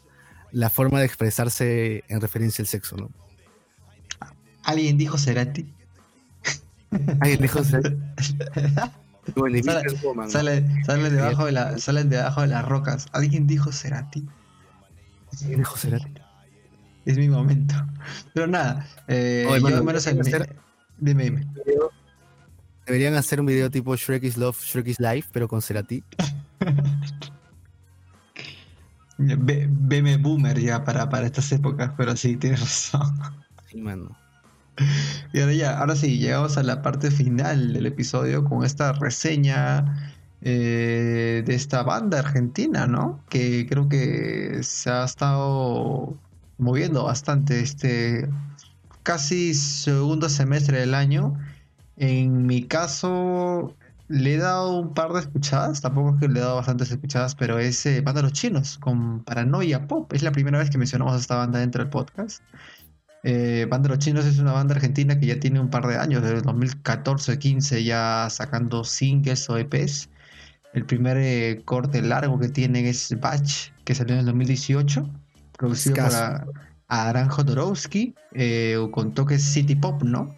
[0.52, 3.10] la forma de expresarse en referencia al sexo, ¿no?
[4.64, 5.74] ¿Alguien dijo Cerati?
[7.20, 7.98] ¿Alguien dijo Cerati?
[10.30, 13.08] sale, sale, debajo de la, salen debajo de las rocas.
[13.12, 14.28] ¿Alguien dijo Cerati?
[15.42, 16.21] ¿Alguien dijo Cerati?
[17.06, 17.76] Es mi momento.
[18.34, 20.56] Pero nada, eh, yo menos hacer,
[20.98, 21.48] Dime, dime.
[22.86, 26.04] Deberían hacer un video tipo Shrek is Love, Shrek is Life, pero con Cerati.
[29.18, 33.20] Veme boomer ya para, para estas épocas, pero sí, tienes razón.
[33.68, 34.18] Sí, mano.
[35.34, 40.16] Y ahora ya, ahora sí, llegamos a la parte final del episodio con esta reseña
[40.42, 43.24] eh, de esta banda argentina, ¿no?
[43.30, 46.18] Que creo que se ha estado
[46.62, 48.30] moviendo bastante este
[49.04, 51.34] casi segundo semestre del año.
[51.98, 53.76] En mi caso,
[54.08, 57.36] le he dado un par de escuchadas, tampoco es que le he dado bastantes escuchadas,
[57.36, 60.14] pero es eh, Banda Los Chinos con Paranoia Pop.
[60.14, 62.44] Es la primera vez que mencionamos a esta banda dentro del podcast.
[63.24, 66.24] Eh, Banda Los Chinos es una banda argentina que ya tiene un par de años,
[66.24, 70.10] desde 2014-15 ya sacando singles o EPs.
[70.74, 75.10] El primer eh, corte largo que tienen es Batch, que salió en el 2018,
[75.62, 76.54] producido por
[76.88, 80.36] Aran Jodorowsky, eh, con toques City Pop, ¿no?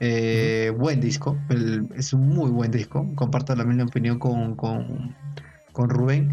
[0.00, 1.38] Eh, buen disco,
[1.94, 3.06] es un muy buen disco.
[3.14, 5.14] Comparto la misma opinión con, con,
[5.72, 6.32] con, Rubén.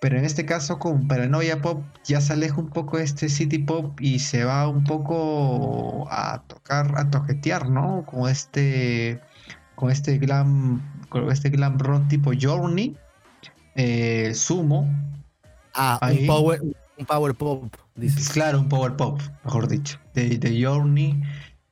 [0.00, 4.00] Pero en este caso, con Paranoia Pop, ya se aleja un poco este City Pop
[4.00, 8.04] y se va un poco a tocar, a toquetear, ¿no?
[8.06, 9.20] Con este,
[9.74, 12.96] con este glam, con este glam rock tipo Journey,
[13.74, 14.88] eh, Sumo.
[15.74, 16.60] Ah, un power,
[16.98, 17.74] un power pop.
[18.32, 19.98] Claro, un power pop, mejor dicho.
[20.14, 21.22] De, de Journey.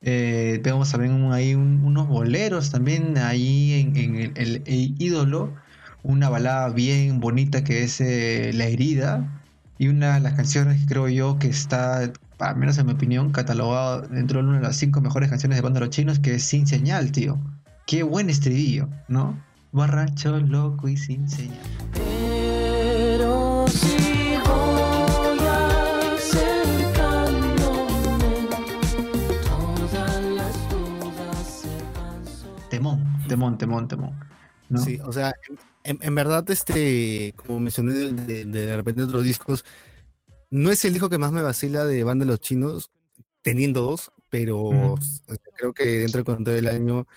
[0.01, 5.53] Eh, vemos también ahí unos boleros también ahí en, el, ídolo.
[6.03, 9.41] Una balada bien bonita que es eh, La herida.
[9.77, 13.31] Y una de las canciones que creo yo que está, al menos en mi opinión,
[13.31, 16.43] catalogada dentro de una de las cinco mejores canciones de banda los chinos, que es
[16.43, 17.39] Sin Señal, tío.
[17.85, 19.37] Qué buen estribillo, ¿no?
[19.71, 21.59] Borracho, loco y sin señal.
[33.27, 34.13] Temón, temón, temón.
[34.83, 35.33] Sí, o sea,
[35.83, 39.63] en, verdad, este, como mencioné de, de, repente otros discos,
[40.49, 42.91] no es el disco que más me vacila de Banda de los Chinos,
[43.43, 44.95] teniendo dos, pero
[45.55, 47.07] creo que dentro del contexto del año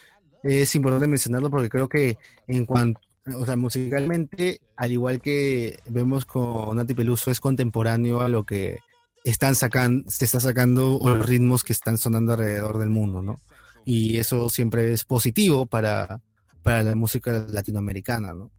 [0.43, 3.01] es importante mencionarlo porque creo que en cuanto,
[3.35, 8.81] o sea, musicalmente, al igual que vemos con Nati Peluso, es contemporáneo a lo que
[9.25, 13.41] están sacando, se está sacando los ritmos que están sonando alrededor del mundo, ¿no?
[13.85, 16.21] Y eso siempre es positivo para,
[16.63, 18.51] para la música latinoamericana, ¿no?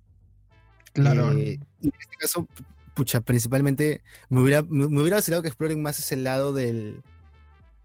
[0.94, 1.32] Claro.
[1.34, 2.48] Eh, en este caso,
[2.94, 7.02] pucha, principalmente me hubiera, me, hubiera vacilado que exploren más ese lado del,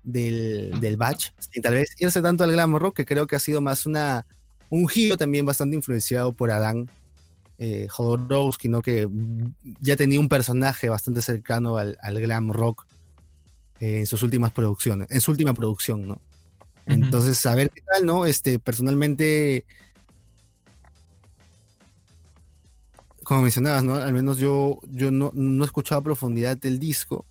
[0.02, 3.40] del, del batch, y tal vez irse tanto al glam rock, que creo que ha
[3.40, 4.26] sido más una,
[4.70, 6.90] un giro también bastante influenciado por Adán
[7.58, 8.82] eh, Jodorowsky, ¿no?
[8.82, 9.08] que
[9.80, 12.86] ya tenía un personaje bastante cercano al, al glam rock
[13.80, 16.20] eh, en sus últimas producciones, en su última producción, ¿no?
[16.86, 18.26] Entonces, a ver qué tal, ¿no?
[18.26, 19.64] Este, personalmente,
[23.22, 23.94] como mencionabas, ¿no?
[23.96, 27.24] Al menos yo, yo no, no he escuchado a profundidad el disco,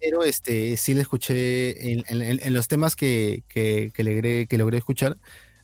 [0.00, 5.16] pero este, sí le escuché en, los temas que, que, logré, que logré escuchar,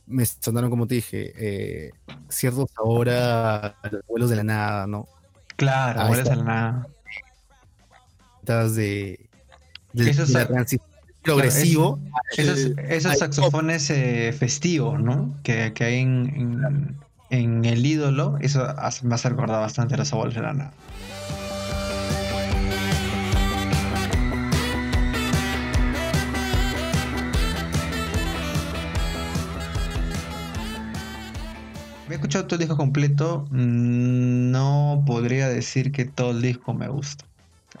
[0.05, 1.91] me sonaron, como te dije, eh,
[2.27, 5.07] ciertos ahora los vuelos de la nada, ¿no?
[5.55, 6.87] Claro, vuelos de la nada.
[8.41, 9.29] De,
[9.93, 10.92] de, de la transición
[11.23, 11.99] progresivo.
[12.37, 15.33] esos, saxofones eh, festivos, ¿no?
[15.43, 18.63] Que, hay en, el ídolo, eso
[19.03, 20.73] me hace recordar bastante a los abuelos de la nada.
[32.07, 36.73] Me he escuchado todo el disco completo, mm, no podría decir que todo el disco
[36.73, 37.25] me gusta.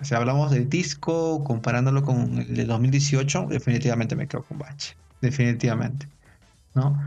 [0.03, 4.95] Si hablamos del disco, comparándolo con el de 2018, definitivamente me quedo con Bache.
[5.21, 6.07] Definitivamente.
[6.75, 6.99] ¿No?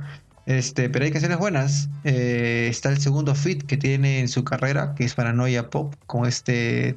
[0.47, 1.89] Este, pero hay canciones buenas.
[2.05, 6.27] Eh, está el segundo fit que tiene en su carrera, que es Paranoia Pop, con
[6.27, 6.97] este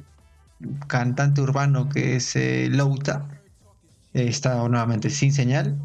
[0.86, 3.28] cantante urbano que es eh, Louta.
[4.14, 5.76] Eh, está nuevamente sin señal.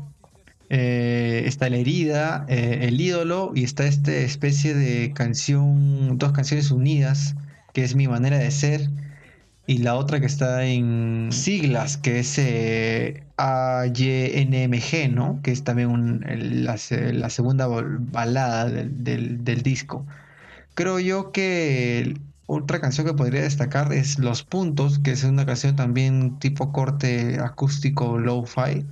[0.70, 7.36] está La Herida, El Ídolo y está esta especie de canción, dos canciones unidas,
[7.74, 8.90] que es Mi Manera de Ser
[9.68, 15.40] y la otra que está en siglas, que es eh, AYNMG, ¿no?
[15.42, 16.24] Que es también
[16.64, 16.78] la,
[17.30, 20.06] segunda balada del, disco.
[20.76, 25.76] Creo yo que otra canción que podría destacar es Los Puntos, que es una canción
[25.76, 28.86] también tipo corte acústico low-fi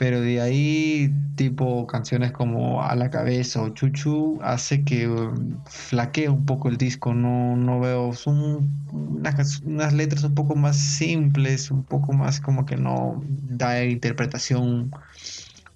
[0.00, 6.26] pero de ahí, tipo canciones como A la cabeza o Chuchu, hace que um, flaquee
[6.30, 7.12] un poco el disco.
[7.12, 8.14] No, no veo.
[8.14, 14.90] Son unas, letras un poco más simples, un poco más como que no da interpretación.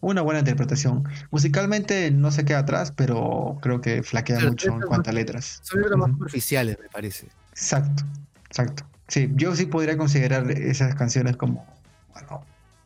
[0.00, 1.04] Una buena interpretación.
[1.30, 5.60] Musicalmente no se queda atrás, pero creo que flaquea mucho en cuanto a letras.
[5.64, 7.28] Son letras más superficiales, me parece.
[7.50, 8.04] Exacto,
[8.46, 8.86] exacto.
[9.06, 11.66] Sí, yo sí podría considerar esas canciones como,
[12.14, 12.42] bueno,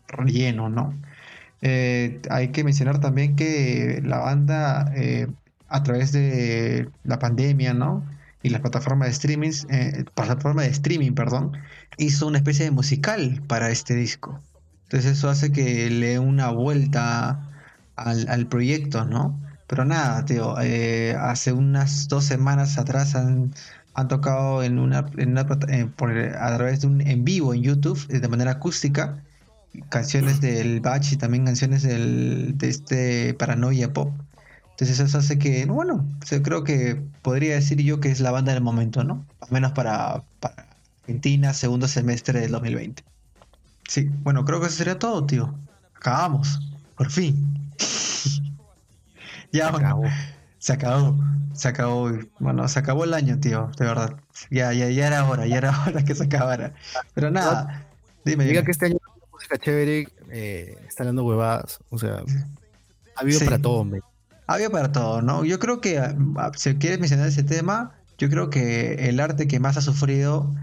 [0.09, 0.94] relleno, ¿no?
[1.60, 5.28] Eh, hay que mencionar también que la banda, eh,
[5.68, 8.05] a través de la pandemia, ¿no?
[8.43, 11.52] Y la plataforma de streaming, eh, plataforma de streaming, perdón,
[11.97, 14.40] hizo una especie de musical para este disco.
[14.85, 17.40] Entonces eso hace que le dé una vuelta
[17.97, 19.39] al, proyecto, ¿no?
[19.66, 23.52] Pero nada, tío, hace unas dos semanas atrás han,
[24.09, 28.52] tocado en una, en una a través de un en vivo en YouTube de manera
[28.52, 29.22] acústica
[29.88, 34.12] canciones del Batch y también canciones del, de este Paranoia Pop.
[34.70, 36.06] Entonces eso hace que, bueno,
[36.44, 39.26] creo que podría decir yo que es la banda del momento, ¿no?
[39.40, 40.22] Al menos para,
[41.02, 43.02] Argentina, segundo semestre del 2020.
[43.88, 45.52] Sí, bueno, creo que eso sería todo, tío.
[45.96, 46.60] Acabamos.
[46.96, 47.72] Por fin.
[49.52, 50.05] ya, se acabó.
[50.59, 51.16] Se acabó.
[51.55, 52.12] Se acabó.
[52.38, 54.14] Bueno, se acabó el año, tío, de verdad.
[54.50, 56.72] Ya, ya, ya era hora, ya era hora que se acabara.
[57.14, 57.84] Pero nada,
[58.24, 58.44] dime.
[58.44, 58.98] Diga que este año
[59.49, 61.81] música chévere eh, está dando huevadas.
[61.91, 62.23] O sea,
[63.16, 64.01] ha habido para todo, hombre.
[64.47, 65.45] Ha habido para todo, ¿no?
[65.45, 69.61] Yo creo que, ah, si quieres mencionar ese tema, yo creo que el arte que
[69.61, 70.55] más ha sufrido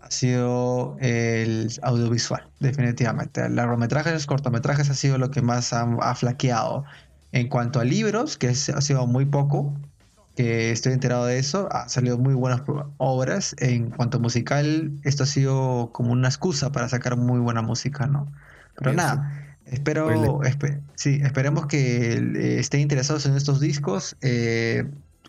[0.00, 3.48] ha sido el audiovisual, definitivamente.
[3.48, 6.84] Largometrajes, cortometrajes ha sido lo que más ha, flaqueado.
[7.32, 9.74] En cuanto a libros, que ha sido muy poco,
[10.36, 12.62] que estoy enterado de eso, ha salido muy buenas
[12.98, 13.54] obras.
[13.58, 18.06] En cuanto a musical, esto ha sido como una excusa para sacar muy buena música,
[18.06, 18.32] ¿no?
[18.76, 20.40] Pero nada, espero,
[20.96, 24.16] sí, esperemos que estén interesados en estos discos.
[24.20, 24.84] Eh,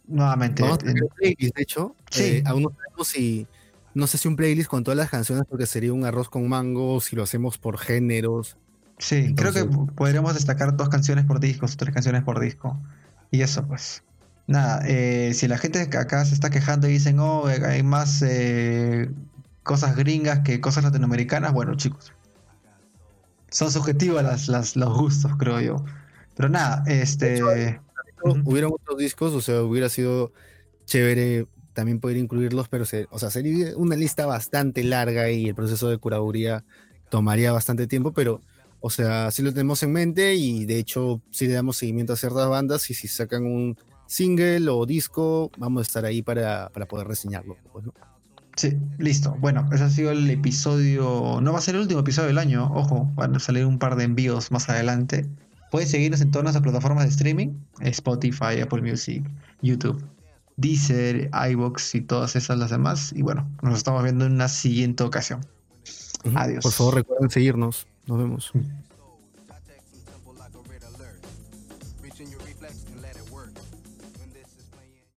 [0.07, 0.63] nuevamente.
[0.63, 2.23] de hecho, sí.
[2.23, 3.47] Eh, aún no sabemos si
[3.95, 6.99] no sé si un playlist con todas las canciones, porque sería un arroz con mango,
[6.99, 8.57] si lo hacemos por géneros.
[8.97, 9.65] Sí, creo que
[9.95, 12.77] podríamos destacar dos canciones por disco, tres canciones por disco.
[13.31, 14.03] Y eso, pues.
[14.47, 19.09] Nada, eh, si la gente acá se está quejando y dicen, oh, hay más eh,
[19.63, 22.13] cosas gringas que cosas latinoamericanas, bueno, chicos.
[23.49, 25.85] Son subjetivos las, las, los gustos, creo yo.
[26.35, 27.41] Pero nada, este.
[28.43, 30.31] Hubieron otros discos, o sea, hubiera sido
[30.85, 35.89] chévere también poder incluirlos, pero o sea, sería una lista bastante larga y el proceso
[35.89, 36.63] de curaduría
[37.09, 38.41] tomaría bastante tiempo, pero,
[38.79, 42.17] o sea, sí lo tenemos en mente y de hecho sí le damos seguimiento a
[42.17, 43.77] ciertas bandas y si sacan un
[44.07, 47.57] single o disco, vamos a estar ahí para, poder reseñarlo.
[47.71, 47.85] Pues,
[48.55, 49.35] sí, listo.
[49.39, 52.71] Bueno, ese ha sido el episodio, no va a ser el último episodio del año,
[52.73, 55.25] ojo, van a salir un par de envíos más adelante.
[55.71, 57.49] Puedes seguirnos en todas las plataformas de streaming,
[57.81, 59.23] Spotify, Apple Music,
[59.61, 60.03] YouTube.
[60.57, 63.11] Deezer, iBox y todas esas las demás.
[63.13, 65.45] Y bueno, nos estamos viendo en una siguiente ocasión.
[66.33, 66.63] Adiós.
[66.63, 67.87] Por favor, recuerden seguirnos.
[68.07, 68.51] Nos vemos.